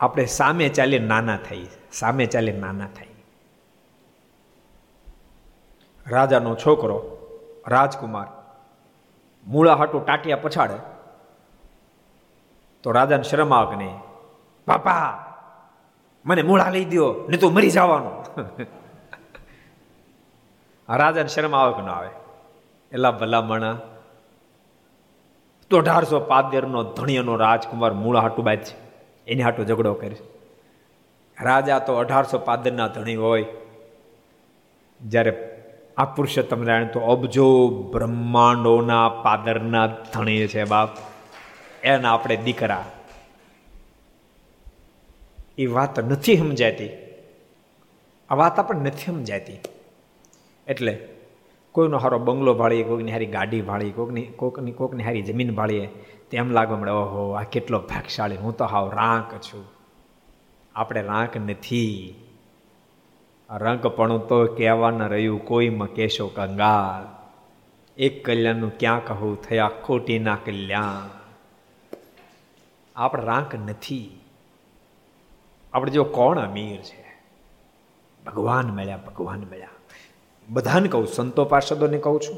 આપણે 0.00 0.24
સામે 0.24 0.68
ચાલીએ 0.68 0.98
નાના 0.98 1.36
થઈ, 1.36 1.66
સામે 1.92 2.26
ચાલીએ 2.26 2.58
નાના 2.58 2.86
થઈ. 2.86 3.08
રાજાનો 6.06 6.54
છોકરો, 6.54 6.98
રાજકુમાર 7.68 8.26
મૂળા 9.46 9.74
હાટું 9.74 10.06
ટાટિયા 10.06 10.36
પછાડે, 10.36 10.78
તો 12.82 12.90
રાજાને 12.90 13.22
શરમ 13.22 13.54
આવે 13.54 13.76
નહીં, 13.76 13.96
બાપા 14.68 15.27
મને 16.28 16.42
મૂળા 16.42 16.70
લઈ 16.70 16.84
દો 16.84 17.26
ને 17.28 17.36
તો 17.36 17.50
મરી 17.50 17.70
જવાનું. 17.70 18.42
રાજાને 20.96 21.28
શરમ 21.28 21.56
આવે 21.56 21.72
કે 21.72 21.86
ના 21.86 21.92
આવે? 21.92 22.08
એલા 22.92 23.10
ભલામણા. 23.10 23.78
તો 25.70 25.78
અઢારસો 25.78 26.20
પાદેરનો 26.20 26.82
ધણિયાનો 26.82 27.36
રાજકુમાર 27.36 27.92
મૂળા 27.92 28.20
હાટું 28.20 28.44
બાદ 28.44 28.58
છે. 28.58 28.76
એની 29.26 29.42
હાટું 29.42 29.66
ઝઘડો 29.66 29.94
કરે. 29.94 30.16
રાજા 31.42 31.78
તો 31.78 31.94
અઢારસો 31.94 32.38
પાદરના 32.38 32.88
ધણી 32.88 33.16
હોય. 33.16 33.46
જ્યારે 35.06 35.58
આ 35.98 36.04
પુરુષોત્તમ 36.04 36.62
નારાયણ 36.62 36.86
તો 36.86 37.00
અબજો 37.00 37.68
બ્રહ્માંડોના 37.68 39.08
પાદરના 39.08 39.86
ધણી 39.86 40.46
છે 40.46 40.64
બાપ. 40.64 40.88
એના 41.82 42.14
આપણે 42.14 42.36
દીકરા. 42.36 42.84
એ 45.58 45.66
વાત 45.66 46.00
નથી 46.00 46.36
સમજાતી. 46.36 46.90
આ 48.30 48.34
વાત 48.34 48.58
આપણને 48.58 48.82
નથી 48.82 49.06
સમજાતી. 49.06 49.58
એટલે 50.66 51.08
કોઈનો 51.72 51.98
હારો 51.98 52.18
બંગલો 52.18 52.54
ભાળીએ 52.54 52.84
કોઈકની 52.84 53.12
હારી 53.12 53.26
ગાડી 53.26 53.62
ભાળીએ 53.62 53.90
કોકની 53.90 54.22
કોકની 54.22 54.72
કોકની 54.72 55.04
હારી 55.04 55.22
જમીન 55.22 55.54
ભાળીએ 55.54 55.88
તેમ 56.30 56.50
લાગવા 56.50 56.78
મળે 56.78 56.90
ઓહો, 56.90 57.32
આ 57.32 57.42
કેટલો 57.42 57.78
ભાગશાળી, 57.78 58.36
હું 58.36 58.56
તો 58.56 58.64
હાવ 58.64 58.90
રાંક 58.90 59.34
છું. 59.34 59.64
આપણે 60.74 61.02
રાંક 61.02 61.36
નથી. 61.36 62.14
રંકપણું 63.50 64.28
તો 64.28 64.46
કહેવાના 64.46 65.06
રહ્યું, 65.06 65.44
કોઈમાં 65.44 65.88
કેશો 65.88 66.28
કંગાલ. 66.28 67.30
એક 67.96 68.24
કલ્યાણનું 68.24 68.78
ક્યાં 68.78 69.04
કહું 69.04 69.42
થયા 69.42 69.70
ખોટીના 69.84 70.38
કલ્યાણ. 70.44 71.08
આપણે 72.96 73.24
રાંક 73.24 73.54
નથી. 73.54 74.17
આપણે 75.72 75.90
જો 75.90 76.04
કોણ 76.04 76.38
અમીર 76.38 76.76
છે? 76.76 77.08
ભગવાન 78.26 78.66
મળ્યા 78.66 78.96
ભગવાન 78.96 79.38
મળ્યા. 79.38 79.68
બધાને 80.48 80.88
કહું, 80.88 81.06
સંતો 81.06 81.44
પાર્ષદોને 81.44 81.98
કહું 81.98 82.20
છું. 82.20 82.36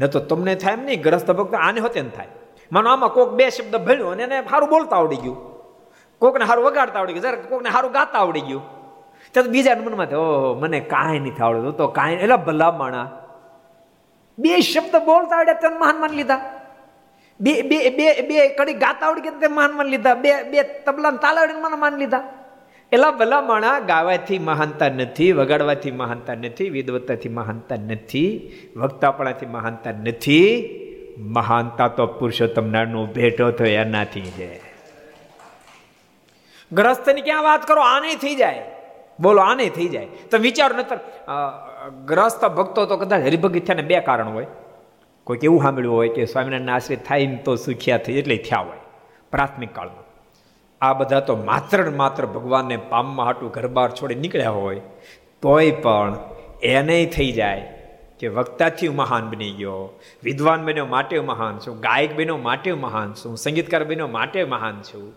ન 0.00 0.06
તો 0.06 0.20
તમને 0.20 0.54
થાય 0.54 0.72
એમ 0.72 0.84
નહીં, 0.84 1.02
ગ્રસ્ત 1.02 1.30
ભક્ત 1.30 1.54
આને 1.54 1.80
હોતે 1.80 2.02
ને 2.02 2.08
થાય. 2.08 2.26
માનો 2.72 2.90
આમાં 2.90 3.10
કોક 3.10 3.32
બે 3.32 3.50
શબ્દ 3.50 3.76
ભણ્યો 3.76 4.08
અને 4.08 4.22
એને 4.22 4.42
સારું 4.50 4.68
બોલતા 4.68 4.96
આવડી 4.96 5.16
ગયું. 5.16 5.36
કોકને 6.18 6.46
સારું 6.46 6.64
વગાડતા 6.64 6.98
આવડી 6.98 7.12
ગયું. 7.12 7.22
જરા 7.22 7.42
કોકને 7.48 7.70
સારું 7.70 7.92
ગાતા 7.92 8.18
આવડી 8.18 8.40
ગયું. 8.40 8.62
ત્યારે 9.30 9.48
બીજા 9.48 9.74
મનમાં 9.74 10.06
ઓહો, 10.06 10.54
મને 10.54 10.80
કાંઈ 10.80 11.18
નથી 11.18 11.42
આવડતું. 11.42 11.76
તો 11.76 11.88
કાંઈ 11.88 12.14
એટલે 12.14 12.36
ભલા 12.36 12.70
માણા 12.70 13.10
બે 14.38 14.60
શબ્દ 14.60 14.96
બોલતા 14.96 15.36
આવડ્યા 15.36 15.54
તેને 15.54 15.78
મહાન 15.78 16.00
માન 16.00 16.10
લીધા. 16.10 16.60
બે 17.40 17.62
બે 17.62 17.90
બે 17.90 18.20
બે 18.20 18.48
કડી 18.48 18.74
ગાતા 18.74 19.06
આવડી 19.06 19.20
ગયા 19.20 19.38
તે 19.38 19.46
મહાન 19.46 19.72
માન 19.72 19.86
લીધા. 19.86 20.14
બે 20.14 20.42
બે 20.42 20.62
તબલા 20.62 21.10
તાલ 21.10 21.38
આવડીને 21.38 21.76
માન 21.76 21.96
લીધા. 21.96 22.39
એલા 22.92 23.10
ભલા 23.10 23.40
માણા 23.40 23.78
ગાવાથી 23.78 24.38
મહાનતા 24.38 24.88
નથી, 24.88 25.32
વગાડવાથી 25.32 25.90
મહાનતા 25.90 26.34
નથી, 26.34 26.70
વિદવત્તાથી 26.70 27.28
મહાનતા 27.28 27.76
નથી, 27.76 28.52
વક્તાપણાથી 28.76 29.46
મહાનતા 29.46 29.90
નથી. 29.90 30.76
મહાનતા 31.18 31.88
તો 31.88 32.06
પુરુષોત્તમ 32.06 32.66
નારાયણનો 32.66 33.06
ભેટો 33.06 33.50
થયો, 33.50 33.66
એનાથી 33.66 34.20
છે. 34.20 34.60
ગ્રસ્તની 36.72 37.20
ક્યાં 37.20 37.42
વાત 37.42 37.68
કરો, 37.68 37.82
આને 37.82 38.14
થઈ 38.14 38.34
જાય. 38.34 38.62
બોલો, 39.20 39.42
આને 39.42 39.68
થઈ 39.68 39.88
જાય. 39.88 40.06
તો 40.06 40.38
વિચાર, 40.38 40.74
નતર 40.74 40.98
ગ્રસ્ત 42.06 42.44
ભક્તો 42.44 42.86
તો 42.86 42.96
કદાચ 42.96 43.20
હરિભગત 43.20 43.66
થયાને 43.66 43.82
બે 43.82 44.00
કારણ 44.00 44.28
હોય. 44.28 44.46
કોઈક 45.24 45.44
એવું 45.44 45.62
સાંભળ્યું 45.62 45.94
હોય 45.94 46.08
કે 46.08 46.24
સ્વામિનારાયણ 46.24 46.68
આશ્રિત 46.68 47.04
થાય 47.04 47.26
તો 47.26 47.56
સુખ્યા 47.56 47.98
થઈ, 47.98 48.18
એટલે 48.18 48.36
થયા 48.36 48.58
હોય. 48.58 48.78
પ્રાથમિક 49.30 49.74
કાળમાં. 49.74 50.09
આ 50.80 50.92
બધા 50.92 51.20
તો 51.20 51.36
માત્ર 51.36 51.84
ને 51.84 51.96
માત્ર 51.96 52.26
ભગવાનને 52.26 52.76
પામમાં 52.76 53.26
હાટું 53.26 53.50
ઘર 53.50 53.66
બહાર 53.66 53.90
છોડી 53.90 54.14
નીકળ્યા 54.14 54.50
હોય, 54.50 54.80
તોય 55.42 55.70
પણ 55.70 56.16
એને 56.62 57.06
થઈ 57.06 57.32
જાય 57.32 57.72
કે 58.20 58.28
વક્તાથી 58.28 58.88
મહાન 58.88 59.30
બની 59.30 59.50
ગયો, 59.50 60.00
વિદ્વાન 60.22 60.64
બન્યો 60.64 60.86
માટે 60.86 61.20
મહાન 61.20 61.58
છું, 61.58 61.80
ગાયક 61.80 62.16
બન્યો 62.16 62.36
માટે 62.36 62.72
મહાન 62.72 63.12
છું, 63.12 63.36
સંગીતકાર 63.36 63.84
બન્યો 63.84 64.08
માટે 64.08 64.44
મહાન 64.44 64.82
છું. 64.82 65.12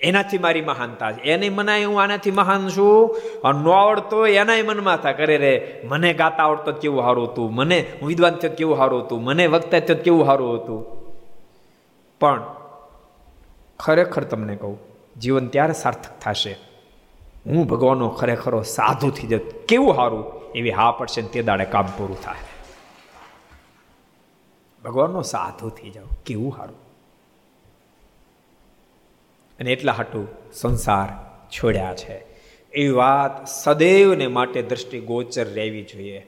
એનાથી 0.00 0.38
મારી 0.38 0.60
મહાનતા 0.62 1.12
છે. 1.12 1.20
એને 1.20 1.48
મનાય 1.48 1.84
હું 1.84 2.02
આનાથી 2.02 2.30
મહાન 2.30 2.68
છું. 2.68 3.16
ન 3.44 3.68
આવડતો 3.68 4.26
એનાય 4.26 4.62
મનમાં 4.62 4.94
હતા 4.94 5.12
કરે 5.12 5.36
રે, 5.36 5.82
મને 5.84 6.14
ગાતા 6.14 6.44
આવડતો 6.44 6.72
કેવું 6.72 7.02
સારું 7.02 7.32
હતું? 7.32 7.54
મને 7.54 7.80
હું 8.00 8.08
વિદ્વાન 8.08 8.34
થયો 8.34 8.50
કેવું 8.50 8.76
સારું 8.76 9.04
હતું? 9.04 9.24
મને 9.24 9.46
વક્તા 9.46 9.78
થયો 9.80 9.96
કેવું 9.96 10.26
સારું 10.26 10.54
હતું? 10.54 10.84
પણ 12.20 12.53
ખરેખર 13.78 14.24
તમને 14.24 14.56
કહું, 14.56 14.78
જીવન 15.20 15.48
ત્યારે 15.48 15.72
સાર્થક 15.72 16.18
થશે. 16.20 16.56
હું 17.46 17.66
ભગવાનનો 17.66 18.08
ખરેખરો 18.08 18.62
સાધુ 18.62 19.10
થઈ 19.10 19.26
જત 19.26 19.66
કેવું 19.68 19.94
સારું 19.94 20.52
એવી 20.52 20.70
હા 20.70 20.90
પડશે 20.90 21.22
તે 21.22 21.42
દાડે 21.42 21.64
કામ 21.64 21.86
પૂરું 21.86 22.22
થાય. 22.22 22.36
ભગવાનનો 24.84 25.22
સાધુ 25.22 25.68
થઈ 25.68 25.90
જાઓ 25.90 26.04
કેવું 26.26 26.56
સારું 26.56 26.76
અને 29.58 29.72
એટલા 29.72 29.92
હાટું 29.92 30.28
સંસાર 30.52 31.08
છોડ્યા 31.50 31.94
છે. 31.94 32.18
એવી 32.72 32.88
વાત 32.88 33.48
સદૈવને 33.48 34.26
માટે 34.26 34.62
દ્રષ્ટિ 34.62 35.00
ગોચર 35.00 35.44
રહેવી 35.44 35.82
જોઈએ. 35.82 36.26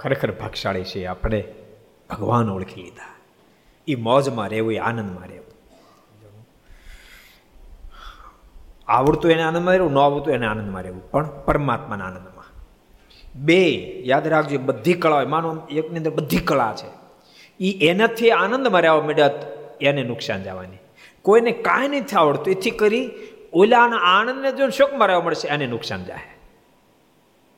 ખરેખર 0.00 0.32
ભાગશાળી 0.32 0.84
છે 0.84 1.06
આપણે. 1.06 1.44
ભગવાન 2.10 2.50
ઓળખી 2.50 2.82
લીધા. 2.82 3.13
એ 3.88 3.96
મોજમાં 3.98 4.48
રહેવું 4.50 4.74
એ 4.74 4.80
આનંદમાં 4.80 5.28
રહેવું 5.28 5.52
આવડતું 8.88 9.30
એને 9.30 9.42
આનંદમાં 9.42 9.74
રહેવું 9.74 9.92
ન 9.92 10.00
આવડતું 10.00 10.34
એને 10.34 10.46
આનંદમાં 10.46 10.84
રહેવું 10.84 11.02
પણ 11.10 11.28
પરમાત્માના 11.46 12.08
આનંદમાં 12.08 12.50
બે 13.40 13.60
યાદ 14.04 14.26
રાખજો 14.26 14.60
બધી 14.62 14.96
કળા 14.96 15.24
માનો 15.26 15.50
એકની 15.72 16.00
અંદર 16.00 16.12
બધી 16.12 16.42
કળા 16.42 16.72
છે 16.74 16.88
એ 17.60 17.70
એનાથી 17.88 18.32
આનંદમાં 18.34 18.84
રહેવા 18.84 19.04
મળ્યા 19.04 19.52
એને 19.82 20.02
નુકસાન 20.04 20.42
જવાની 20.42 20.82
કોઈને 21.24 21.52
કાંઈ 21.62 22.00
નથી 22.00 22.18
આવડતું 22.18 22.52
એથી 22.52 22.74
કરી 22.74 23.06
ઓલાના 23.54 24.02
આનંદને 24.08 24.52
જો 24.52 24.70
શોકમાં 24.70 25.08
રહેવા 25.08 25.26
મળશે 25.26 25.48
એને 25.48 25.66
નુકસાન 25.66 26.02
જાય 26.04 26.32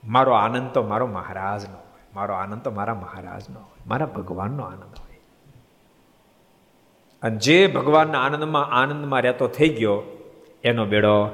મારો 0.03 0.33
આનંદ 0.35 0.68
તો 0.70 0.83
મારો 0.85 1.07
મહારાજનો 1.09 1.79
હોય 1.79 2.05
મારો 2.14 2.35
આનંદ 2.35 2.62
તો 2.62 2.70
મારા 2.70 2.99
મહારાજનો 2.99 3.61
હોય 3.61 3.85
મારા 3.87 4.11
ભગવાનનો 4.16 4.62
આનંદ 4.64 4.95
હોય 4.95 5.05
અને 7.27 7.37
જે 7.37 7.66
ભગવાનના 7.66 8.20
આનંદમાં 8.20 8.66
આનંદમાં 8.66 9.22
રહેતો 9.22 9.47
થઈ 9.47 9.68
ગયો 9.68 10.03
એનો 10.64 10.85
બેડો 10.85 11.27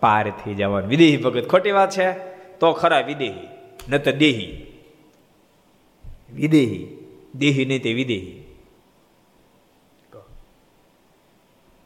પાર 0.00 0.30
થઈ 0.30 0.54
જવાનો. 0.54 0.88
વિદેહી 0.88 1.16
ભગત 1.16 1.48
ખોટી 1.48 1.70
વાત 1.70 1.90
છે? 1.90 2.12
તો 2.58 2.72
ખરા 2.72 3.00
વિદેહી 3.00 3.48
ન 3.88 3.98
તો 3.98 4.12
દેહી. 4.12 4.66
વિદેહી. 6.34 6.96
દેહી 7.34 7.64
નહીં 7.64 7.82
તે 7.82 7.92
વિદેહી. 7.92 8.44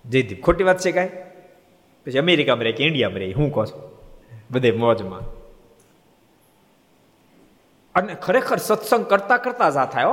જયદીપ 0.07 0.45
ખોટી 0.45 0.65
વાત 0.65 0.81
છે 0.81 0.93
કાંઈ? 0.93 1.09
પછી 2.07 2.19
અમેરિકામાં 2.19 2.65
રહે 2.65 2.73
કે 2.73 2.85
ઇન્ડિયામાં 2.85 3.19
રહે 3.19 3.33
હું 3.33 3.53
કહો 3.53 3.65
છો. 3.65 4.07
બધે 4.51 4.73
મોજમાં. 4.73 5.21
અને 7.95 8.15
ખરેખર 8.15 8.57
સત્સંગ 8.57 9.07
કરતા 9.07 9.37
કરતા 9.37 9.71
જ 9.71 9.77
આ 9.77 9.87
થાય 9.87 10.05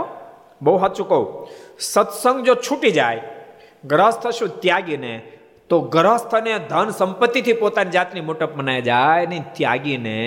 બહુ 0.61 0.79
સાચું 0.79 1.09
કહું. 1.09 1.47
સત્સંગ 1.79 2.45
જો 2.45 2.55
છૂટી 2.55 2.91
જાય 2.91 3.34
ગ્રસ્ત 3.87 4.27
શું 4.27 4.49
ત્યાગીને, 4.59 5.21
તો 5.69 5.81
ગ્રસ્થને 5.81 6.59
ધન 6.59 6.89
સંપત્તિથી 6.89 7.53
પોતાની 7.53 7.91
જાતની 7.91 8.21
મોટપ 8.21 8.55
મનાય 8.55 8.81
જાય 8.81 9.25
ને 9.25 9.43
ત્યાગીને 9.53 10.17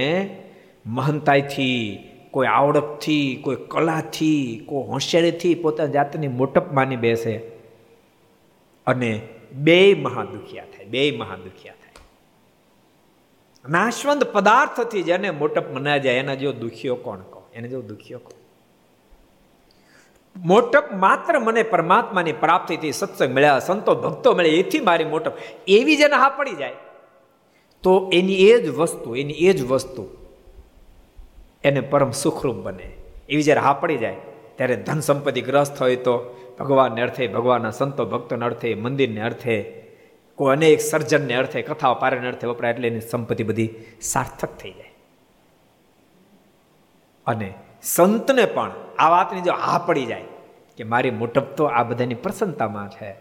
મહંતાઈથી, 0.86 1.98
કોઈ 2.30 2.46
આવડતથી, 2.46 3.36
કોઈ 3.44 3.56
કલાથી, 3.68 4.62
કોઈ 4.66 4.82
હોશિયારીથી 4.82 5.54
પોતાની 5.54 5.92
જાતની 5.92 6.28
મોટપ 6.28 6.72
માની 6.72 6.96
બેસે 6.96 7.36
અને 8.86 9.22
બે 9.52 9.94
મહાદુખિયા 9.94 10.64
થાય, 10.64 10.86
બે 10.86 11.10
મહાદુખિયા 11.10 11.74
થાય. 11.74 12.04
નાશવંત 13.68 14.24
પદાર્થથી 14.24 15.02
જેને 15.02 15.30
મોટપ 15.30 15.64
મનાય 15.74 15.98
જાય, 15.98 16.14
એના 16.14 16.34
જો 16.34 16.52
દુખીઓ 16.52 16.94
કોણ 16.94 17.18
કહો? 17.18 17.42
એને 17.54 17.68
જો 17.68 17.82
દુખીઓ 17.82 18.18
કોણ 18.18 18.37
મોટપ 20.44 20.84
માત્ર 20.94 21.38
મને 21.38 21.62
પરમાત્માની 21.62 22.32
પ્રાપ્તિથી 22.32 22.92
સત્સંગ 22.92 23.34
મળ્યા, 23.34 23.58
સંતો, 23.58 23.94
ભક્તો 23.94 24.34
મળે 24.34 24.48
એથી 24.48 24.80
મારી 24.80 25.04
મોટપ. 25.04 25.32
એવી 25.68 25.96
જેને 25.96 26.16
હા 26.16 26.28
પડી 26.28 26.54
જાય. 26.54 26.72
તો 27.82 28.10
એની 28.12 28.34
એ 28.34 28.62
જ 28.62 28.68
વસ્તુ, 28.68 29.16
એની 29.16 29.32
એ 29.32 29.52
જ 29.52 29.66
વસ્તુ 29.66 30.08
એને 31.64 31.80
પરમ 31.80 32.10
સુખરૂપ 32.10 32.56
બને. 32.56 32.96
એવી 33.28 33.42
જ્યારે 33.42 33.60
હા 33.60 33.72
પડી 33.72 33.98
જાય, 33.98 34.16
ત્યારે 34.56 34.76
ધન 34.76 35.00
સંપત્તિ 35.00 35.40
ગ્રસ્ત 35.40 35.80
હોય 35.80 35.96
તો 35.96 36.14
ભગવાનને 36.58 37.02
અર્થે, 37.02 37.26
ભગવાનના 37.26 37.70
સંતો, 37.70 38.04
ભક્તોને 38.04 38.44
અર્થે, 38.44 38.74
મંદિરને 38.74 39.20
અર્થે, 39.20 39.82
કોઈ 40.34 40.56
અનેક 40.56 40.80
સર્જનને 40.80 41.34
અર્થે 41.34 41.62
કથાઓ 41.62 41.94
પારણ 41.94 42.26
અર્થે 42.26 42.46
વપરાય 42.46 42.72
એટલે 42.72 42.88
એની 42.88 43.00
સંપત્તિ 43.00 43.44
બધી 43.44 43.74
સાર્થક 44.00 44.48
થઈ 44.56 44.70
જાય. 44.70 44.94
અને 47.26 47.54
સંતને 47.82 48.44
પણ 48.44 48.70
આ 48.98 49.08
વાતની 49.08 49.40
જો 49.40 49.52
હા 49.52 49.78
પડી 49.78 50.06
જાય 50.06 50.24
કે 50.76 50.84
મારી 50.84 51.10
મોટપ 51.10 51.42
તો 51.42 51.64
આ 51.64 51.82
બધાની 51.82 52.14
પ્રસન્નતામાં 52.14 52.90
છે, 52.90 53.14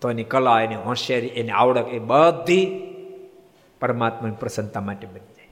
તો 0.00 0.10
એની 0.10 0.24
કલા, 0.24 0.60
એની 0.60 0.74
હોશિયારી, 0.74 1.26
એની 1.26 1.50
આવડત 1.50 1.88
એ 1.88 1.98
બધી 1.98 2.80
પરમાત્માની 3.80 4.34
પ્રસન્નતા 4.34 4.80
માટે 4.80 5.06
બની 5.06 5.20
જાય. 5.20 5.48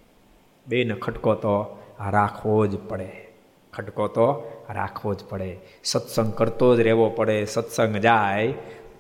બેને 0.67 0.95
ખટકો 0.95 1.35
તો 1.35 1.83
રાખવો 2.11 2.67
જ 2.67 2.79
પડે. 2.79 3.29
ખટકો 3.73 4.09
તો 4.09 4.53
રાખવો 4.71 5.15
જ 5.15 5.25
પડે. 5.29 5.59
સત્સંગ 5.85 6.35
કરતો 6.35 6.77
જ 6.77 6.81
રહેવો 6.81 7.11
પડે. 7.11 7.45
સત્સંગ 7.45 7.97
જાય 7.97 8.53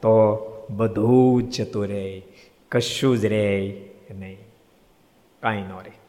તો 0.03 0.13
બધું 0.71 1.43
જ 1.43 1.61
જતું 1.61 1.87
રહે. 1.87 2.23
કશું 2.71 3.19
જ 3.19 3.25
રહે 3.25 3.83
નહીં. 4.11 4.39
કાંઈ 5.43 5.63
ન 5.63 5.71
રહે. 5.71 6.06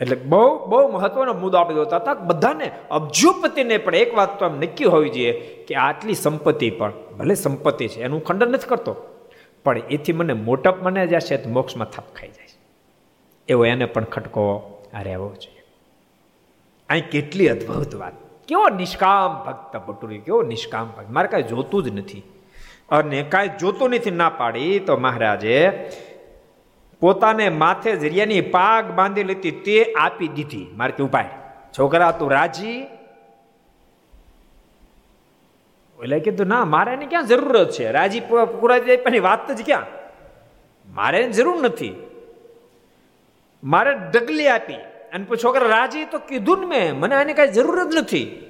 એટલે 0.00 0.16
બહુ 0.16 0.66
બહુ 0.66 0.88
મહત્વનો 0.88 1.34
મુદ્દો 1.34 1.58
આપણે 1.58 1.74
જોતા 1.74 1.96
હતા 1.96 2.14
બધાને, 2.14 2.70
અબજોપતિને 2.90 3.78
પણ 3.78 3.94
એક 3.94 4.16
વાત 4.16 4.38
તો 4.38 4.44
આમ 4.44 4.56
નક્કી 4.56 4.84
હોવી 4.84 5.08
જોઈએ 5.08 5.32
કે 5.68 5.74
આટલી 5.74 6.14
સંપત્તિ 6.14 6.70
પણ, 6.70 6.92
ભલે 7.18 7.34
સંપત્તિ 7.34 7.88
છે, 7.88 8.02
એનું 8.02 8.24
ખંડન 8.24 8.50
નથી 8.50 8.68
કરતો. 8.68 8.96
પણ 9.64 9.78
એથી 9.78 10.12
મને 10.12 10.32
મોટપ 10.32 10.82
મને 10.82 11.06
જશે 11.06 11.36
તો 11.36 11.50
મોક્ષમાં 11.50 11.90
થાપ 11.90 12.04
ખાઈ 12.16 12.28
જાય 12.28 12.46
એવો 13.48 13.64
એને 13.64 13.84
પણ 13.84 14.04
ખટકો 14.04 14.44
રહેવો 15.02 15.28
જોઈએ. 15.28 15.62
અહીં 16.88 17.10
કેટલી 17.10 17.48
અદ્ભુત 17.48 17.94
વાત. 17.94 18.12
કેવો 18.48 18.68
નિષ્કામ 18.68 19.44
ભક્ત 19.46 19.76
ભટુરી 19.76 20.18
કેવો 20.18 20.42
નિષ્કામ 20.42 20.86
ભક્ત. 20.86 21.10
મારે 21.10 21.28
કાંઈ 21.28 21.42
જોતું 21.42 21.82
જ 21.82 21.88
નથી. 21.88 22.22
અને 22.90 23.22
કાંઈ 23.22 23.50
જોતું 23.60 23.90
નથી, 23.90 24.10
ના 24.10 24.28
પાડી 24.28 24.78
તો 24.78 24.96
મહારાજે 24.96 25.90
પોતાને 27.00 27.48
માથે 27.48 27.96
જરિયાની 27.96 28.40
પાગ 28.40 28.90
બાંધી 28.90 29.22
લીધી 29.22 29.50
તે 29.50 29.94
આપી 29.98 30.28
દીધી. 30.28 30.66
મારે 30.76 30.92
કે 30.92 31.02
ઉપાય. 31.02 31.28
છોકરા, 31.78 32.10
તું 32.10 32.30
રાજી? 32.30 32.86
એટલે 36.02 36.20
કીધું 36.20 36.46
ના, 36.46 36.64
મારે 36.64 36.92
એની 36.92 37.06
ક્યાં 37.06 37.26
જરૂરત 37.26 37.70
છે? 37.70 37.90
રાજી 37.90 38.20
જાય 38.86 38.96
પણ 38.96 39.20
વાત 39.20 39.50
જ 39.50 39.64
ક્યાં? 39.64 39.86
મારે 40.94 41.30
જરૂર 41.32 41.62
નથી. 41.62 41.94
મારે 43.64 43.94
ડગલી 43.94 44.48
આપી. 44.48 44.74
અને 45.12 45.26
છોકરા 45.44 45.66
રાજી 45.66 46.04
તો 46.04 46.18
કીધું 46.18 46.60
ને 46.60 46.66
મેં. 46.66 46.96
મને 46.96 47.14
આની 47.14 47.34
કાંઈ 47.34 47.48
જરૂર 47.48 47.84
જ 47.84 47.96
નથી. 47.96 48.46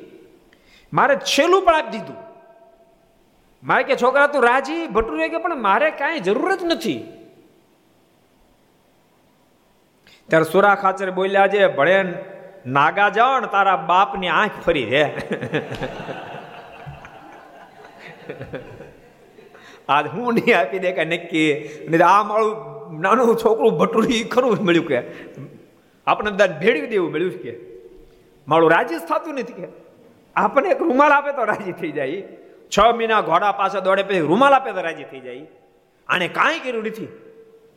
મારે 0.93 1.17
છેલ્લું 1.17 1.63
પણ 1.63 1.75
આપી 1.75 1.91
દીધું. 1.91 2.17
મારે 3.63 3.83
કે, 3.85 3.97
છોકરા, 3.97 4.27
તું 4.27 4.45
રાજી? 4.45 4.87
ભટુરે 4.87 5.29
કે, 5.29 5.39
પણ 5.39 5.57
મારે 5.57 5.91
કાંઈ 5.91 6.21
જરૂર 6.21 6.55
જ 6.55 6.65
નથી. 6.65 7.20
ત્યારે 10.31 10.47
સુરા 10.53 10.75
ખાચર 10.83 11.11
બોલ્યા 11.19 11.53
છે 11.55 11.61
ભળે 11.79 11.97
નાગા 12.77 13.11
જણ 13.19 13.47
તારા 13.55 13.79
બાપની 13.91 14.33
આંખ 14.39 14.59
ફરી 14.65 14.87
છે 14.91 15.05
આજ 19.89 20.07
હું 20.15 20.35
નહીં 20.35 20.59
આપી 20.59 20.81
દે 20.85 20.91
કે 20.99 21.05
નક્કી. 21.05 21.53
નહીં 21.91 22.05
આ 22.09 22.23
મારું 22.23 23.01
નાનું 23.05 23.37
છોકરું 23.45 23.79
ભટુરી 23.79 24.23
ખરું 24.25 24.59
મળ્યું 24.67 24.89
કે. 24.91 25.01
આપણે 26.07 26.31
બધા 26.31 26.59
ભેળવી 26.61 26.91
દેવું 26.93 27.11
મળ્યું 27.13 27.39
કે. 27.45 27.53
મારું 28.49 28.71
રાજી 28.75 29.01
થતું 29.09 29.35
નથી 29.35 29.57
કે. 29.63 29.69
આપણને 30.37 30.69
એક 30.75 30.83
રૂમાલ 30.89 31.13
આપે 31.13 31.33
તો 31.39 31.49
રાજી 31.53 31.75
થઈ 31.81 31.93
જાય 31.99 32.21
છ 32.73 32.79
મહિના 32.99 33.23
ઘોડા 33.29 33.53
પાછા 33.63 33.85
દોડે 33.89 34.03
પછી 34.03 34.23
રૂમાલ 34.31 34.55
આપે 34.59 34.71
તો 34.79 34.87
રાજી 34.89 35.09
થઈ 35.11 35.21
જાય 35.21 35.47
આને 36.09 36.27
કાંઈ 36.39 36.63
કર્યું 36.65 36.85
નથી. 36.85 37.11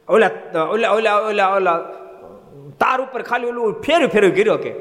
ઓલા 0.07 0.31
ઓલા 0.75 0.91
ઓલા 0.97 1.17
ઓલા 1.31 1.49
ઓલા 1.57 1.77
તાર 2.79 3.01
ઉપર 3.01 3.21
ખાલી 3.21 3.47
ઓલું 3.47 3.81
ફેર 3.81 4.07
ફેર 4.07 4.29
કર્યો 4.29 4.57
કે. 4.57 4.71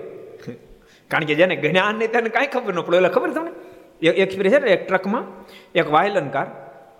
કારણ 1.10 1.24
કે 1.24 1.34
જેને 1.34 1.56
જ્ઞાન 1.56 1.94
નહીં 1.94 2.10
તેને 2.10 2.28
કાંઈ 2.28 2.46
ખબર 2.46 2.74
ન 2.74 2.80
પડે. 2.80 2.96
એટલે 2.96 3.08
ખબર 3.08 3.30
તમને? 3.30 3.52
એક 4.02 4.18
એક્સપિરિયન્સ 4.18 4.56
છે 4.56 4.64
ને, 4.64 4.72
એક 4.72 4.88
ટ્રકમાં 4.88 5.24
એક 5.74 5.90
વાયલન 5.90 6.28
કાર 6.28 6.46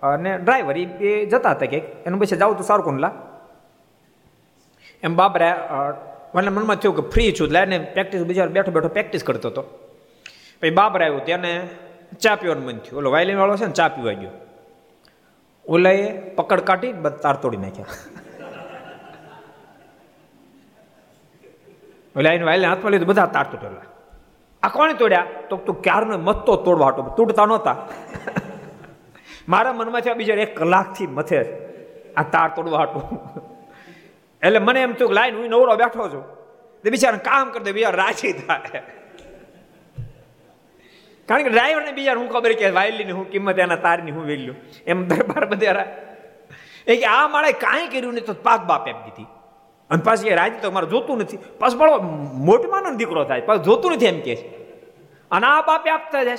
અને 0.02 0.38
ડ્રાઈવર 0.38 0.76
એ 0.78 1.26
જતા 1.26 1.50
હતા 1.50 1.66
કે 1.66 1.76
એનું 1.76 2.20
પછી 2.20 2.36
જાવ 2.36 2.54
તો 2.54 2.62
સારું 2.62 2.84
કોણ 2.84 3.10
એમ 5.02 5.16
બાબરા 5.16 5.54
મને 6.34 6.50
મનમાં 6.50 6.76
થયું 6.76 6.96
કે 6.96 7.10
ફ્રી 7.10 7.32
છું, 7.32 7.46
એટલે 7.46 7.78
પ્રેક્ટિસ 7.78 8.22
બીજા 8.22 8.46
બેઠો 8.46 8.72
બેઠો 8.72 8.88
પ્રેક્ટિસ 8.88 9.24
કરતો 9.24 9.48
હતો. 9.48 9.62
પછી 10.60 10.70
બાબર 10.70 11.02
આવ્યું 11.02 11.24
તેને 11.24 11.68
ચા 12.20 12.34
પીવાનું 12.34 12.64
મન 12.64 12.78
થયું. 12.78 12.98
ઓલો 12.98 13.10
વાયલિન 13.10 13.36
વાળો 13.36 13.56
છે 13.56 13.66
ને, 13.66 13.72
ચા 13.72 13.88
પીવા 13.88 14.12
ગયો. 14.12 14.30
ઓલાએ 15.68 16.20
પકડ 16.30 16.60
કાઢી 16.60 16.92
તાર 17.22 17.36
તોડી 17.36 17.56
નાખ્યા. 17.56 17.86
એટલે 22.16 22.30
એને 22.34 22.44
વાયલે 22.44 22.66
હાથમાં 22.66 22.92
લીધું 22.92 23.10
બધા 23.12 23.26
તાર 23.26 23.46
તૂટેલા 23.52 23.86
આ 24.62 24.68
કોણે 24.68 24.94
તોડ્યા? 24.94 25.26
તો 25.48 25.56
તું 25.56 25.82
ક્યારનો 25.82 26.18
મથતો 26.18 26.56
તોડવા 26.56 26.88
હતો? 26.88 27.02
તૂટતા 27.16 27.46
નહોતા. 27.46 27.76
મારા 29.48 29.72
મનમાં 29.72 30.02
છે 30.02 30.14
બીજા 30.14 30.42
એક 30.44 30.52
કલાકથી 30.58 31.06
મથે 31.06 31.38
આ 32.16 32.26
તાર 32.34 32.48
તોડવા 32.56 32.82
હતો. 32.82 33.00
એટલે 34.42 34.58
મને 34.58 34.80
એમ 34.82 34.92
થયું 34.92 35.14
લાઈન 35.18 35.36
હું 35.36 35.48
નવરો 35.50 35.76
બેઠો 35.76 36.08
છું. 36.08 36.24
તે 36.82 36.90
બિચારા 36.90 37.26
કામ 37.28 37.50
કરી 37.50 37.64
દે 37.64 37.72
બીજા 37.72 37.94
રાજી 38.02 38.32
થાય. 38.32 38.80
કારણ 41.28 41.44
કે 41.44 41.50
ડ્રાઈવરને 41.50 41.92
બીજા 41.98 42.16
હું 42.20 42.28
ખબર 42.28 42.52
કે 42.52 42.70
વાયલીની 42.78 43.16
હું 43.18 43.26
કિંમત, 43.30 43.58
એના 43.58 43.76
તારની 43.76 44.14
હું 44.16 44.24
વેલ્યુ. 44.30 44.54
એમ 44.86 44.98
દરબાર 45.08 45.44
બધા 45.46 45.86
એ 46.86 46.96
કે 46.96 47.06
આ 47.06 47.28
માળે 47.28 47.52
કાંઈ 47.64 47.88
કર્યું 47.92 48.14
નહીં 48.14 48.26
તો 48.26 48.34
પાક 48.48 48.62
બાપ 48.70 48.88
એમ 48.88 48.98
દીધી 49.06 49.28
અને 49.92 50.02
પાછી 50.02 50.28
એ 50.28 50.34
રાજી 50.34 50.60
તો 50.60 50.70
મારે 50.70 50.86
જોતું 50.86 51.18
નથી. 51.18 51.38
પાછું 51.58 51.78
બળો 51.78 51.98
મોટમાનો 52.48 52.90
દીકરો 52.90 53.24
થાય, 53.24 53.40
પાછું 53.40 53.64
જોતું 53.64 53.92
નથી 53.92 54.06
એમ 54.06 54.20
કે 54.20 54.34
અને 55.30 55.46
આ 55.46 55.62
બાપે 55.62 55.90
આપતા 55.90 56.24
જાય 56.24 56.36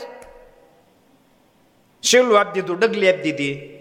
શેલું 2.04 2.39
આપી 2.39 2.62
દીધું, 2.62 2.80
ડગલી 2.80 3.10
આપી 3.10 3.22
દીધી. 3.22 3.80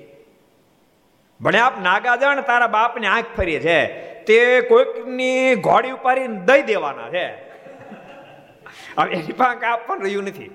ભણે 1.41 1.59
આપ 1.59 1.81
નાગા 1.83 2.17
જાણ 2.17 2.41
તારા 2.41 2.67
બાપને 2.67 3.07
આંખ 3.07 3.25
ફરી 3.37 3.61
છે. 3.61 3.87
તે 4.25 4.61
કોઈકની 4.61 5.55
ઘોડી 5.55 5.91
ઉપાડીને 5.91 6.37
દઈ 6.37 6.63
દેવાના 6.63 7.09
છે. 7.11 7.27
હવે 8.99 9.13
એની 9.13 9.33
પાંખ 9.33 9.65
આપ 9.65 9.87
પણ 9.87 10.03
રહ્યું 10.03 10.25
નથી. 10.25 10.51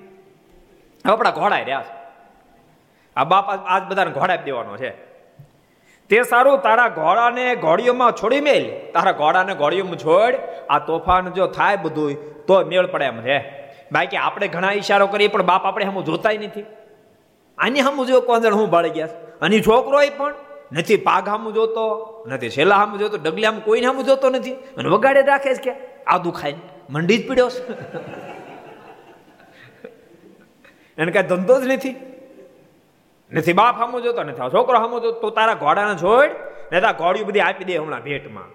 આપણા 1.04 1.30
ઘોડા 1.30 1.58
રહ્યા 1.58 1.82
છે. 1.82 1.94
આ 3.16 3.24
બાપ 3.24 3.50
આજ 3.50 3.82
બધાને 3.82 4.10
ઘોડા 4.10 4.36
દેવાનો 4.36 4.76
છે. 4.76 5.07
તે 6.10 6.22
સારું, 6.22 6.62
તારા 6.62 6.88
ઘોડાને 6.88 7.54
ઘોડીઓમાં 7.54 8.12
છોડી 8.12 8.40
મેલ. 8.40 8.92
તારા 8.92 9.12
ઘોડાને 9.12 9.54
ઘોડીઓમાં 9.54 9.96
છોડ. 9.96 10.34
આ 10.70 10.78
તોફાન 10.78 11.32
જો 11.32 11.46
થાય 11.46 11.76
બધું 11.76 12.46
તો 12.46 12.64
મેળ 12.64 12.86
પડે 12.86 13.04
એમ 13.04 13.20
છે. 13.20 13.44
બાકી 13.92 14.16
આપણે 14.16 14.48
ઘણા 14.48 14.72
ઈશારો 14.72 15.06
કરીએ, 15.06 15.28
પણ 15.28 15.42
બાપ 15.42 15.66
આપણે 15.66 15.84
હમ 15.84 16.00
જોતાય 16.00 16.38
નથી. 16.38 16.64
આની 17.58 17.80
હમ 17.80 18.04
જો 18.04 18.20
કોણ 18.20 18.52
હું 18.52 18.70
ભાળી 18.70 18.90
ગયા 18.90 19.08
અને 19.40 19.60
છોકરો 19.60 20.00
પણ 20.16 20.34
નથી 20.72 20.96
પાઘ 20.96 21.28
હામું 21.28 21.54
જોતો, 21.54 22.24
નથી 22.26 22.50
છેલ્લા 22.50 22.76
હમ 22.76 22.96
જોતો 22.96 23.16
ડગલી 23.16 23.44
આમ 23.44 23.60
કોઈને 23.60 23.86
હમ 23.86 24.02
જોતો 24.02 24.30
નથી. 24.30 24.52
અને 24.52 24.88
વગાડે 24.88 25.22
રાખે 25.22 25.54
છે 25.54 25.70
કે 25.70 25.76
આ 26.06 26.18
દુખાય 26.18 26.54
મંડી 26.90 27.18
જ 27.18 27.28
પીડ્યો 27.28 27.48
એને 30.98 31.12
કાંઈ 31.12 31.26
ધંધો 31.26 31.60
જ 31.60 31.66
નથી. 31.66 32.07
નથી, 33.32 33.52
બાપ 33.52 33.78
સામો 33.78 34.00
જોતો 34.00 34.22
નથી 34.22 34.52
છોકરો 34.54 34.76
સામો 34.78 35.00
જોતો, 35.00 35.20
તો 35.20 35.30
તારા 35.30 35.54
ઘોડાને 35.54 35.94
છોડ 35.94 36.30
ને 36.72 36.80
તારા 36.80 36.92
ઘોડિયું 36.92 37.28
બધી 37.28 37.40
આપી 37.40 37.64
દે 37.64 37.76
હમણાં 37.76 38.02
ભેટમાં. 38.02 38.50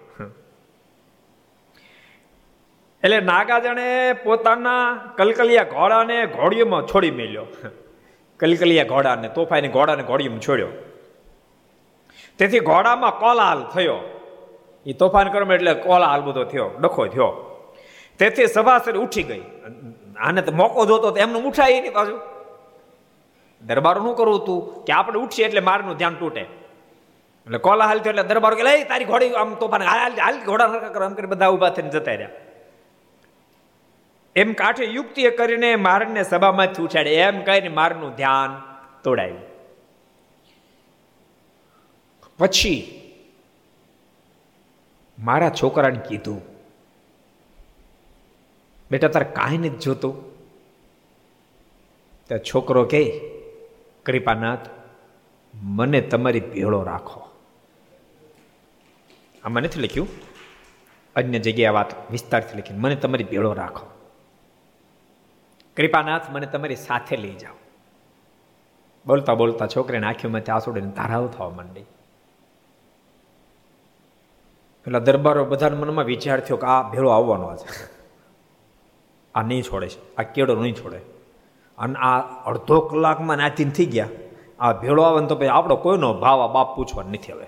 એટલે 3.03 3.19
નાગાજણે 3.19 3.87
પોતાના 4.23 4.85
કલકલિયા 5.17 5.63
ઘોડાને 5.63 6.17
ઘોડીઓમાં 6.25 6.83
છોડી 6.83 7.11
મેલ્યો. 7.11 7.45
કલકલિયા 8.39 8.83
ઘોડાને, 8.83 9.27
તોફાઈને 9.29 9.67
ઘોડાને 9.67 10.03
ઘોડીઓમાં 10.03 10.39
છોડ્યો. 10.39 10.71
તેથી 12.37 12.59
ઘોડામાં 12.59 13.19
કોલાલ 13.19 13.63
થયો. 13.73 13.99
એ 14.85 14.93
તોફાન 14.93 15.31
કરવા 15.31 15.55
એટલે 15.55 15.73
કોલાલ 15.73 16.21
બધો 16.21 16.43
થયો, 16.43 16.69
ડખો 16.81 17.07
થયો. 17.07 17.31
તેથી 18.19 18.47
સભાસર 18.47 18.95
ઉઠી 18.97 19.23
ગઈ. 19.23 19.43
આને 20.17 20.41
તો 20.41 20.51
મોકો 20.51 20.85
જોતો 20.85 21.11
તો 21.11 21.17
એમનું 21.17 21.45
ઉઠાય 21.45 21.71
એની 21.71 21.89
પાછું. 21.89 22.32
દરબારનું 23.63 24.15
કરવું 24.15 24.41
હતું 24.41 24.85
કે 24.85 24.93
આપણે 24.93 25.19
ઉઠશે 25.19 25.43
એટલે 25.43 25.61
મારનું 25.61 25.97
ધ્યાન 25.97 26.15
તૂટે. 26.15 26.41
એટલે 26.41 27.57
કોલા 27.57 27.85
હાલ 27.85 27.99
એટલે 27.99 28.23
દરબાર 28.23 28.55
કે 28.55 28.63
લઈ 28.63 28.83
તારી 28.83 29.05
ઘોડી 29.05 29.33
આમ 29.33 29.53
તોફાન 29.55 29.83
હાલ 29.83 30.39
ઘોડા 30.45 30.67
હરકા 30.67 30.89
કરો. 30.89 31.05
એમ 31.05 31.13
કરી 31.13 31.27
બધા 31.27 31.47
ઊભા 31.47 31.69
થઈને 31.69 31.89
જતા 31.89 32.11
રહ્યા. 32.11 32.29
એમ 34.35 34.53
કાઠે 34.53 34.85
યુક્તિ 34.85 35.29
કરીને 35.29 35.75
મારને 35.75 36.21
સભામાંથી 36.23 36.83
ઉછાડે 36.83 37.15
એમ 37.15 37.41
કહીને 37.43 37.69
મારનું 37.69 38.15
ધ્યાન 38.15 38.61
તોડાયું. 39.03 39.41
પછી 42.39 42.75
મારા 45.19 45.49
છોકરાને 45.49 45.99
કીધું, 46.07 46.41
બેટા, 48.91 49.07
તારે 49.07 49.25
કાંઈ 49.25 49.57
નથી 49.57 49.77
જોતું. 49.77 50.15
ત્યાં 52.27 52.43
છોકરો 52.43 52.83
કે 52.85 53.03
કૃપાનાથ, 54.05 54.59
મને 55.53 56.01
તમારી 56.01 56.39
ભેળો 56.39 56.83
રાખો. 56.83 57.21
આમાં 59.43 59.63
નથી 59.63 59.81
લખ્યું? 59.81 60.07
અન્ય 61.15 61.39
જગ્યાએ 61.39 61.73
વાત 61.73 62.11
વિસ્તારથી 62.11 62.57
લખી 62.57 62.73
મને 62.73 62.95
તમારી 62.95 63.23
ભેળો 63.23 63.53
રાખો. 63.53 63.87
કૃપાનાથ, 65.77 66.21
મને 66.29 66.45
તમારી 66.45 66.75
સાથે 66.75 67.17
લઈ 67.17 67.35
જાઓ. 67.35 67.53
બોલતા 69.05 69.33
બોલતા 69.33 69.67
છોકરીને 69.67 70.07
આંખીમાંથી 70.07 70.51
આંસુડીને 70.51 70.91
ધારાવ 70.91 71.27
થવા 71.27 71.49
માંડી. 71.49 71.83
પેલા 74.85 74.99
દરબારો 74.99 75.45
બધા 75.45 75.69
મનમાં 75.69 76.05
વિચાર 76.05 76.39
થયો 76.39 76.57
કે 76.57 76.67
આ 76.67 76.89
ભેળો 76.91 77.09
આવવાનો 77.09 77.55
છે 77.55 77.93
આ 79.35 79.41
નહીં 79.41 79.63
છોડે 79.63 79.87
છે. 79.87 80.15
આ 80.15 80.23
કેળો 80.23 80.55
નહીં 80.55 80.73
છોડે. 80.73 81.12
અને 81.77 81.95
આ 81.95 82.19
અડધો 82.19 82.79
કલાકમાં 82.79 83.37
નાચીન 83.37 83.69
થઈ 83.69 83.85
ગયા. 83.85 84.09
આ 84.59 84.73
ભેળો 84.73 85.03
આવે 85.03 85.21
ને 85.21 85.27
તો 85.27 85.35
પછી 85.35 85.47
આપણો 85.47 85.75
કોઈનો 85.75 86.13
ભાવ 86.13 86.41
આ 86.41 86.47
બાપ 86.47 86.75
પૂછવાનો 86.75 87.09
નથી 87.09 87.31
હવે. 87.31 87.45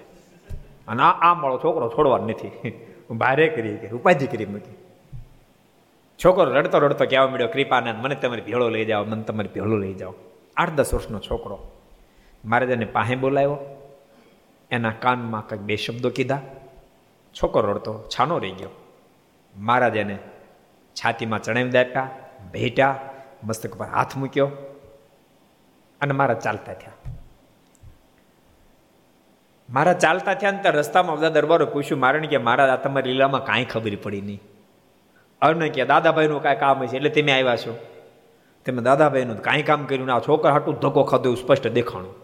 અને 0.87 1.03
આ 1.03 1.11
આ 1.11 1.33
મારો 1.33 1.57
છોકરો 1.63 1.89
છોડવાનો 1.89 2.27
નથી. 2.27 2.81
ભારે 3.11 3.47
કરી 3.47 3.77
કે 3.77 3.89
ઉપાધિ 3.89 4.27
કરી 4.27 4.45
મૂકી. 4.45 4.75
છોકરો 6.25 6.53
રડતો 6.53 6.79
રડતો 6.79 7.05
કહેવા 7.05 7.27
મળ્યો 7.27 7.47
કૃપાનંદ, 7.47 8.05
મને 8.05 8.15
તમારી 8.15 8.41
ભેળો 8.41 8.69
લઈ 8.69 8.85
જાઓ, 8.85 9.03
મને 9.03 9.23
તમારી 9.23 9.49
ભેળો 9.49 9.77
લઈ 9.77 9.93
જાઓ. 9.93 10.13
આઠ 10.57 10.69
દસ 10.69 10.93
વર્ષનો 10.93 11.19
છોકરો. 11.19 11.71
મારે 12.45 12.67
તેને 12.67 12.85
પાસે 12.85 13.15
બોલાવ્યો. 13.15 13.57
એના 14.71 14.91
કાનમાં 14.99 15.47
કંઈક 15.47 15.61
બે 15.61 15.75
શબ્દો 15.75 16.09
કીધા. 16.09 16.41
છોકરો 17.33 17.71
રડતો 17.71 18.03
છાનો 18.09 18.37
રહી 18.37 18.51
ગયો. 18.51 18.69
મહારાજ 19.57 19.95
એને 19.95 20.19
છાતીમાં 20.93 21.41
ચણાવી 21.41 21.69
દાપ્યા, 21.69 22.09
ભેટ્યા 22.53 22.99
મસ્તક 23.43 23.75
પર 23.75 23.85
હાથ 23.85 24.17
મૂક્યો 24.17 24.47
અને 26.01 26.13
મારા 26.13 26.33
ચાલતા 26.33 26.73
થયા. 26.73 26.91
મારા 29.69 29.93
ચાલતા 29.93 30.33
થયા 30.33 30.51
ને 30.51 30.69
રસ્તામાં 30.69 31.17
બધા 31.17 31.29
દરબારો 31.29 31.65
પૂછ્યું, 31.65 31.99
મારણ 31.99 32.25
કે 32.25 32.37
મારા 32.37 32.75
તમારી 32.75 33.11
લીલામાં 33.11 33.45
કાંઈ 33.45 33.65
ખબર 33.65 33.95
પડી 34.03 34.21
નહીં? 34.21 34.41
અર્ણ 35.41 35.67
કે, 35.67 35.85
દાદાભાઈનું 35.85 36.43
કાંઈ 36.43 36.55
કામ 36.55 36.85
છે 36.85 36.95
એટલે 36.95 37.09
તમે 37.09 37.31
આવ્યા 37.31 37.55
છો. 37.55 37.79
તમે 38.65 38.81
દાદાભાઈનું 38.81 39.41
કાંઈ 39.41 39.63
કામ 39.63 39.85
કર્યું 39.85 40.13
આ 40.13 40.19
છોકરા 40.19 40.51
હાટું 40.51 40.75
ધક્કો 40.75 41.03
ખાધો 41.03 41.23
એવું 41.23 41.37
સ્પષ્ટ 41.37 41.67
દેખાણું. 41.67 42.15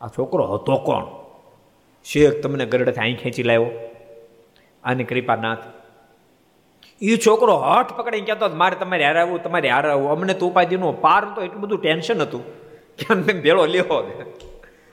આ 0.00 0.08
છોકરો 0.08 0.46
હતો 0.46 0.76
કોણ? 0.76 1.04
શેખ 2.04 2.42
તમને 2.42 2.66
ગરડેથી 2.66 3.00
અહીં 3.00 3.18
ખેંચી 3.18 3.42
લાવ્યો 3.42 3.70
અને 4.84 5.04
કૃપાનાથ 5.04 5.58
એ 7.02 7.16
છોકરો 7.16 7.56
હઠ 7.56 7.92
પકડીને 7.92 8.26
કહેતો 8.26 8.56
મારે 8.56 8.76
તમારે 8.76 9.06
હાર 9.06 9.16
આવવું 9.18 9.42
તમારે 9.42 9.68
હાર 9.68 9.90
આવવું 9.90 10.10
અમને 10.10 10.34
તો 10.34 10.46
ઉપાધિનું 10.46 11.00
પાર 11.00 11.24
તો 11.24 11.42
એટલું 11.42 11.60
બધું 11.60 11.82
ટેન્શન 11.82 12.22
હતું 12.22 12.42
કે 12.96 13.06
અમને 13.10 13.32
ભેળો 13.32 13.66
લેવો 13.66 13.98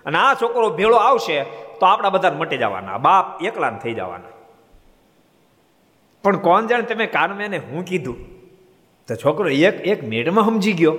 અને 0.06 0.18
આ 0.18 0.34
છોકરો 0.34 0.70
ભેળો 0.70 0.96
આવશે 0.96 1.44
તો 1.80 1.86
આપણા 1.86 2.10
બધા 2.10 2.32
મટી 2.32 2.58
જવાના, 2.58 2.98
બાપ 2.98 3.44
એકલા 3.44 3.72
થઈ 3.72 3.94
જવાના. 3.94 4.28
પણ 6.24 6.38
કોણ 6.38 6.68
જાણે 6.68 6.84
તમે 6.84 7.06
કાનમાં 7.06 7.44
એને 7.44 7.58
હું 7.58 7.86
કીધું? 7.86 8.18
તો 9.08 9.16
છોકરો 9.16 9.50
એક 9.50 9.88
એક 9.88 10.04
મિનિટમાં 10.04 10.46
સમજી 10.46 10.74
ગયો. 10.74 10.98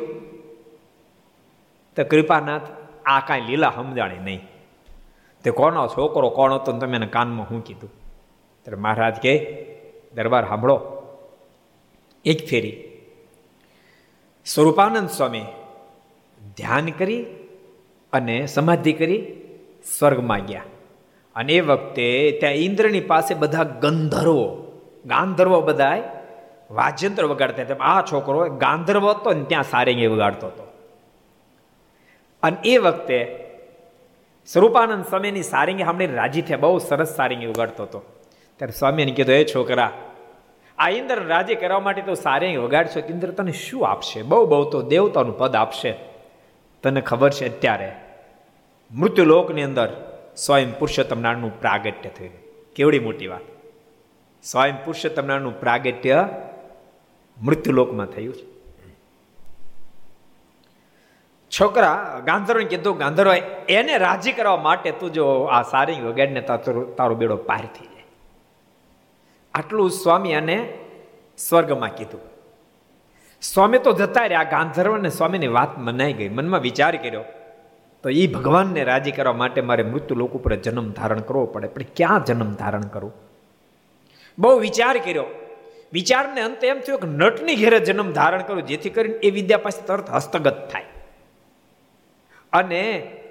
તો 1.96 2.04
કૃપાનાથ, 2.04 2.62
આ 3.06 3.20
કાંઈ 3.20 3.40
લીલા 3.40 3.70
સમજાણી 3.70 4.18
નહીં. 4.18 4.48
તે 5.44 5.50
કોનો 5.50 5.88
છોકરો 5.88 6.30
કોણ 6.30 6.52
હતો 6.52 6.72
તમે 6.72 6.96
એને 6.96 7.06
કાનમાં 7.06 7.46
હું 7.50 7.64
કીધું? 7.64 7.90
ત્યારે 8.62 8.76
મહારાજ 8.76 9.14
કે 9.14 9.64
દરબાર 10.14 10.48
સાંભળો. 10.48 10.95
એક 12.26 12.46
ફેરી. 12.46 12.84
સ્વરૂપાનંદ 14.44 15.10
સ્વામી 15.10 15.44
ધ્યાન 16.56 16.86
કરી 16.86 17.24
અને 18.12 18.46
સમાધિ 18.46 18.92
કરી 18.92 19.26
સ્વર્ગમાં 19.98 20.46
ગયા. 20.46 20.62
અને 21.36 21.52
એ 21.52 21.60
વખતે 21.60 22.36
ત્યાં 22.40 22.52
ઇન્દ્રની 22.52 23.00
પાસે 23.00 23.34
બધા 23.34 23.62
ગંધર્વો, 23.62 24.72
ગાંધર્વો 25.06 25.60
બધા 25.60 26.02
વાજ્યંત્ર 26.70 27.24
વગાડતા 27.24 27.62
હતા. 27.62 27.74
આ 27.74 28.02
છોકરો 28.02 28.48
ગાંધર્વ 28.48 29.10
હતો 29.10 29.32
ને 29.32 29.44
ત્યાં 29.44 29.62
સારેંગી 29.62 30.06
વગાડતો 30.06 30.46
હતો. 30.46 30.72
અને 32.42 32.56
એ 32.64 32.78
વખતે 32.78 33.44
સ્વરૂપાનંદ 34.46 35.04
સ્વામીની 35.04 35.42
સારેંગી 35.42 35.84
સાંભળીને 35.84 36.14
રાજી 36.14 36.42
થયા. 36.42 36.58
બહુ 36.58 36.78
સરસ 36.78 37.08
સારેંગી 37.08 37.46
વગાડતો 37.46 37.82
હતો. 37.82 38.02
ત્યારે 38.56 38.72
સ્વામીને 38.72 39.12
કીધું, 39.12 39.34
એ 39.34 39.44
છોકરા 39.44 39.92
આ 40.78 40.90
ઇન્દ્ર 40.90 41.22
રાજી 41.24 41.54
કરવા 41.54 41.80
માટે 41.80 42.02
તો 42.02 42.14
સારે 42.14 42.56
વગાડશો 42.56 43.00
ઇન્દ્ર 43.08 43.30
તને 43.30 43.52
શું 43.52 43.88
આપશે? 43.88 44.22
બહુ 44.22 44.46
બહુ 44.46 44.70
તો 44.70 44.82
દેવતાનું 44.82 45.38
પદ 45.38 45.56
આપશે. 45.56 45.92
તને 46.82 47.00
ખબર 47.00 47.30
છે 47.30 47.56
અત્યારે 47.56 47.92
મૃત્યુલોકની 48.94 49.62
અંદર 49.62 49.88
સ્વયં 50.36 50.78
પુરુષોત્તમ 50.78 51.20
નારાયણનું 51.20 51.60
પ્રાગટ્ય 51.60 52.10
થયું. 52.18 52.34
કેવડી 52.76 52.98
મોટી 52.98 53.26
વાત. 53.26 53.46
સ્વયં 54.42 54.84
પુરુષોત્તમ 54.84 55.26
નારાયણનું 55.26 55.60
પ્રાગટ્ય 55.60 56.28
મૃત્યુલોકમાં 57.42 58.06
થયું 58.06 58.34
છે. 58.34 58.56
છોકરા 61.50 62.20
ગાંધર્વને 62.24 62.64
કીધું 62.64 62.98
ગાંધર્વ 62.98 63.34
એને 63.68 63.98
રાજી 63.98 64.32
કરવા 64.32 64.56
માટે 64.56 64.90
તું 64.90 65.12
જો 65.12 65.26
આ 65.44 65.62
સારી 65.62 66.00
વગાડીને 66.00 66.40
તારો 66.96 67.14
બેડો 67.14 67.36
પાર 67.36 67.58
થઈ 67.58 67.95
આટલું 69.56 69.90
સ્વામી 69.90 70.34
અને 70.34 70.56
સ્વર્ગમાં 71.38 71.94
કીધું. 71.96 72.20
સ્વામી 73.42 73.78
તો 73.78 73.92
જતા 73.92 74.24
રહ્યા, 74.26 74.42
ગાંધર્વને 74.42 75.10
સ્વામીની 75.10 75.48
વાત 75.48 75.78
મનાઈ 75.78 76.12
ગઈ. 76.12 76.28
મનમાં 76.28 76.60
વિચાર 76.60 76.96
કર્યો, 76.96 77.24
તો 78.02 78.10
એ 78.10 78.26
ભગવાનને 78.26 78.84
રાજી 78.84 79.10
કરવા 79.10 79.32
માટે 79.32 79.60
મારે 79.60 79.82
મૃત્યુ 79.82 80.16
લોક 80.16 80.32
ઉપર 80.32 80.54
જન્મ 80.56 80.90
ધારણ 80.90 81.20
કરવો 81.20 81.46
પડે. 81.46 81.68
પણ 81.68 81.82
ક્યાં 81.96 82.24
જન્મ 82.24 82.52
ધારણ 82.52 82.80
કરવું 82.80 83.12
બહુ 84.38 84.58
વિચાર 84.58 84.98
કર્યો. 84.98 85.24
વિચારને 85.92 86.40
અંતે 86.40 86.68
એમ 86.68 86.80
થયું 86.80 87.00
કે 87.00 87.08
નટની 87.08 87.56
ઘેરે 87.56 87.78
જન્મ 87.80 88.12
ધારણ 88.12 88.42
કરું, 88.42 88.62
જેથી 88.62 88.90
કરીને 88.90 89.14
એ 89.14 89.30
વિદ્યા 89.30 89.58
પાસે 89.58 89.86
તરત 89.86 90.10
હસ્તગત 90.10 90.68
થાય. 90.72 90.84
અને 92.52 92.82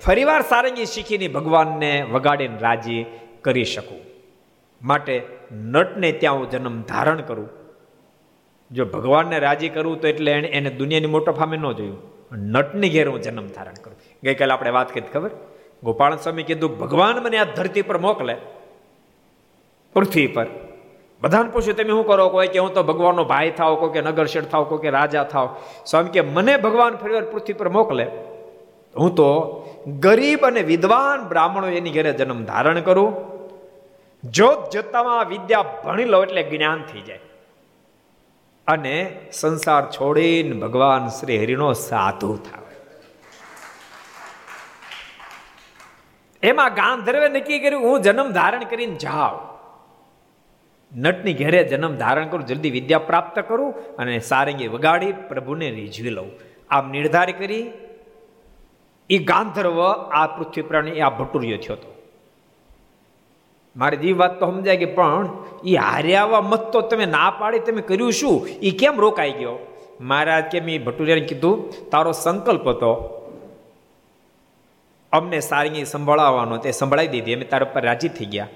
ફરીવાર 0.06 0.42
સારંગી 0.42 0.86
શીખીને 0.86 1.28
ભગવાનને 1.28 1.92
વગાડીને 2.02 2.58
રાજી 2.58 3.06
કરી 3.42 3.66
શકું. 3.66 4.02
માટે 4.82 5.14
નટને 5.52 6.12
ત્યાં 6.12 6.36
હું 6.36 6.50
જન્મ 6.50 6.82
ધારણ 6.82 7.22
કરું. 7.22 7.50
જો 8.72 8.86
ભગવાનને 8.86 9.40
રાજી 9.40 9.70
કરવું 9.70 10.02
તો 10.02 10.08
એટલે 10.08 10.32
એને 10.32 10.48
એને 10.48 10.70
દુનિયાની 10.70 11.06
મોટો 11.06 11.32
ફામે 11.32 11.58
ન 11.58 11.72
જોયું. 11.72 11.98
નટની 12.34 12.90
ઘેર 12.90 13.10
હું 13.10 13.22
જન્મ 13.22 13.48
ધારણ 13.48 13.74
કરું. 13.82 13.98
ગઈકાલે 14.24 14.52
આપણે 14.52 14.70
વાત 14.70 14.94
કરી, 14.94 15.02
ખબર? 15.02 15.30
ગોપાલ 15.84 16.16
સ્વામી 16.16 16.44
કીધું, 16.44 16.80
ભગવાન 16.80 17.16
મને 17.16 17.38
આ 17.38 17.44
ધરતી 17.44 17.82
પર 17.82 17.98
મોકલે. 17.98 18.38
પૃથ્વી 19.94 20.28
પર. 20.28 20.48
બધાને 21.22 21.50
પૂછ્યું, 21.50 21.78
તમે 21.78 21.90
શું 21.90 22.08
કરો? 22.08 22.30
કોઈ 22.30 22.48
કે, 22.48 22.60
હું 22.60 22.74
તો 22.74 22.84
ભગવાનનો 22.84 23.24
ભાઈ 23.24 23.52
થાવ, 23.52 23.76
કોઈ 23.76 23.90
કે, 23.90 24.02
નગરશેઠ 24.02 24.44
થાવ, 24.44 24.64
કોઈ 24.64 24.78
કે, 24.78 24.90
રાજા 24.90 25.24
થાવ. 25.24 25.56
સ્વામી 25.86 26.10
કે, 26.10 26.22
મને 26.22 26.58
ભગવાન 26.58 26.96
ફરીવાર 26.96 27.24
પૃથ્વી 27.24 27.54
પર 27.54 27.70
મોકલે. 27.70 28.08
હું 29.00 29.16
તો 29.16 29.62
ગરીબ 30.00 30.46
અને 30.46 30.62
વિદ્વાન 30.62 31.30
બ્રાહ્મણો 31.30 31.68
એની 31.68 31.90
ઘરે 31.90 32.14
જન્મ 32.14 32.44
ધારણ 32.44 32.82
કરું. 32.82 33.35
જોત 34.32 34.74
જોતામાં 34.74 35.28
વિદ્યા 35.28 35.62
ભણી 35.86 36.06
લો 36.06 36.24
એટલે 36.24 36.44
જ્ઞાન 36.44 36.82
થઈ 36.82 37.02
જાય. 37.02 37.20
અને 38.68 39.22
સંસાર 39.32 39.92
છોડીને 39.92 40.52
ભગવાન 40.52 41.08
શ્રી 41.08 41.44
હરિનો 41.44 41.74
સાધુ 41.74 42.38
થાય 42.38 42.62
એમાં 46.44 46.74
ગાંધર્વે 46.74 47.30
નક્કી 47.30 47.60
કર્યું, 47.60 47.84
હું 47.84 48.02
જન્મ 48.02 48.32
ધારણ 48.32 48.64
કરીને 48.64 48.96
જાઉં. 48.96 49.56
નટની 51.00 51.34
ઘેરે 51.34 51.64
જન્મ 51.64 51.96
ધારણ 51.96 52.28
કરું, 52.28 52.46
જલ્દી 52.46 52.70
વિદ્યા 52.70 53.00
પ્રાપ્ત 53.00 53.40
કરું 53.40 53.96
અને 53.96 54.20
સારંગી 54.20 54.68
વગાડી 54.68 55.12
પ્રભુને 55.12 55.70
રીઝવી 55.70 56.10
લઉં. 56.10 56.32
આમ 56.70 56.92
નિર્ધાર 56.92 57.32
કરી 57.32 57.72
એ 59.10 59.18
ગાંધર્વ, 59.18 59.92
આ 59.92 60.28
પૃથ્વી 60.28 60.62
પ્રાણી, 60.62 61.02
આ 61.02 61.10
ભટુરિયો 61.10 61.58
થયો 61.58 61.74
હતો. 61.74 61.95
મારી 63.76 63.98
દી 63.98 64.14
વાત 64.14 64.40
તો 64.40 64.46
સમજાય 64.46 64.78
કે 64.78 64.86
પણ 64.86 65.30
એ 65.66 65.76
હાર્યાવા 65.76 66.42
મત 66.42 66.74
તો 66.74 66.82
તમે 66.82 67.06
ના 67.06 67.30
પાડી, 67.40 67.60
તમે 67.60 67.82
કર્યું 67.82 68.12
શું? 68.12 68.48
એ 68.48 68.72
કેમ 68.72 69.00
રોકાઈ 69.00 69.32
ગયો? 69.32 69.60
મહારાજ 70.02 70.44
કેમ 70.44 70.70
એ 70.70 70.78
ભટુરિયાને 70.78 71.22
કીધું, 71.22 71.90
તારો 71.90 72.12
સંકલ્પ 72.12 72.68
હતો. 72.68 73.22
અમને 75.12 75.40
સારી 75.40 75.86
સંભળાવવાનો, 75.86 76.58
તે 76.58 76.72
સંભળાવી 76.72 77.08
દીધી. 77.08 77.34
અમે 77.34 77.46
તારા 77.46 77.66
પર 77.66 77.82
રાજી 77.82 78.08
થઈ 78.08 78.26
ગયા. 78.26 78.48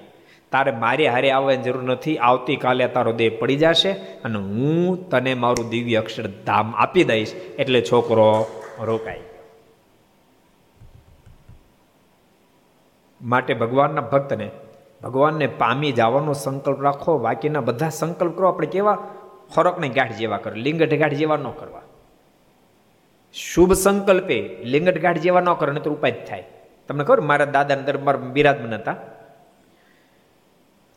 તારે 0.52 0.72
મારે 0.72 1.08
હારે 1.08 1.30
આવવાની 1.30 1.62
જરૂર 1.62 1.82
નથી. 1.82 2.16
આવતીકાલે 2.16 2.86
તારો 2.86 3.12
દેહ 3.12 3.36
પડી 3.38 3.56
જશે 3.56 3.90
અને 3.92 4.38
હું 4.38 5.10
તને 5.10 5.34
મારું 5.34 5.68
દિવ્ય 5.68 5.96
અક્ષર 5.96 6.26
ધામ 6.26 6.74
આપી 6.76 7.04
દઈશ. 7.04 7.34
એટલે 7.34 7.80
છોકરો 7.92 8.46
રોકાય 8.80 9.20
માટે 13.22 13.54
ભગવાનના 13.54 14.00
ભક્તને 14.00 14.50
ભગવાનને 15.02 15.46
પામી 15.46 15.92
જવાનો 15.92 16.32
સંકલ્પ 16.32 16.82
રાખો, 16.82 17.18
બાકીના 17.18 17.60
બધા 17.60 17.88
સંકલ્પ 17.88 18.36
કરો. 18.36 18.48
આપણે 18.48 18.66
કેવા? 18.66 18.98
ખોરાકને 19.54 19.88
ગાંઠ 19.88 20.12
જેવા 20.12 20.36
કરો 20.36 20.54
લિંગટ 20.54 20.98
ગાંઠ 20.98 21.12
જેવા 21.12 21.36
ન 21.36 21.50
કરવા. 21.50 21.82
શુભ 23.32 23.72
સંકલ્પે 23.72 24.56
લિંગટ 24.64 24.98
ગાંઠ 24.98 25.18
જેવા 25.18 25.40
ન 25.40 25.54
કરો 25.54 25.72
તો 25.72 25.90
ઉપાય 25.90 26.12
થાય. 26.12 26.44
તમને 26.88 27.04
ખબર? 27.04 27.20
મારા 27.20 27.44
દાદાના 27.44 27.82
દરબાર 27.82 28.16
બિરાજમાન 28.16 28.74
હતા. 28.74 28.92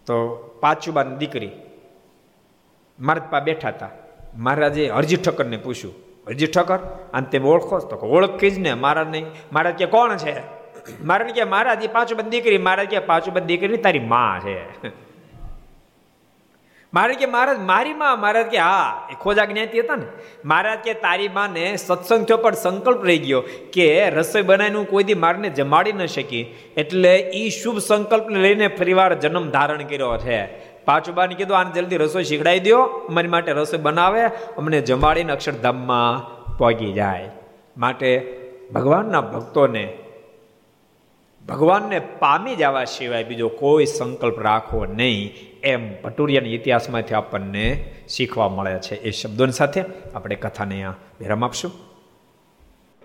તો 0.06 0.36
પાંચુબાની 0.62 1.16
દીકરી 1.16 1.52
મારા 3.00 3.28
પા 3.30 3.40
બેઠા 3.40 3.68
હતા. 3.68 3.90
મહારાજે 4.38 4.90
હરજી 4.90 5.16
ઠક્કરને 5.16 5.58
પૂછ્યું 5.58 5.94
હરજી 6.28 6.48
ઠક્કર? 6.48 6.78
અને 7.14 7.28
તેમ 7.32 7.46
ઓળખો 7.46 7.80
તો 7.80 7.96
ઓળખી 7.96 8.52
જ 8.52 8.60
ને, 8.60 8.74
મારા 8.74 9.04
નહીં. 9.04 9.26
મારા 9.54 9.72
કે 9.72 9.86
કોણ 9.86 10.18
છે? 10.18 10.63
મારા 11.04 11.26
કે 11.26 11.44
મહારાજ 11.44 11.84
એ 11.84 11.88
પાંચ 11.88 12.14
બંધ 12.14 12.30
દીકરી, 12.30 12.58
મારા 12.58 12.84
કે 12.84 13.00
પાંચ 13.00 13.30
બંધ 13.30 13.44
દીકરી 13.44 13.78
તારી 13.78 14.00
માં 14.00 14.40
છે. 14.40 15.04
મારે 16.94 17.14
કે 17.14 17.26
મહારાજ 17.26 17.60
મારી 17.60 17.94
માં 17.94 18.22
મહારાજ 18.22 18.46
કે 18.46 18.58
હા, 18.58 19.08
એ 19.12 19.16
ખોજા 19.22 19.46
જ્ઞાતિ 19.46 19.80
હતા 19.80 19.96
ને. 19.96 20.06
મહારાજ 20.46 20.80
કે 20.80 20.94
તારી 20.94 21.28
માને 21.28 21.76
સત્સંગ 21.76 22.26
થયો 22.26 22.38
પણ 22.38 22.54
સંકલ્પ 22.54 23.06
રહી 23.06 23.18
ગયો 23.18 23.44
કે 23.74 24.10
રસોઈ 24.10 24.42
બનાવીને 24.42 24.84
કોઈ 24.84 25.04
દી 25.04 25.14
મારને 25.14 25.50
જમાડી 25.50 25.92
ન 25.92 26.06
શકી. 26.06 26.56
એટલે 26.78 27.18
એ 27.18 27.50
શુભ 27.50 27.78
સંકલ્પ 27.78 28.30
લઈને 28.30 28.68
ફરીવાર 28.68 29.14
જન્મ 29.14 29.50
ધારણ 29.50 29.84
કર્યો 29.84 30.18
છે. 30.18 30.46
પાછુબાને 30.86 31.36
કીધું, 31.36 31.58
આને 31.58 31.72
જલ્દી 31.72 31.98
રસોઈ 31.98 32.24
શીખડાવી 32.24 32.60
દો 32.60 32.82
અમારી 32.82 33.28
માટે 33.28 33.52
રસોઈ 33.52 33.80
બનાવે. 33.80 34.24
અમને 34.58 34.82
જમાડીને 34.82 35.34
અક્ષરધામમાં 35.34 36.44
પહોંચી 36.58 36.94
જાય. 36.94 37.30
માટે 37.78 38.40
ભગવાનના 38.74 39.22
ભક્તોને 39.22 39.98
ભગવાનને 41.48 42.00
પામી 42.00 42.56
જવા 42.56 42.86
સિવાય 42.86 43.24
બીજો 43.24 43.48
કોઈ 43.50 43.86
સંકલ્પ 43.86 44.38
રાખવો 44.40 44.86
નહીં, 44.86 45.34
એમ 45.64 45.82
ભટુરિયાના 46.04 46.50
ઇતિહાસમાંથી 46.50 47.14
આપણને 47.14 47.66
શીખવા 48.08 48.50
મળે 48.50 48.80
છે 48.80 48.96
એ 48.96 49.12
શબ્દોની 49.12 49.52
સાથે 49.52 49.82
આપણે 50.16 50.36
કથાને 50.36 50.76
અહીંયા 50.76 50.96
વિરામ 51.20 51.44
આપશું. 51.44 51.72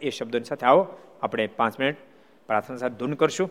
એ 0.02 0.10
શબ્દોની 0.10 0.44
સાથે 0.44 0.66
આવો, 0.66 0.86
આપણે 1.22 1.46
પાંચ 1.46 1.80
મિનિટ 1.80 1.98
પ્રાર્થના 2.46 2.76
સાથે 2.76 2.94
ધૂન 2.94 3.14
કરશું. 3.14 3.50